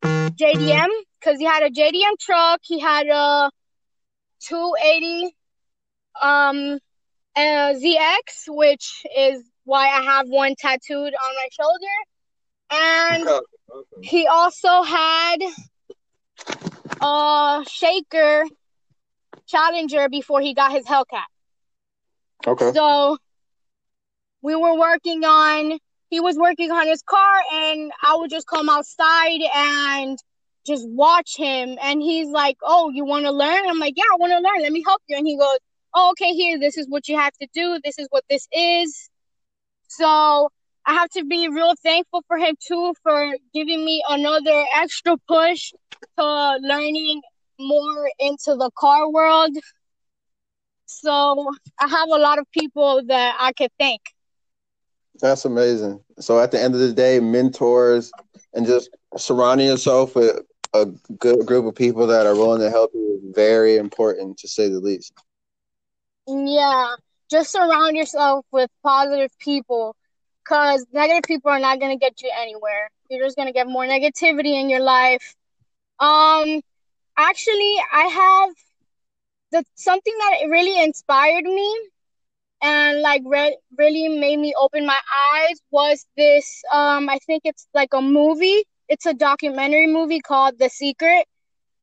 JDM. 0.04 0.88
Because 1.20 1.38
he 1.38 1.46
had 1.46 1.64
a 1.64 1.70
JDM 1.70 2.18
truck, 2.20 2.62
he 2.64 2.80
had 2.80 3.08
a 3.08 3.52
280 4.42 5.36
um 6.22 6.80
a 7.38 7.74
ZX, 7.76 8.48
which 8.48 9.06
is 9.16 9.44
why 9.64 9.88
I 9.88 10.02
have 10.02 10.28
one 10.28 10.56
tattooed 10.58 11.14
on 11.14 11.36
my 11.36 11.48
shoulder, 11.52 11.96
and 12.72 13.42
he 14.02 14.28
also 14.28 14.82
had 14.82 15.38
a 17.02 17.66
Shaker 17.70 18.44
Challenger 19.48 20.10
before 20.10 20.42
he 20.42 20.54
got 20.54 20.72
his 20.72 20.86
Hellcat. 20.86 21.24
okay. 22.46 22.72
So 22.74 23.18
we 24.42 24.56
were 24.56 24.78
working 24.78 25.24
on 25.24 25.80
he 26.10 26.20
was 26.20 26.38
working 26.38 26.72
on 26.72 26.88
his 26.88 27.02
car 27.04 27.42
and 27.54 27.92
I 28.04 28.16
would 28.16 28.30
just 28.30 28.48
come 28.48 28.70
outside 28.70 29.42
and 29.56 30.18
just 30.66 30.88
watch 30.90 31.36
him 31.38 31.78
and 31.82 32.02
he's 32.02 32.30
like, 32.30 32.58
Oh, 32.64 32.92
you 32.94 33.06
wanna 33.06 33.32
learn? 33.32 33.68
I'm 33.68 33.80
like, 33.80 33.94
Yeah, 33.96 34.04
I 34.12 34.18
wanna 34.18 34.40
learn, 34.40 34.62
let 34.62 34.72
me 34.72 34.84
help 34.86 35.02
you 35.08 35.18
and 35.18 35.28
he 35.28 35.38
goes, 35.38 35.58
Oh, 35.94 36.12
okay, 36.12 36.34
here, 36.34 36.60
this 36.60 36.78
is 36.78 36.88
what 36.88 37.08
you 37.08 37.18
have 37.18 37.34
to 37.42 37.48
do, 37.54 37.80
this 37.84 37.98
is 38.00 38.08
what 38.10 38.24
this 38.30 38.48
is. 38.52 39.10
So 39.88 40.50
I 40.86 40.94
have 40.94 41.10
to 41.10 41.26
be 41.26 41.48
real 41.50 41.74
thankful 41.84 42.24
for 42.28 42.38
him 42.38 42.56
too 42.68 42.94
for 43.04 43.36
giving 43.54 43.84
me 43.86 44.04
another 44.10 44.66
extra 44.76 45.18
push 45.28 45.72
to 46.18 46.58
learning 46.62 47.22
more 47.60 48.10
into 48.20 48.56
the 48.56 48.72
car 48.78 49.10
world. 49.12 49.52
So 50.86 51.52
I 51.80 51.88
have 51.88 52.10
a 52.10 52.18
lot 52.18 52.40
of 52.40 52.46
people 52.52 53.02
that 53.08 53.38
I 53.40 53.54
could 53.54 53.72
thank. 53.78 54.02
That's 55.20 55.46
amazing. 55.46 56.02
So 56.20 56.40
at 56.40 56.52
the 56.52 56.62
end 56.62 56.74
of 56.74 56.80
the 56.80 56.94
day, 56.94 57.20
mentors 57.20 58.12
and 58.54 58.66
just 58.66 58.90
surrounding 59.18 59.68
yourself 59.68 60.16
with 60.16 60.40
a 60.74 60.86
good 61.18 61.46
group 61.46 61.66
of 61.66 61.76
people 61.76 62.08
that 62.08 62.26
are 62.26 62.36
willing 62.36 62.62
to 62.62 62.70
help 62.70 62.92
you 62.94 63.20
is 63.22 63.36
very 63.36 63.78
important 63.78 64.38
to 64.40 64.48
say 64.48 64.70
the 64.70 64.80
least. 64.80 65.14
Yeah, 66.28 66.96
just 67.30 67.52
surround 67.52 67.98
yourself 67.98 68.46
with 68.52 68.70
positive 68.84 69.32
people 69.40 69.96
because 70.44 70.86
negative 70.94 71.24
people 71.24 71.52
are 71.52 71.60
not 71.60 71.80
going 71.80 71.92
to 71.92 71.98
get 71.98 72.22
you 72.22 72.32
anywhere. 72.36 72.90
You're 73.10 73.26
just 73.26 73.36
going 73.36 73.48
to 73.48 73.54
get 73.54 73.68
more 73.68 73.86
negativity 73.86 74.60
in 74.60 74.70
your 74.70 74.82
life. 74.82 75.36
Um, 76.00 76.62
actually, 77.18 77.76
I 77.92 78.04
have 78.04 78.50
the 79.52 79.66
something 79.76 80.14
that 80.20 80.48
really 80.50 80.82
inspired 80.82 81.44
me 81.44 81.90
and 82.62 83.02
like 83.02 83.22
re- 83.26 83.58
really 83.78 84.08
made 84.20 84.40
me 84.40 84.54
open 84.58 84.86
my 84.86 85.00
eyes 85.34 85.60
was 85.72 86.06
this 86.18 86.62
um 86.72 87.10
I 87.10 87.18
think 87.26 87.44
it's 87.46 87.68
like 87.74 87.94
a 87.94 88.02
movie. 88.02 88.64
It's 88.88 89.06
a 89.06 89.14
documentary 89.14 89.88
movie 89.88 90.20
called 90.20 90.58
The 90.60 90.70
Secret. 90.70 91.26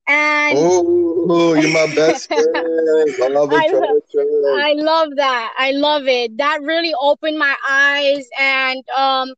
And 0.08 0.56
Oh, 0.58 1.54
you're 1.54 1.70
my 1.70 1.86
best 1.94 2.28
friend. 2.28 2.46
I 3.22 3.28
love 3.28 3.50
I 3.52 3.68
love- 3.68 4.02
I 4.58 4.72
love 4.76 5.08
that. 5.16 5.54
I 5.58 5.70
love 5.72 6.06
it. 6.06 6.36
That 6.38 6.60
really 6.62 6.94
opened 7.00 7.38
my 7.38 7.54
eyes 7.68 8.28
and 8.38 8.82
um 8.96 9.34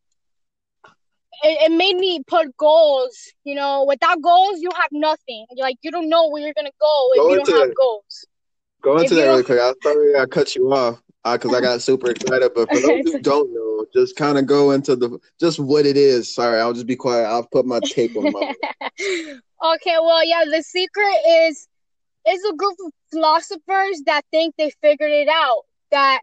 it, 1.42 1.70
it 1.70 1.72
made 1.72 1.96
me 1.96 2.20
put 2.26 2.56
goals. 2.56 3.16
You 3.44 3.54
know, 3.54 3.84
without 3.86 4.20
goals 4.22 4.60
you 4.60 4.70
have 4.74 4.90
nothing. 4.92 5.46
Like 5.56 5.76
you 5.82 5.90
don't 5.90 6.08
know 6.08 6.28
where 6.30 6.42
you're 6.42 6.54
gonna 6.54 6.70
go 6.80 7.08
if 7.14 7.22
Go 7.22 7.30
you 7.30 7.36
don't 7.36 7.48
have 7.50 7.68
it. 7.70 7.76
goals. 7.76 8.26
Go 8.82 8.98
into 8.98 9.14
you 9.14 9.20
that 9.20 9.26
really 9.28 9.42
quick. 9.44 9.60
I'm 9.60 9.74
sorry 9.82 10.16
I 10.16 10.26
cut 10.26 10.54
you 10.54 10.72
off 10.72 11.00
because 11.24 11.54
I 11.54 11.60
got 11.60 11.82
super 11.82 12.10
excited. 12.10 12.52
But 12.54 12.68
for 12.70 12.80
those 12.80 13.02
who 13.04 13.18
don't 13.22 13.52
know, 13.52 13.86
just 13.92 14.16
kind 14.16 14.38
of 14.38 14.46
go 14.46 14.70
into 14.70 14.96
the 14.96 15.18
just 15.40 15.58
what 15.58 15.86
it 15.86 15.96
is. 15.96 16.34
Sorry, 16.34 16.60
I'll 16.60 16.72
just 16.72 16.86
be 16.86 16.96
quiet. 16.96 17.26
I'll 17.26 17.46
put 17.46 17.66
my 17.66 17.80
tape 17.80 18.16
on 18.16 18.32
my. 18.32 18.54
okay, 19.74 19.96
well, 20.00 20.24
yeah, 20.24 20.44
the 20.44 20.62
secret 20.62 21.14
is 21.28 21.68
is 22.28 22.44
a 22.44 22.54
group 22.54 22.76
of 22.84 22.92
philosophers 23.10 24.02
that 24.06 24.22
think 24.30 24.54
they 24.56 24.70
figured 24.82 25.10
it 25.10 25.28
out. 25.28 25.62
That 25.90 26.20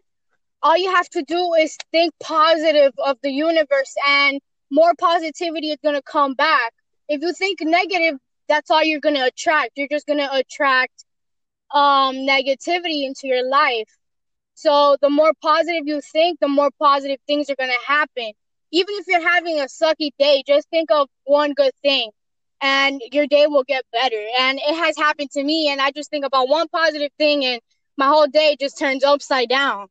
all 0.62 0.76
you 0.76 0.94
have 0.94 1.08
to 1.10 1.22
do 1.22 1.54
is 1.54 1.76
think 1.92 2.12
positive 2.20 2.92
of 3.04 3.18
the 3.22 3.30
universe, 3.30 3.94
and 4.08 4.40
more 4.70 4.94
positivity 4.98 5.70
is 5.70 5.78
gonna 5.82 6.02
come 6.02 6.34
back. 6.34 6.72
If 7.08 7.22
you 7.22 7.32
think 7.32 7.58
negative, 7.62 8.18
that's 8.48 8.70
all 8.70 8.82
you're 8.82 9.00
gonna 9.00 9.26
attract. 9.26 9.72
You're 9.76 9.88
just 9.88 10.06
gonna 10.06 10.28
attract 10.32 11.04
um 11.74 12.14
negativity 12.16 13.04
into 13.04 13.26
your 13.26 13.48
life. 13.48 13.88
So 14.56 14.96
the 15.02 15.10
more 15.10 15.32
positive 15.42 15.86
you 15.86 16.00
think, 16.00 16.40
the 16.40 16.48
more 16.48 16.70
positive 16.80 17.20
things 17.26 17.50
are 17.50 17.56
gonna 17.56 17.72
happen. 17.86 18.32
Even 18.72 18.94
if 18.96 19.06
you're 19.06 19.28
having 19.28 19.60
a 19.60 19.64
sucky 19.66 20.10
day, 20.18 20.42
just 20.46 20.68
think 20.70 20.90
of 20.90 21.08
one 21.24 21.54
good 21.54 21.72
thing 21.82 22.10
and 22.62 23.00
your 23.12 23.26
day 23.26 23.46
will 23.46 23.64
get 23.64 23.84
better. 23.92 24.22
And 24.38 24.58
it 24.58 24.74
has 24.76 24.96
happened 24.96 25.30
to 25.32 25.44
me, 25.44 25.68
and 25.68 25.80
I 25.80 25.90
just 25.92 26.10
think 26.10 26.24
about 26.24 26.48
one 26.48 26.68
positive 26.68 27.12
thing, 27.18 27.44
and 27.44 27.60
my 27.96 28.08
whole 28.08 28.26
day 28.26 28.56
just 28.58 28.78
turns 28.78 29.04
upside 29.04 29.48
down. 29.48 29.88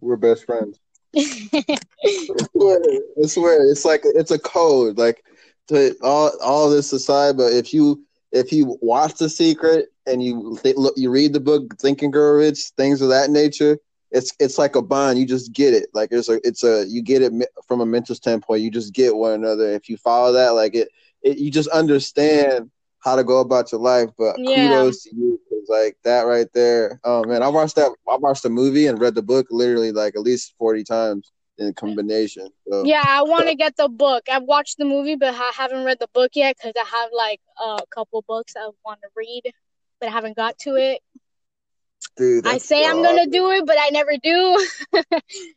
We're 0.00 0.16
best 0.16 0.46
friends. 0.46 0.80
I 1.16 2.46
swear, 2.56 2.80
I 3.22 3.26
swear, 3.26 3.70
it's 3.70 3.84
like 3.84 4.02
it's 4.04 4.30
a 4.30 4.38
code. 4.38 4.98
Like 4.98 5.22
to 5.68 5.94
all 6.02 6.32
all 6.42 6.70
this 6.70 6.92
aside, 6.92 7.36
but 7.36 7.52
if 7.52 7.74
you 7.74 8.02
if 8.32 8.52
you 8.52 8.78
watch 8.80 9.14
The 9.14 9.28
Secret 9.28 9.92
and 10.06 10.22
you 10.22 10.58
th- 10.62 10.76
look, 10.76 10.94
you 10.96 11.10
read 11.10 11.32
the 11.32 11.40
book 11.40 11.78
Think 11.78 12.02
and 12.02 12.12
Grow 12.12 12.32
Rich, 12.32 12.72
things 12.76 13.00
of 13.02 13.08
that 13.10 13.30
nature. 13.30 13.78
It's 14.10 14.32
it's 14.40 14.58
like 14.58 14.74
a 14.76 14.82
bond. 14.82 15.18
You 15.18 15.26
just 15.26 15.52
get 15.52 15.72
it. 15.74 15.88
Like 15.94 16.10
it's 16.12 16.28
a 16.28 16.40
it's 16.46 16.64
a 16.64 16.86
you 16.86 17.02
get 17.02 17.22
it 17.22 17.32
from 17.66 17.80
a 17.80 17.86
mental 17.86 18.14
standpoint. 18.14 18.62
You 18.62 18.70
just 18.70 18.92
get 18.92 19.14
one 19.16 19.32
another. 19.32 19.70
If 19.72 19.88
you 19.88 19.96
follow 19.96 20.32
that, 20.32 20.50
like 20.50 20.74
it, 20.74 20.88
it 21.22 21.38
you 21.38 21.50
just 21.50 21.68
understand 21.70 22.70
how 22.98 23.16
to 23.16 23.24
go 23.24 23.40
about 23.40 23.72
your 23.72 23.80
life. 23.80 24.10
But 24.18 24.36
Yeah. 24.38 24.54
kudos 24.54 25.04
to 25.04 25.14
you, 25.16 25.40
'cause, 25.48 25.68
like 25.68 25.96
that 26.04 26.22
right 26.26 26.48
there. 26.52 27.00
Oh 27.04 27.24
man, 27.24 27.42
I 27.42 27.48
watched 27.48 27.76
that. 27.76 27.92
I 28.10 28.16
watched 28.16 28.42
the 28.42 28.50
movie 28.50 28.86
and 28.86 29.00
read 29.00 29.14
the 29.14 29.22
book 29.22 29.46
literally 29.50 29.92
like 29.92 30.14
at 30.14 30.22
least 30.22 30.54
forty 30.58 30.84
times 30.84 31.32
in 31.62 31.74
combination. 31.74 32.48
So 32.68 32.84
yeah, 32.84 33.04
I 33.06 33.22
want 33.22 33.48
to 33.48 33.54
get 33.54 33.76
the 33.76 33.88
book. 33.88 34.24
I've 34.30 34.42
watched 34.42 34.78
the 34.78 34.84
movie, 34.84 35.16
but 35.16 35.34
I 35.34 35.52
haven't 35.56 35.84
read 35.84 35.98
the 36.00 36.08
book 36.12 36.32
yet 36.34 36.56
because 36.56 36.72
I 36.76 36.88
have 36.96 37.10
like 37.16 37.40
a 37.60 37.78
couple 37.94 38.24
books 38.26 38.54
I 38.56 38.68
want 38.84 39.00
to 39.02 39.08
read, 39.16 39.42
but 40.00 40.08
I 40.08 40.12
haven't 40.12 40.36
got 40.36 40.58
to 40.60 40.76
it. 40.76 41.00
dude, 42.16 42.46
I 42.46 42.58
say 42.58 42.84
I'm 42.84 43.02
gonna 43.02 43.26
do 43.26 43.50
it, 43.50 43.66
but 43.66 43.76
I 43.78 43.90
never 43.90 44.12
do. 44.22 44.66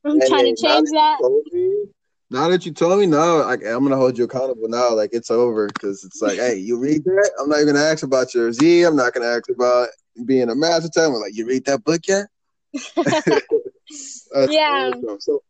I'm 0.06 0.20
Hey, 0.20 0.28
trying 0.28 0.56
to 0.56 0.62
change 0.62 0.90
you 0.90 0.94
that. 0.94 1.90
Now 2.32 2.50
that 2.50 2.66
you 2.66 2.74
told 2.74 3.00
me, 3.00 3.06
now 3.06 3.46
like, 3.46 3.64
I'm 3.66 3.84
gonna 3.84 3.98
hold 3.98 4.18
you 4.18 4.26
accountable. 4.26 4.68
Now, 4.68 4.94
like 4.94 5.12
it's 5.14 5.32
over 5.32 5.68
because 5.68 6.04
it's 6.04 6.22
like, 6.22 6.38
hey, 6.38 6.56
you 6.58 6.78
read 6.78 7.04
that? 7.06 7.32
I'm 7.40 7.50
not 7.50 7.62
even 7.62 7.76
gonna 7.76 7.86
ask 7.86 8.04
about 8.04 8.34
your 8.34 8.52
Z. 8.52 8.84
I'm 8.84 8.96
not 8.96 9.14
gonna 9.14 9.28
ask 9.28 9.50
about 9.50 9.90
being 10.26 10.50
a 10.50 10.56
master 10.56 10.90
tech. 10.90 11.08
I'm 11.08 11.14
like, 11.14 11.36
you 11.36 11.48
read 11.48 11.66
that 11.66 11.84
book 11.84 12.02
yet? 12.08 12.26
Yeah. 14.50 14.92
awesome. 14.92 15.20
So, 15.20 15.44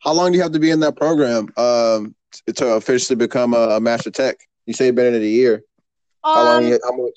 how 0.00 0.12
long 0.12 0.32
do 0.32 0.36
you 0.36 0.42
have 0.42 0.52
to 0.52 0.58
be 0.58 0.70
in 0.70 0.80
that 0.80 0.96
program 0.96 1.48
um, 1.56 2.14
to 2.54 2.74
officially 2.74 3.16
become 3.16 3.54
a, 3.54 3.76
a 3.76 3.80
master 3.80 4.10
tech? 4.10 4.36
You 4.66 4.72
say 4.72 4.86
you've 4.86 4.94
been 4.94 5.14
in 5.14 5.22
it 5.22 5.24
a 5.24 5.28
year. 5.28 5.62
How 6.24 6.44
long? 6.44 6.64
Um, 6.64 6.68
You, 6.68 6.80
how 6.82 6.96
much? 6.96 7.12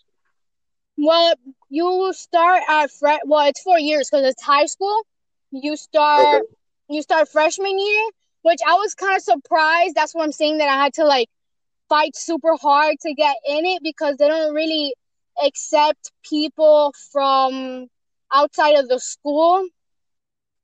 Well, 0.98 1.34
you 1.70 2.14
start 2.14 2.62
at 2.70 2.92
fre- 2.92 3.26
well, 3.26 3.48
it's 3.48 3.62
four 3.62 3.80
years 3.80 4.10
because 4.10 4.26
it's 4.26 4.42
high 4.42 4.66
school. 4.66 5.06
You 5.52 5.76
start 5.76 6.44
okay. 6.44 6.46
you 6.90 7.02
start 7.02 7.30
freshman 7.30 7.80
year, 7.80 8.04
which 8.44 8.60
I 8.66 8.74
was 8.76 8.94
kind 8.94 9.16
of 9.16 9.24
surprised. 9.24 9.96
That's 9.96 10.14
what 10.14 10.24
I'm 10.24 10.32
saying 10.32 10.60
that 10.60 10.70
I 10.70 10.84
had 10.84 10.94
to 10.96 11.06
like 11.06 11.30
fight 11.90 12.16
super 12.16 12.56
hard 12.62 12.96
to 13.02 13.14
get 13.14 13.36
in 13.48 13.66
it 13.66 13.82
because 13.84 14.18
they 14.18 14.28
don't 14.28 14.54
really 14.54 14.94
accept 15.44 16.12
people 16.24 16.94
from 17.12 17.88
outside 18.34 18.76
of 18.76 18.88
the 18.88 19.00
school 19.00 19.68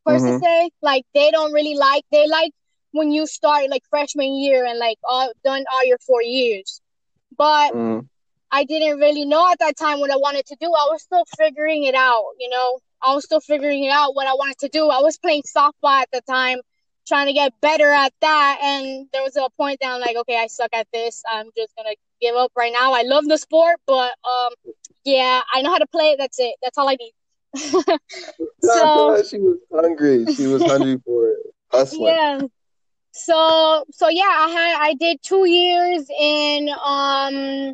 per 0.05 0.17
mm-hmm. 0.17 0.43
se. 0.43 0.69
Like 0.81 1.05
they 1.13 1.31
don't 1.31 1.53
really 1.53 1.75
like 1.75 2.03
they 2.11 2.27
like 2.27 2.51
when 2.91 3.11
you 3.11 3.27
start 3.27 3.69
like 3.69 3.83
freshman 3.89 4.33
year 4.33 4.65
and 4.65 4.79
like 4.79 4.97
all 5.03 5.31
done 5.43 5.63
all 5.71 5.85
your 5.85 5.97
four 5.99 6.21
years. 6.21 6.81
But 7.37 7.73
mm. 7.73 8.07
I 8.51 8.63
didn't 8.65 8.99
really 8.99 9.25
know 9.25 9.49
at 9.51 9.59
that 9.59 9.77
time 9.77 9.99
what 9.99 10.11
I 10.11 10.17
wanted 10.17 10.45
to 10.47 10.55
do. 10.59 10.67
I 10.67 10.87
was 10.91 11.03
still 11.03 11.23
figuring 11.37 11.83
it 11.83 11.95
out, 11.95 12.25
you 12.39 12.49
know. 12.49 12.79
I 13.01 13.13
was 13.13 13.23
still 13.23 13.39
figuring 13.39 13.83
it 13.85 13.91
out 13.91 14.15
what 14.15 14.27
I 14.27 14.33
wanted 14.33 14.57
to 14.59 14.69
do. 14.69 14.89
I 14.89 14.99
was 14.99 15.17
playing 15.17 15.43
softball 15.55 16.01
at 16.01 16.09
the 16.11 16.21
time, 16.21 16.59
trying 17.07 17.27
to 17.27 17.33
get 17.33 17.53
better 17.61 17.89
at 17.91 18.11
that. 18.21 18.59
And 18.61 19.07
there 19.13 19.21
was 19.21 19.37
a 19.37 19.49
point 19.55 19.79
that 19.81 19.91
I'm 19.91 20.01
like, 20.01 20.17
okay, 20.17 20.37
I 20.37 20.47
suck 20.47 20.71
at 20.73 20.87
this. 20.91 21.23
I'm 21.31 21.47
just 21.55 21.73
gonna 21.77 21.95
give 22.19 22.35
up 22.35 22.51
right 22.57 22.73
now. 22.73 22.93
I 22.93 23.03
love 23.03 23.25
the 23.25 23.37
sport, 23.37 23.77
but 23.85 24.13
um, 24.25 24.73
yeah, 25.05 25.41
I 25.53 25.61
know 25.61 25.71
how 25.71 25.77
to 25.77 25.87
play 25.87 26.11
it. 26.11 26.17
That's 26.17 26.39
it. 26.39 26.55
That's 26.61 26.77
all 26.77 26.89
I 26.89 26.95
need. 26.95 27.13
so 28.61 29.23
she 29.23 29.39
was 29.39 29.57
hungry. 29.73 30.25
She 30.33 30.47
was 30.47 30.61
hungry 30.67 30.99
for 31.05 31.29
it. 31.29 31.37
Hustling. 31.71 32.07
Yeah. 32.07 32.41
So 33.11 33.83
so 33.91 34.09
yeah, 34.09 34.23
I 34.23 34.49
had 34.49 34.77
I 34.79 34.93
did 34.93 35.21
two 35.21 35.45
years 35.45 36.09
in 36.09 36.69
um 36.83 37.73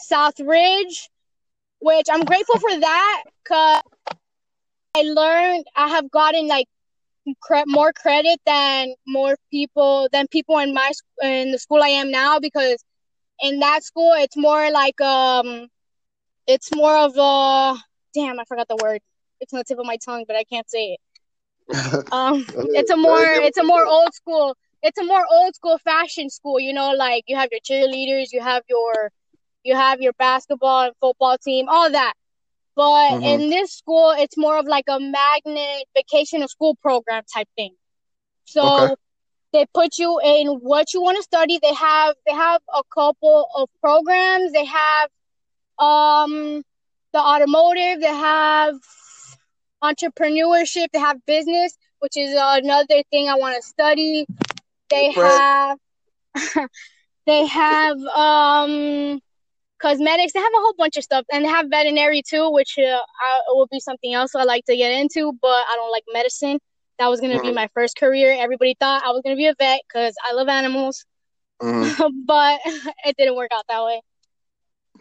South 0.00 0.38
Ridge, 0.40 1.08
which 1.80 2.06
I'm 2.10 2.24
grateful 2.24 2.58
for 2.58 2.80
that 2.80 3.24
because 3.42 3.82
I 4.96 5.02
learned 5.02 5.66
I 5.76 5.88
have 5.88 6.10
gotten 6.10 6.46
like 6.46 6.66
cre- 7.40 7.66
more 7.66 7.92
credit 7.92 8.40
than 8.46 8.94
more 9.06 9.36
people 9.50 10.08
than 10.12 10.26
people 10.28 10.58
in 10.58 10.74
my 10.74 10.90
in 11.22 11.52
the 11.52 11.58
school 11.58 11.82
I 11.82 11.88
am 11.88 12.10
now 12.10 12.38
because 12.38 12.82
in 13.40 13.60
that 13.60 13.84
school 13.84 14.12
it's 14.16 14.36
more 14.36 14.70
like 14.70 15.00
um 15.00 15.68
it's 16.46 16.74
more 16.74 16.96
of 16.96 17.16
a 17.16 17.78
damn 18.14 18.38
I 18.40 18.44
forgot 18.44 18.68
the 18.68 18.76
word. 18.82 19.00
It's 19.40 19.52
on 19.52 19.58
the 19.58 19.64
tip 19.64 19.78
of 19.78 19.86
my 19.86 19.96
tongue 19.96 20.24
but 20.26 20.36
I 20.36 20.44
can't 20.44 20.68
say 20.70 20.96
it. 20.96 21.00
Um 22.12 22.44
it's 22.78 22.90
a 22.90 22.96
more 22.96 23.24
it's 23.24 23.58
a 23.58 23.64
more 23.64 23.86
old 23.86 24.14
school 24.14 24.56
it's 24.82 24.98
a 24.98 25.04
more 25.04 25.24
old 25.30 25.54
school 25.54 25.78
fashion 25.78 26.28
school 26.28 26.60
you 26.60 26.74
know 26.74 26.92
like 26.92 27.24
you 27.26 27.36
have 27.36 27.48
your 27.50 27.60
cheerleaders 27.60 28.26
you 28.32 28.42
have 28.42 28.62
your 28.68 29.10
you 29.64 29.74
have 29.74 30.00
your 30.00 30.12
basketball 30.12 30.82
and 30.82 30.94
football 31.00 31.38
team 31.38 31.68
all 31.68 31.90
that. 31.90 32.12
But 32.76 33.12
mm-hmm. 33.12 33.24
in 33.24 33.50
this 33.50 33.72
school 33.72 34.14
it's 34.16 34.36
more 34.36 34.58
of 34.58 34.66
like 34.66 34.84
a 34.88 35.00
magnet 35.00 35.84
vacation 35.94 36.42
of 36.42 36.50
school 36.50 36.76
program 36.76 37.22
type 37.32 37.48
thing. 37.56 37.74
So 38.44 38.84
okay. 38.84 38.94
they 39.52 39.66
put 39.74 39.98
you 39.98 40.20
in 40.22 40.48
what 40.48 40.92
you 40.92 41.02
want 41.02 41.16
to 41.16 41.22
study. 41.22 41.58
They 41.62 41.74
have 41.74 42.14
they 42.26 42.34
have 42.34 42.60
a 42.72 42.82
couple 42.92 43.48
of 43.56 43.68
programs. 43.80 44.52
They 44.52 44.66
have 44.66 45.08
um 45.78 46.62
the 47.14 47.18
automotive 47.18 48.00
they 48.00 48.06
have 48.06 48.74
entrepreneurship 49.82 50.88
they 50.92 50.98
have 50.98 51.24
business 51.26 51.76
which 52.00 52.16
is 52.16 52.34
another 52.36 53.02
thing 53.10 53.28
i 53.28 53.34
want 53.34 53.56
to 53.56 53.62
study 53.62 54.26
they 54.90 55.10
have 55.12 55.78
they 57.26 57.46
have 57.46 57.98
um 57.98 59.20
cosmetics. 59.84 60.32
They 60.32 60.40
have 60.40 60.52
a 60.56 60.60
whole 60.60 60.74
bunch 60.78 60.96
of 60.96 61.04
stuff, 61.04 61.24
and 61.30 61.44
they 61.44 61.48
have 61.48 61.66
veterinary 61.68 62.22
too, 62.22 62.50
which 62.50 62.78
uh, 62.78 62.82
I, 62.82 63.40
will 63.48 63.68
be 63.70 63.80
something 63.80 64.14
else 64.14 64.34
I 64.34 64.44
like 64.44 64.64
to 64.66 64.76
get 64.76 64.92
into. 64.92 65.32
But 65.40 65.64
I 65.68 65.74
don't 65.76 65.92
like 65.92 66.04
medicine. 66.12 66.58
That 66.98 67.08
was 67.08 67.20
gonna 67.20 67.34
mm-hmm. 67.34 67.48
be 67.48 67.52
my 67.52 67.68
first 67.74 67.96
career. 67.96 68.34
Everybody 68.38 68.76
thought 68.80 69.02
I 69.04 69.10
was 69.10 69.20
gonna 69.22 69.36
be 69.36 69.46
a 69.46 69.54
vet 69.58 69.80
because 69.86 70.14
I 70.24 70.32
love 70.32 70.48
animals, 70.48 71.04
mm-hmm. 71.62 72.08
but 72.26 72.60
it 73.04 73.16
didn't 73.16 73.36
work 73.36 73.50
out 73.52 73.64
that 73.68 73.84
way. 73.84 74.00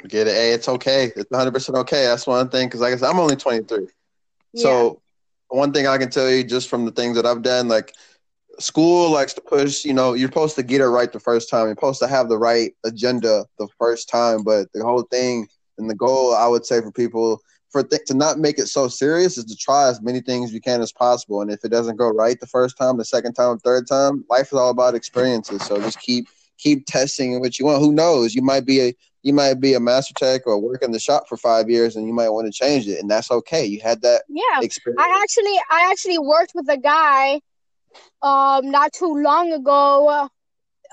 Get 0.07 0.27
it? 0.27 0.33
Hey, 0.33 0.51
it's 0.51 0.67
okay. 0.67 1.11
It's 1.15 1.29
100 1.29 1.51
percent 1.53 1.77
okay. 1.79 2.03
That's 2.05 2.27
one 2.27 2.49
thing. 2.49 2.67
Because 2.67 2.81
like 2.81 2.93
I 2.93 2.97
said, 2.97 3.09
I'm 3.09 3.19
only 3.19 3.35
23. 3.35 3.79
Yeah. 3.79 3.87
So 4.61 5.01
one 5.47 5.71
thing 5.71 5.87
I 5.87 5.97
can 5.97 6.09
tell 6.09 6.29
you 6.29 6.43
just 6.43 6.69
from 6.69 6.85
the 6.85 6.91
things 6.91 7.15
that 7.15 7.25
I've 7.25 7.41
done, 7.41 7.67
like 7.67 7.93
school 8.59 9.09
likes 9.11 9.33
to 9.33 9.41
push, 9.41 9.85
you 9.85 9.93
know, 9.93 10.13
you're 10.13 10.29
supposed 10.29 10.55
to 10.55 10.63
get 10.63 10.81
it 10.81 10.87
right 10.87 11.11
the 11.11 11.19
first 11.19 11.49
time. 11.49 11.67
You're 11.67 11.75
supposed 11.75 11.99
to 11.99 12.07
have 12.07 12.29
the 12.29 12.37
right 12.37 12.73
agenda 12.85 13.45
the 13.59 13.67
first 13.79 14.09
time. 14.09 14.43
But 14.43 14.67
the 14.73 14.83
whole 14.83 15.03
thing 15.03 15.47
and 15.77 15.89
the 15.89 15.95
goal, 15.95 16.35
I 16.35 16.47
would 16.47 16.65
say, 16.65 16.81
for 16.81 16.91
people 16.91 17.41
for 17.73 17.83
th- 17.83 18.05
to 18.05 18.13
not 18.13 18.37
make 18.37 18.59
it 18.59 18.67
so 18.67 18.87
serious 18.87 19.37
is 19.37 19.45
to 19.45 19.55
try 19.55 19.89
as 19.89 20.01
many 20.01 20.21
things 20.21 20.53
you 20.53 20.61
can 20.61 20.81
as 20.81 20.91
possible. 20.91 21.41
And 21.41 21.49
if 21.51 21.65
it 21.65 21.69
doesn't 21.69 21.97
go 21.97 22.09
right 22.09 22.39
the 22.39 22.45
first 22.45 22.77
time, 22.77 22.97
the 22.97 23.05
second 23.05 23.33
time, 23.33 23.57
third 23.59 23.87
time, 23.87 24.23
life 24.29 24.47
is 24.47 24.53
all 24.53 24.69
about 24.69 24.93
experiences. 24.95 25.65
So 25.65 25.81
just 25.81 25.99
keep 25.99 26.27
keep 26.59 26.85
testing 26.85 27.39
what 27.39 27.57
you 27.57 27.65
want. 27.65 27.81
Who 27.81 27.91
knows? 27.91 28.35
You 28.35 28.43
might 28.43 28.65
be 28.65 28.79
a 28.81 28.93
you 29.23 29.33
might 29.33 29.55
be 29.55 29.73
a 29.73 29.79
master 29.79 30.13
tech 30.13 30.45
or 30.45 30.59
work 30.59 30.83
in 30.83 30.91
the 30.91 30.99
shop 30.99 31.27
for 31.27 31.37
five 31.37 31.69
years 31.69 31.95
and 31.95 32.05
you 32.07 32.13
might 32.13 32.29
want 32.29 32.45
to 32.45 32.51
change 32.51 32.87
it 32.87 32.99
and 32.99 33.09
that's 33.09 33.31
okay 33.31 33.65
you 33.65 33.79
had 33.81 34.01
that 34.01 34.23
yeah 34.29 34.59
experience. 34.61 35.01
i 35.01 35.21
actually 35.21 35.57
i 35.71 35.89
actually 35.89 36.19
worked 36.19 36.51
with 36.53 36.69
a 36.69 36.77
guy 36.77 37.39
um, 38.21 38.71
not 38.71 38.93
too 38.93 39.21
long 39.21 39.51
ago. 39.51 40.29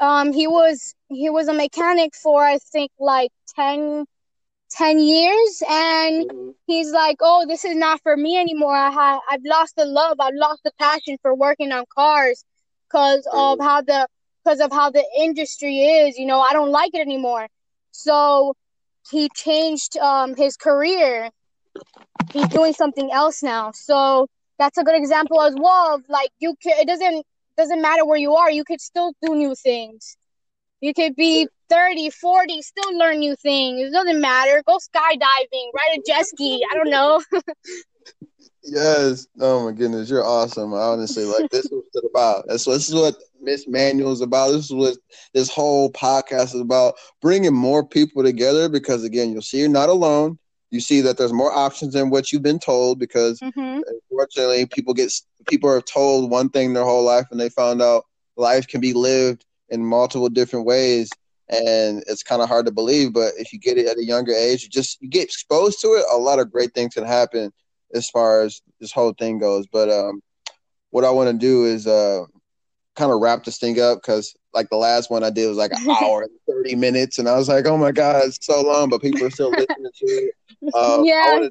Um, 0.00 0.32
he 0.32 0.46
was 0.46 0.94
he 1.08 1.30
was 1.30 1.48
a 1.48 1.52
mechanic 1.52 2.14
for 2.14 2.44
I 2.44 2.58
think 2.58 2.90
like 2.98 3.30
10, 3.54 4.06
10 4.70 4.98
years, 4.98 5.62
and 5.68 6.30
mm-hmm. 6.30 6.50
he's 6.66 6.90
like, 6.90 7.18
"Oh, 7.20 7.44
this 7.46 7.64
is 7.64 7.76
not 7.76 8.00
for 8.02 8.16
me 8.16 8.38
anymore. 8.38 8.74
I 8.74 8.90
have 8.90 9.20
I've 9.30 9.44
lost 9.44 9.76
the 9.76 9.84
love. 9.84 10.16
I've 10.20 10.34
lost 10.34 10.62
the 10.64 10.72
passion 10.78 11.18
for 11.22 11.34
working 11.34 11.72
on 11.72 11.84
cars 11.94 12.44
because 12.88 13.26
of 13.32 13.58
mm-hmm. 13.58 13.62
how 13.62 13.82
the 13.82 14.06
because 14.44 14.60
of 14.60 14.72
how 14.72 14.90
the 14.90 15.04
industry 15.18 15.78
is. 15.80 16.18
You 16.18 16.26
know, 16.26 16.40
I 16.40 16.52
don't 16.52 16.70
like 16.70 16.94
it 16.94 17.00
anymore." 17.00 17.48
So 18.02 18.54
he 19.10 19.28
changed 19.34 19.96
um, 19.98 20.34
his 20.36 20.56
career. 20.56 21.30
He's 22.32 22.48
doing 22.48 22.72
something 22.72 23.10
else 23.12 23.42
now. 23.42 23.72
So 23.72 24.26
that's 24.58 24.78
a 24.78 24.84
good 24.84 24.96
example 24.96 25.40
as 25.40 25.54
well 25.58 26.00
like 26.08 26.30
you 26.38 26.54
can 26.62 26.78
it 26.78 26.86
doesn't 26.86 27.24
doesn't 27.56 27.80
matter 27.80 28.04
where 28.06 28.18
you 28.18 28.34
are 28.34 28.50
you 28.50 28.64
could 28.64 28.80
still 28.80 29.12
do 29.22 29.34
new 29.34 29.54
things. 29.54 30.16
You 30.80 30.94
could 30.94 31.14
be 31.16 31.48
30 31.68 32.10
40 32.10 32.62
still 32.62 32.98
learn 32.98 33.18
new 33.20 33.36
things. 33.36 33.88
It 33.88 33.92
doesn't 33.92 34.20
matter. 34.20 34.62
Go 34.66 34.78
skydiving 34.78 35.70
ride 35.74 35.98
a 35.98 36.02
jet 36.06 36.26
ski. 36.26 36.64
I 36.70 36.74
don't 36.74 36.90
know 36.90 37.22
yes. 38.62 39.26
Oh 39.40 39.64
my 39.64 39.72
goodness. 39.72 40.10
You're 40.10 40.24
awesome. 40.24 40.72
Honestly 40.72 41.24
like 41.24 41.50
this 41.50 41.66
is 41.66 41.70
what 41.70 41.84
it's 41.92 42.06
about. 42.08 42.44
That's 42.46 42.66
what 42.66 42.74
this 42.74 42.88
is 42.88 42.94
what 42.94 43.16
miss 43.40 43.66
manual 43.66 44.12
is 44.12 44.20
about. 44.20 44.50
This 44.50 44.66
is 44.66 44.72
what 44.72 44.96
this 45.34 45.50
whole 45.50 45.90
podcast 45.92 46.54
is 46.54 46.60
about. 46.60 46.94
Bringing 47.20 47.54
more 47.54 47.86
people 47.86 48.22
together 48.22 48.68
because 48.68 49.04
again 49.04 49.32
you'll 49.32 49.42
see 49.42 49.60
you're 49.60 49.68
not 49.68 49.88
alone. 49.88 50.38
You 50.70 50.80
see 50.80 51.00
that 51.00 51.18
there's 51.18 51.32
more 51.32 51.52
options 51.52 51.94
than 51.94 52.10
what 52.10 52.32
you've 52.32 52.42
been 52.42 52.60
told 52.60 52.98
because 52.98 53.40
mm-hmm. 53.40 53.80
unfortunately 54.10 54.66
people 54.66 54.94
get 54.94 55.12
people 55.48 55.68
are 55.68 55.80
told 55.80 56.30
one 56.30 56.48
thing 56.48 56.72
their 56.72 56.84
whole 56.84 57.04
life 57.04 57.26
and 57.30 57.40
they 57.40 57.48
found 57.48 57.82
out 57.82 58.04
life 58.36 58.68
can 58.68 58.80
be 58.80 58.92
lived 58.92 59.44
in 59.68 59.84
multiple 59.84 60.28
different 60.28 60.66
ways. 60.66 61.10
And 61.48 62.04
it's 62.06 62.22
kind 62.22 62.40
of 62.40 62.48
hard 62.48 62.66
to 62.66 62.72
believe 62.72 63.12
but 63.12 63.32
if 63.36 63.52
you 63.52 63.58
get 63.58 63.76
it 63.76 63.86
at 63.86 63.98
a 63.98 64.04
younger 64.04 64.32
age 64.32 64.62
you 64.62 64.68
just 64.68 65.02
you 65.02 65.08
get 65.08 65.24
exposed 65.24 65.80
to 65.80 65.88
it 65.94 66.04
a 66.12 66.16
lot 66.16 66.38
of 66.38 66.52
great 66.52 66.72
things 66.74 66.94
can 66.94 67.04
happen 67.04 67.52
as 67.94 68.08
far 68.10 68.42
as 68.42 68.62
this 68.80 68.92
whole 68.92 69.12
thing 69.12 69.38
goes 69.38 69.66
but 69.66 69.90
um 69.90 70.20
what 70.90 71.04
i 71.04 71.10
want 71.10 71.30
to 71.30 71.36
do 71.36 71.64
is 71.64 71.86
uh 71.86 72.24
kind 72.96 73.12
of 73.12 73.20
wrap 73.20 73.44
this 73.44 73.58
thing 73.58 73.80
up 73.80 74.00
because 74.00 74.34
like 74.52 74.68
the 74.68 74.76
last 74.76 75.10
one 75.10 75.22
I 75.22 75.30
did 75.30 75.46
was 75.46 75.56
like 75.56 75.72
an 75.72 75.88
hour 76.02 76.22
and 76.22 76.30
30 76.48 76.74
minutes. 76.76 77.18
And 77.18 77.28
I 77.28 77.36
was 77.36 77.48
like, 77.48 77.66
oh 77.66 77.76
my 77.76 77.92
God, 77.92 78.24
it's 78.26 78.44
so 78.44 78.62
long, 78.62 78.88
but 78.88 79.00
people 79.00 79.24
are 79.24 79.30
still 79.30 79.50
listening 79.50 79.90
to 79.94 80.06
it. 80.06 80.34
Uh, 80.74 81.00
yeah. 81.04 81.48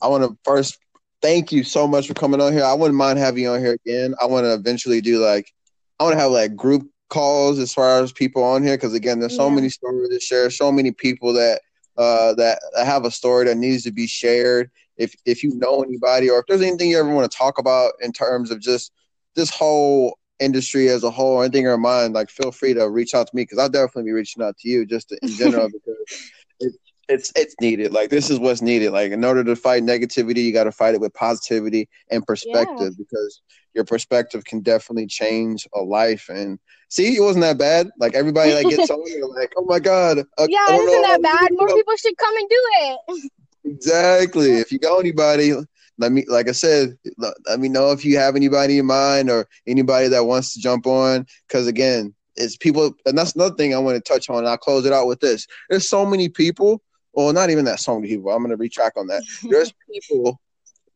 I 0.00 0.08
want 0.08 0.24
to 0.24 0.38
first 0.42 0.78
thank 1.20 1.52
you 1.52 1.62
so 1.62 1.86
much 1.86 2.08
for 2.08 2.14
coming 2.14 2.40
on 2.40 2.50
here. 2.50 2.64
I 2.64 2.72
wouldn't 2.72 2.96
mind 2.96 3.18
having 3.18 3.42
you 3.42 3.50
on 3.50 3.60
here 3.60 3.76
again. 3.84 4.14
I 4.22 4.24
want 4.24 4.44
to 4.44 4.54
eventually 4.54 5.02
do 5.02 5.18
like, 5.22 5.52
I 6.00 6.04
want 6.04 6.14
to 6.14 6.20
have 6.20 6.30
like 6.30 6.56
group 6.56 6.88
calls 7.10 7.58
as 7.58 7.74
far 7.74 8.00
as 8.02 8.12
people 8.12 8.42
on 8.42 8.62
here 8.62 8.78
because 8.78 8.94
again, 8.94 9.20
there's 9.20 9.36
so 9.36 9.48
yeah. 9.48 9.54
many 9.54 9.68
stories 9.68 10.08
to 10.08 10.18
share, 10.18 10.48
so 10.48 10.72
many 10.72 10.92
people 10.92 11.34
that 11.34 11.60
uh, 11.98 12.32
that 12.34 12.58
have 12.78 13.04
a 13.04 13.10
story 13.10 13.44
that 13.44 13.58
needs 13.58 13.82
to 13.82 13.92
be 13.92 14.06
shared. 14.06 14.70
If 14.96 15.14
if 15.24 15.42
you 15.42 15.54
know 15.56 15.82
anybody 15.82 16.30
or 16.30 16.38
if 16.40 16.46
there's 16.46 16.62
anything 16.62 16.90
you 16.90 16.98
ever 16.98 17.12
want 17.12 17.30
to 17.30 17.36
talk 17.36 17.58
about 17.58 17.92
in 18.00 18.12
terms 18.12 18.50
of 18.50 18.60
just 18.60 18.92
this 19.34 19.50
whole 19.50 20.18
industry 20.38 20.88
as 20.88 21.02
a 21.02 21.10
whole, 21.10 21.34
or 21.36 21.44
anything 21.44 21.66
in 21.66 21.80
mind, 21.80 22.14
like 22.14 22.30
feel 22.30 22.52
free 22.52 22.74
to 22.74 22.88
reach 22.88 23.14
out 23.14 23.26
to 23.26 23.36
me 23.36 23.42
because 23.42 23.58
I'll 23.58 23.68
definitely 23.68 24.04
be 24.04 24.12
reaching 24.12 24.42
out 24.42 24.56
to 24.58 24.68
you 24.68 24.86
just 24.86 25.08
to, 25.10 25.18
in 25.22 25.28
general 25.28 25.68
because 25.72 26.30
it's 26.60 26.78
it's 27.08 27.32
it's 27.36 27.54
needed. 27.60 27.92
Like 27.92 28.10
this 28.10 28.30
is 28.30 28.38
what's 28.38 28.62
needed. 28.62 28.90
Like 28.90 29.12
in 29.12 29.24
order 29.24 29.44
to 29.44 29.56
fight 29.56 29.82
negativity, 29.82 30.44
you 30.44 30.52
got 30.52 30.64
to 30.64 30.72
fight 30.72 30.94
it 30.94 31.00
with 31.00 31.14
positivity 31.14 31.88
and 32.10 32.26
perspective 32.26 32.94
yeah. 32.98 32.98
because 32.98 33.42
your 33.74 33.84
perspective 33.84 34.44
can 34.44 34.60
definitely 34.60 35.06
change 35.06 35.68
a 35.74 35.80
life. 35.80 36.28
And 36.28 36.58
see, 36.88 37.16
it 37.16 37.20
wasn't 37.20 37.42
that 37.42 37.58
bad. 37.58 37.90
Like 37.98 38.14
everybody 38.14 38.50
that 38.50 38.64
gets 38.64 38.90
on, 38.90 39.02
you're 39.06 39.28
like, 39.28 39.52
oh 39.56 39.64
my 39.66 39.78
god. 39.78 40.18
Uh, 40.38 40.46
yeah, 40.48 40.66
it 40.68 40.80
isn't 40.80 41.02
that 41.02 41.22
bad. 41.22 41.50
More 41.52 41.68
people 41.68 41.96
should 41.96 42.16
come 42.16 42.36
and 42.36 42.48
do 42.48 42.62
it. 42.80 43.30
Exactly. 43.66 44.52
If 44.52 44.72
you 44.72 44.78
got 44.78 44.98
anybody, 44.98 45.52
let 45.98 46.12
me, 46.12 46.24
like 46.28 46.48
I 46.48 46.52
said, 46.52 46.96
let 47.18 47.60
me 47.60 47.68
know 47.68 47.90
if 47.90 48.04
you 48.04 48.18
have 48.18 48.36
anybody 48.36 48.78
in 48.78 48.86
mind 48.86 49.30
or 49.30 49.48
anybody 49.66 50.08
that 50.08 50.26
wants 50.26 50.54
to 50.54 50.60
jump 50.60 50.86
on. 50.86 51.26
Because 51.46 51.66
again, 51.66 52.14
it's 52.36 52.56
people, 52.56 52.94
and 53.06 53.16
that's 53.16 53.34
another 53.34 53.54
thing 53.54 53.74
I 53.74 53.78
want 53.78 53.96
to 53.96 54.12
touch 54.12 54.30
on. 54.30 54.38
And 54.38 54.48
I'll 54.48 54.56
close 54.56 54.86
it 54.86 54.92
out 54.92 55.06
with 55.06 55.20
this. 55.20 55.46
There's 55.68 55.88
so 55.88 56.06
many 56.06 56.28
people. 56.28 56.82
Well, 57.12 57.32
not 57.32 57.50
even 57.50 57.64
that 57.64 57.80
so 57.80 57.94
many 57.94 58.08
people. 58.08 58.30
I'm 58.30 58.38
going 58.38 58.50
to 58.50 58.56
retract 58.56 58.98
on 58.98 59.06
that. 59.06 59.22
There's 59.42 59.72
people 59.90 60.38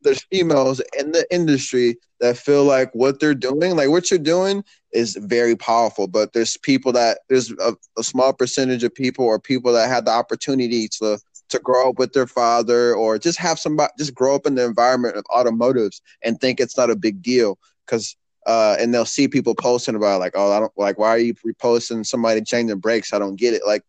there's 0.03 0.23
females 0.31 0.81
in 0.97 1.11
the 1.11 1.25
industry 1.31 1.97
that 2.19 2.37
feel 2.37 2.63
like 2.63 2.93
what 2.93 3.19
they're 3.19 3.33
doing, 3.33 3.75
like 3.75 3.89
what 3.89 4.09
you're 4.09 4.19
doing, 4.19 4.63
is 4.93 5.17
very 5.21 5.55
powerful. 5.55 6.07
But 6.07 6.33
there's 6.33 6.57
people 6.57 6.91
that 6.93 7.19
there's 7.29 7.51
a, 7.51 7.75
a 7.97 8.03
small 8.03 8.33
percentage 8.33 8.83
of 8.83 8.93
people 8.93 9.25
or 9.25 9.39
people 9.39 9.71
that 9.73 9.89
had 9.89 10.05
the 10.05 10.11
opportunity 10.11 10.87
to 10.99 11.19
to 11.51 11.59
grow 11.59 11.89
up 11.89 11.99
with 11.99 12.13
their 12.13 12.27
father 12.27 12.93
or 12.95 13.17
just 13.17 13.39
have 13.39 13.59
somebody 13.59 13.91
just 13.97 14.15
grow 14.15 14.35
up 14.35 14.45
in 14.45 14.55
the 14.55 14.65
environment 14.65 15.15
of 15.15 15.25
automotives 15.29 16.01
and 16.23 16.39
think 16.39 16.59
it's 16.59 16.77
not 16.77 16.89
a 16.89 16.95
big 16.95 17.21
deal. 17.21 17.57
Because 17.85 18.15
uh, 18.47 18.75
and 18.79 18.93
they'll 18.93 19.05
see 19.05 19.27
people 19.27 19.53
posting 19.53 19.95
about 19.95 20.19
like 20.19 20.33
oh 20.35 20.51
I 20.51 20.59
don't 20.59 20.71
like 20.77 20.97
why 20.97 21.09
are 21.09 21.19
you 21.19 21.35
reposting 21.35 22.05
somebody 22.05 22.41
changing 22.41 22.79
brakes? 22.79 23.13
I 23.13 23.19
don't 23.19 23.35
get 23.35 23.53
it. 23.53 23.61
Like 23.65 23.83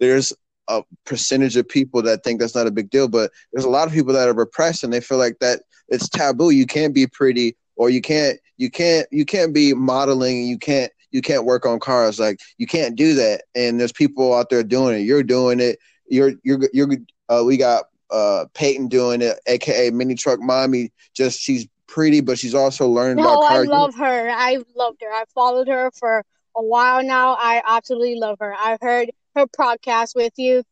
there's 0.00 0.32
a 0.68 0.82
percentage 1.04 1.56
of 1.56 1.68
people 1.68 2.02
that 2.02 2.24
think 2.24 2.40
that's 2.40 2.54
not 2.54 2.66
a 2.66 2.70
big 2.70 2.90
deal, 2.90 3.08
but 3.08 3.30
there's 3.52 3.64
a 3.64 3.70
lot 3.70 3.86
of 3.86 3.94
people 3.94 4.12
that 4.12 4.28
are 4.28 4.34
repressed 4.34 4.84
and 4.84 4.92
they 4.92 5.00
feel 5.00 5.18
like 5.18 5.38
that 5.38 5.62
it's 5.88 6.08
taboo. 6.08 6.50
You 6.50 6.66
can't 6.66 6.94
be 6.94 7.06
pretty 7.06 7.56
or 7.76 7.90
you 7.90 8.00
can't 8.00 8.38
you 8.56 8.70
can't 8.70 9.06
you 9.10 9.24
can't 9.24 9.54
be 9.54 9.74
modeling 9.74 10.46
you 10.46 10.58
can't 10.58 10.92
you 11.10 11.22
can't 11.22 11.44
work 11.44 11.64
on 11.64 11.78
cars. 11.78 12.18
Like 12.18 12.40
you 12.58 12.66
can't 12.66 12.96
do 12.96 13.14
that. 13.14 13.44
And 13.54 13.78
there's 13.78 13.92
people 13.92 14.34
out 14.34 14.50
there 14.50 14.64
doing 14.64 14.98
it. 14.98 15.04
You're 15.04 15.22
doing 15.22 15.60
it 15.60 15.78
you're 16.08 16.32
you're 16.42 16.60
you're 16.72 16.88
uh, 17.28 17.42
we 17.44 17.56
got 17.56 17.84
uh 18.10 18.44
Peyton 18.54 18.88
doing 18.88 19.22
it 19.22 19.38
aka 19.46 19.90
mini 19.90 20.14
truck 20.14 20.40
mommy 20.40 20.92
just 21.14 21.40
she's 21.40 21.66
pretty 21.86 22.20
but 22.20 22.38
she's 22.38 22.54
also 22.54 22.88
learning 22.88 23.22
no, 23.22 23.34
about 23.34 23.48
cars. 23.48 23.68
I 23.68 23.70
love 23.70 23.94
her 23.96 24.30
I 24.30 24.58
loved 24.76 25.00
her 25.02 25.10
I 25.10 25.24
followed 25.34 25.68
her 25.68 25.90
for 25.92 26.24
a 26.56 26.62
while 26.62 27.02
now 27.02 27.36
I 27.38 27.62
absolutely 27.66 28.16
love 28.16 28.38
her 28.40 28.54
I've 28.58 28.80
heard 28.80 29.10
her 29.34 29.46
podcast 29.46 30.14
with 30.14 30.32
you. 30.36 30.62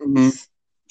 Mm-hmm. 0.00 0.30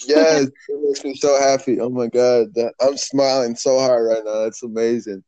Yes, 0.08 0.48
it 0.70 0.82
makes 0.82 1.04
me 1.04 1.16
so 1.16 1.40
happy. 1.40 1.80
Oh 1.80 1.90
my 1.90 2.08
god, 2.08 2.54
that 2.56 2.74
I'm 2.82 2.98
smiling 2.98 3.56
so 3.56 3.80
hard 3.80 4.08
right 4.08 4.24
now. 4.24 4.44
That's 4.44 4.64
amazing. 4.64 5.24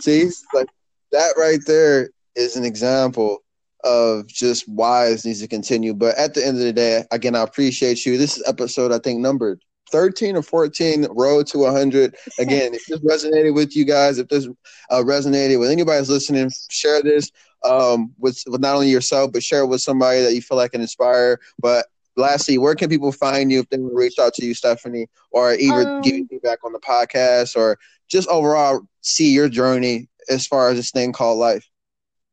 See, 0.00 0.28
like 0.52 0.68
that 1.12 1.34
right 1.36 1.60
there 1.66 2.10
is 2.34 2.56
an 2.56 2.64
example 2.64 3.42
of 3.86 4.26
just 4.26 4.68
why 4.68 5.08
this 5.08 5.24
needs 5.24 5.40
to 5.40 5.48
continue. 5.48 5.94
But 5.94 6.16
at 6.16 6.34
the 6.34 6.44
end 6.44 6.58
of 6.58 6.64
the 6.64 6.72
day, 6.72 7.04
again, 7.10 7.34
I 7.34 7.42
appreciate 7.42 8.04
you. 8.04 8.18
This 8.18 8.36
is 8.36 8.42
episode 8.46 8.92
I 8.92 8.98
think 8.98 9.20
numbered 9.20 9.62
13 9.92 10.36
or 10.36 10.42
14 10.42 11.06
road 11.10 11.46
to 11.46 11.58
100 11.58 12.16
again 12.40 12.74
if 12.74 12.84
this 12.86 12.98
resonated 12.98 13.54
with 13.54 13.76
you 13.76 13.84
guys 13.84 14.18
if 14.18 14.26
this 14.26 14.48
uh, 14.90 14.96
resonated 14.96 15.60
with 15.60 15.70
anybody's 15.70 16.10
listening 16.10 16.50
share 16.70 17.00
this 17.04 17.30
um, 17.64 18.12
with, 18.18 18.42
with 18.46 18.60
not 18.60 18.74
only 18.74 18.90
yourself, 18.90 19.32
but 19.32 19.42
share 19.42 19.60
it 19.60 19.66
with 19.66 19.80
somebody 19.80 20.22
that 20.22 20.34
you 20.34 20.42
feel 20.42 20.58
like 20.58 20.72
can 20.72 20.80
inspire. 20.80 21.40
But 21.58 21.86
lastly, 22.16 22.58
where 22.58 22.74
can 22.74 22.88
people 22.88 23.12
find 23.12 23.50
you 23.50 23.60
if 23.60 23.68
they 23.68 23.78
want 23.78 23.92
to 23.92 23.96
reach 23.96 24.18
out 24.18 24.34
to 24.34 24.44
you, 24.44 24.54
Stephanie, 24.54 25.08
or 25.30 25.54
either 25.54 25.88
um, 25.88 26.02
give 26.02 26.16
you 26.16 26.26
feedback 26.26 26.64
on 26.64 26.72
the 26.72 26.80
podcast 26.80 27.56
or 27.56 27.78
just 28.08 28.28
overall 28.28 28.82
see 29.00 29.32
your 29.32 29.48
journey 29.48 30.08
as 30.28 30.46
far 30.46 30.70
as 30.70 30.76
this 30.76 30.90
thing 30.90 31.12
called 31.12 31.38
life? 31.38 31.68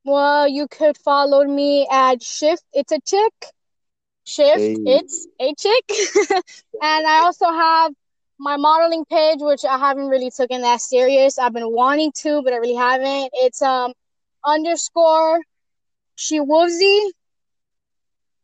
Well, 0.05 0.47
you 0.47 0.67
could 0.67 0.97
follow 0.97 1.45
me 1.45 1.87
at 1.89 2.21
Shift 2.21 2.63
It's 2.73 2.91
a 2.91 2.99
Chick. 2.99 3.33
Shift 4.25 4.57
hey. 4.57 4.75
It's 4.85 5.27
a 5.39 5.53
Chick. 5.55 5.85
and 6.81 7.07
I 7.07 7.21
also 7.23 7.45
have 7.45 7.93
my 8.37 8.57
modeling 8.57 9.05
page, 9.05 9.39
which 9.39 9.63
I 9.63 9.77
haven't 9.77 10.07
really 10.07 10.29
taken 10.29 10.61
that 10.61 10.81
serious. 10.81 11.39
I've 11.39 11.53
been 11.53 11.71
wanting 11.71 12.11
to, 12.17 12.41
but 12.43 12.53
I 12.53 12.57
really 12.57 12.75
haven't. 12.75 13.29
It's 13.33 13.61
um 13.61 13.93
underscore 14.45 15.41
she 16.15 16.39
Shiwuzi. 16.39 17.09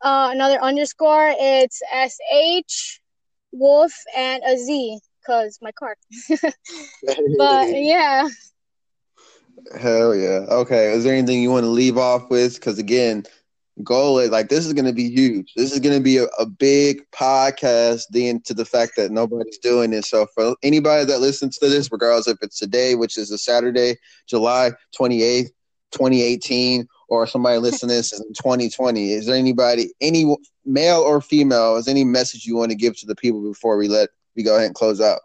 Uh, 0.02 0.30
another 0.32 0.60
underscore. 0.62 1.34
It's 1.38 1.82
S 1.92 2.16
H 2.32 3.00
Wolf 3.52 3.92
and 4.16 4.42
a 4.46 4.56
Z 4.56 4.98
because 5.20 5.58
my 5.60 5.72
car. 5.72 5.96
but 7.38 7.68
yeah. 7.74 8.28
Hell 9.78 10.14
yeah. 10.14 10.46
Okay. 10.48 10.92
Is 10.92 11.04
there 11.04 11.14
anything 11.14 11.42
you 11.42 11.50
want 11.50 11.64
to 11.64 11.70
leave 11.70 11.98
off 11.98 12.30
with? 12.30 12.54
Because 12.54 12.78
again, 12.78 13.24
goal 13.82 14.18
is 14.18 14.30
like 14.30 14.48
this 14.48 14.66
is 14.66 14.72
going 14.72 14.86
to 14.86 14.92
be 14.92 15.10
huge. 15.10 15.52
This 15.56 15.72
is 15.72 15.80
going 15.80 15.96
to 15.96 16.02
be 16.02 16.18
a, 16.18 16.24
a 16.38 16.46
big 16.46 17.02
podcast. 17.12 18.04
Then 18.10 18.40
to 18.42 18.54
the 18.54 18.64
fact 18.64 18.92
that 18.96 19.10
nobody's 19.10 19.58
doing 19.58 19.90
this. 19.90 20.10
So 20.10 20.26
for 20.34 20.54
anybody 20.62 21.04
that 21.04 21.20
listens 21.20 21.58
to 21.58 21.68
this, 21.68 21.90
regardless 21.90 22.28
if 22.28 22.38
it's 22.42 22.58
today, 22.58 22.94
which 22.94 23.16
is 23.16 23.30
a 23.30 23.38
Saturday, 23.38 23.96
July 24.26 24.72
twenty 24.94 25.22
eighth, 25.22 25.52
2018 25.92 26.86
or 27.08 27.26
somebody 27.26 27.58
listening 27.60 27.90
to 27.90 27.94
this 27.96 28.12
in 28.12 28.32
2020 28.34 29.12
is 29.12 29.26
there 29.26 29.34
anybody 29.34 29.92
any 30.00 30.36
male 30.64 31.00
or 31.00 31.20
female 31.20 31.76
is 31.76 31.88
any 31.88 32.04
message 32.04 32.46
you 32.46 32.56
want 32.56 32.70
to 32.70 32.76
give 32.76 32.96
to 32.96 33.06
the 33.06 33.16
people 33.16 33.42
before 33.42 33.76
we 33.76 33.88
let 33.88 34.08
we 34.36 34.42
go 34.42 34.54
ahead 34.54 34.66
and 34.66 34.74
close 34.74 35.00
out 35.00 35.20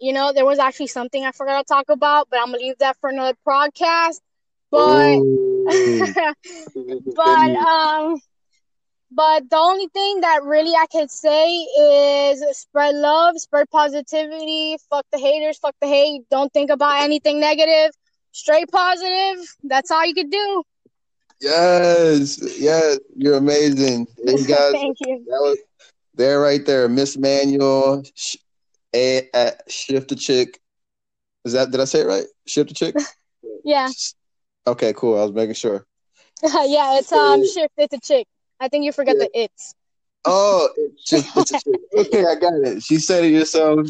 you 0.00 0.12
know 0.12 0.32
there 0.32 0.44
was 0.46 0.58
actually 0.58 0.86
something 0.86 1.24
i 1.24 1.32
forgot 1.32 1.58
to 1.58 1.64
talk 1.74 1.88
about 1.88 2.28
but 2.30 2.38
i'm 2.40 2.46
gonna 2.46 2.58
leave 2.58 2.78
that 2.78 2.96
for 3.00 3.10
another 3.10 3.36
podcast 3.46 4.20
but 4.70 5.20
but 7.14 7.50
um 7.56 8.16
but 9.10 9.48
the 9.50 9.56
only 9.56 9.88
thing 9.88 10.20
that 10.20 10.42
really 10.44 10.74
I 10.74 10.86
can 10.90 11.08
say 11.08 11.50
is 11.50 12.42
spread 12.56 12.94
love, 12.94 13.38
spread 13.38 13.68
positivity, 13.70 14.76
fuck 14.90 15.06
the 15.12 15.18
haters, 15.18 15.58
fuck 15.58 15.74
the 15.80 15.86
hate, 15.88 16.22
don't 16.30 16.52
think 16.52 16.70
about 16.70 17.02
anything 17.02 17.40
negative 17.40 17.92
straight 18.32 18.70
positive. 18.70 19.44
That's 19.64 19.90
all 19.90 20.04
you 20.06 20.14
could 20.14 20.30
do. 20.30 20.62
Yes, 21.40 22.38
yes, 22.58 22.98
you're 23.16 23.36
amazing. 23.36 24.06
You 24.24 24.44
guys, 24.44 24.72
Thank 24.72 24.98
you. 25.00 25.26
That 25.26 25.40
was 25.40 25.58
there 26.14 26.40
right 26.40 26.64
there, 26.64 26.88
Miss 26.88 27.16
Manual, 27.16 28.02
sh- 28.14 28.36
a, 28.94 29.28
a, 29.34 29.52
shift 29.68 30.08
the 30.08 30.16
chick. 30.16 30.60
Is 31.44 31.52
that 31.52 31.70
did 31.70 31.80
I 31.80 31.84
say 31.84 32.00
it 32.00 32.06
right? 32.06 32.24
Shift 32.46 32.70
the 32.70 32.74
chick. 32.74 32.96
yeah. 33.64 33.90
Okay, 34.66 34.92
cool. 34.96 35.18
I 35.18 35.22
was 35.22 35.32
making 35.32 35.54
sure. 35.54 35.86
yeah, 36.42 36.98
it's 36.98 37.12
um 37.12 37.46
shift. 37.46 37.74
It's 37.76 37.94
a 37.94 38.00
chick. 38.00 38.26
I 38.60 38.68
think 38.68 38.84
you 38.84 38.92
forgot 38.92 39.16
yeah. 39.16 39.24
the 39.24 39.30
it's. 39.34 39.74
Oh, 40.24 40.68
it's 40.76 41.12
it's 41.36 41.52
okay, 41.96 42.24
I 42.26 42.34
got 42.34 42.54
it. 42.54 42.82
She 42.82 42.98
said 42.98 43.24
it 43.24 43.32
yourself, 43.32 43.88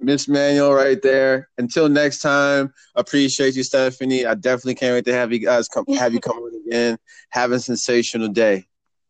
Miss 0.00 0.28
Manual, 0.28 0.74
right 0.74 1.00
there. 1.00 1.48
Until 1.56 1.88
next 1.88 2.18
time, 2.18 2.72
appreciate 2.94 3.56
you, 3.56 3.62
Stephanie. 3.62 4.26
I 4.26 4.34
definitely 4.34 4.74
can't 4.74 4.94
wait 4.94 5.04
to 5.06 5.14
have 5.14 5.32
you 5.32 5.38
guys 5.38 5.68
come 5.68 5.84
have 5.96 6.12
you 6.12 6.20
come 6.20 6.36
on 6.36 6.66
again. 6.66 6.98
Have 7.30 7.52
a 7.52 7.60
sensational 7.60 8.28
day. 8.28 8.66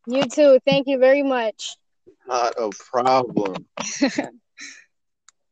You 0.07 0.23
too. 0.25 0.59
Thank 0.65 0.87
you 0.87 0.99
very 0.99 1.23
much. 1.23 1.75
Not 2.27 2.53
a 2.57 2.69
problem. 2.69 3.65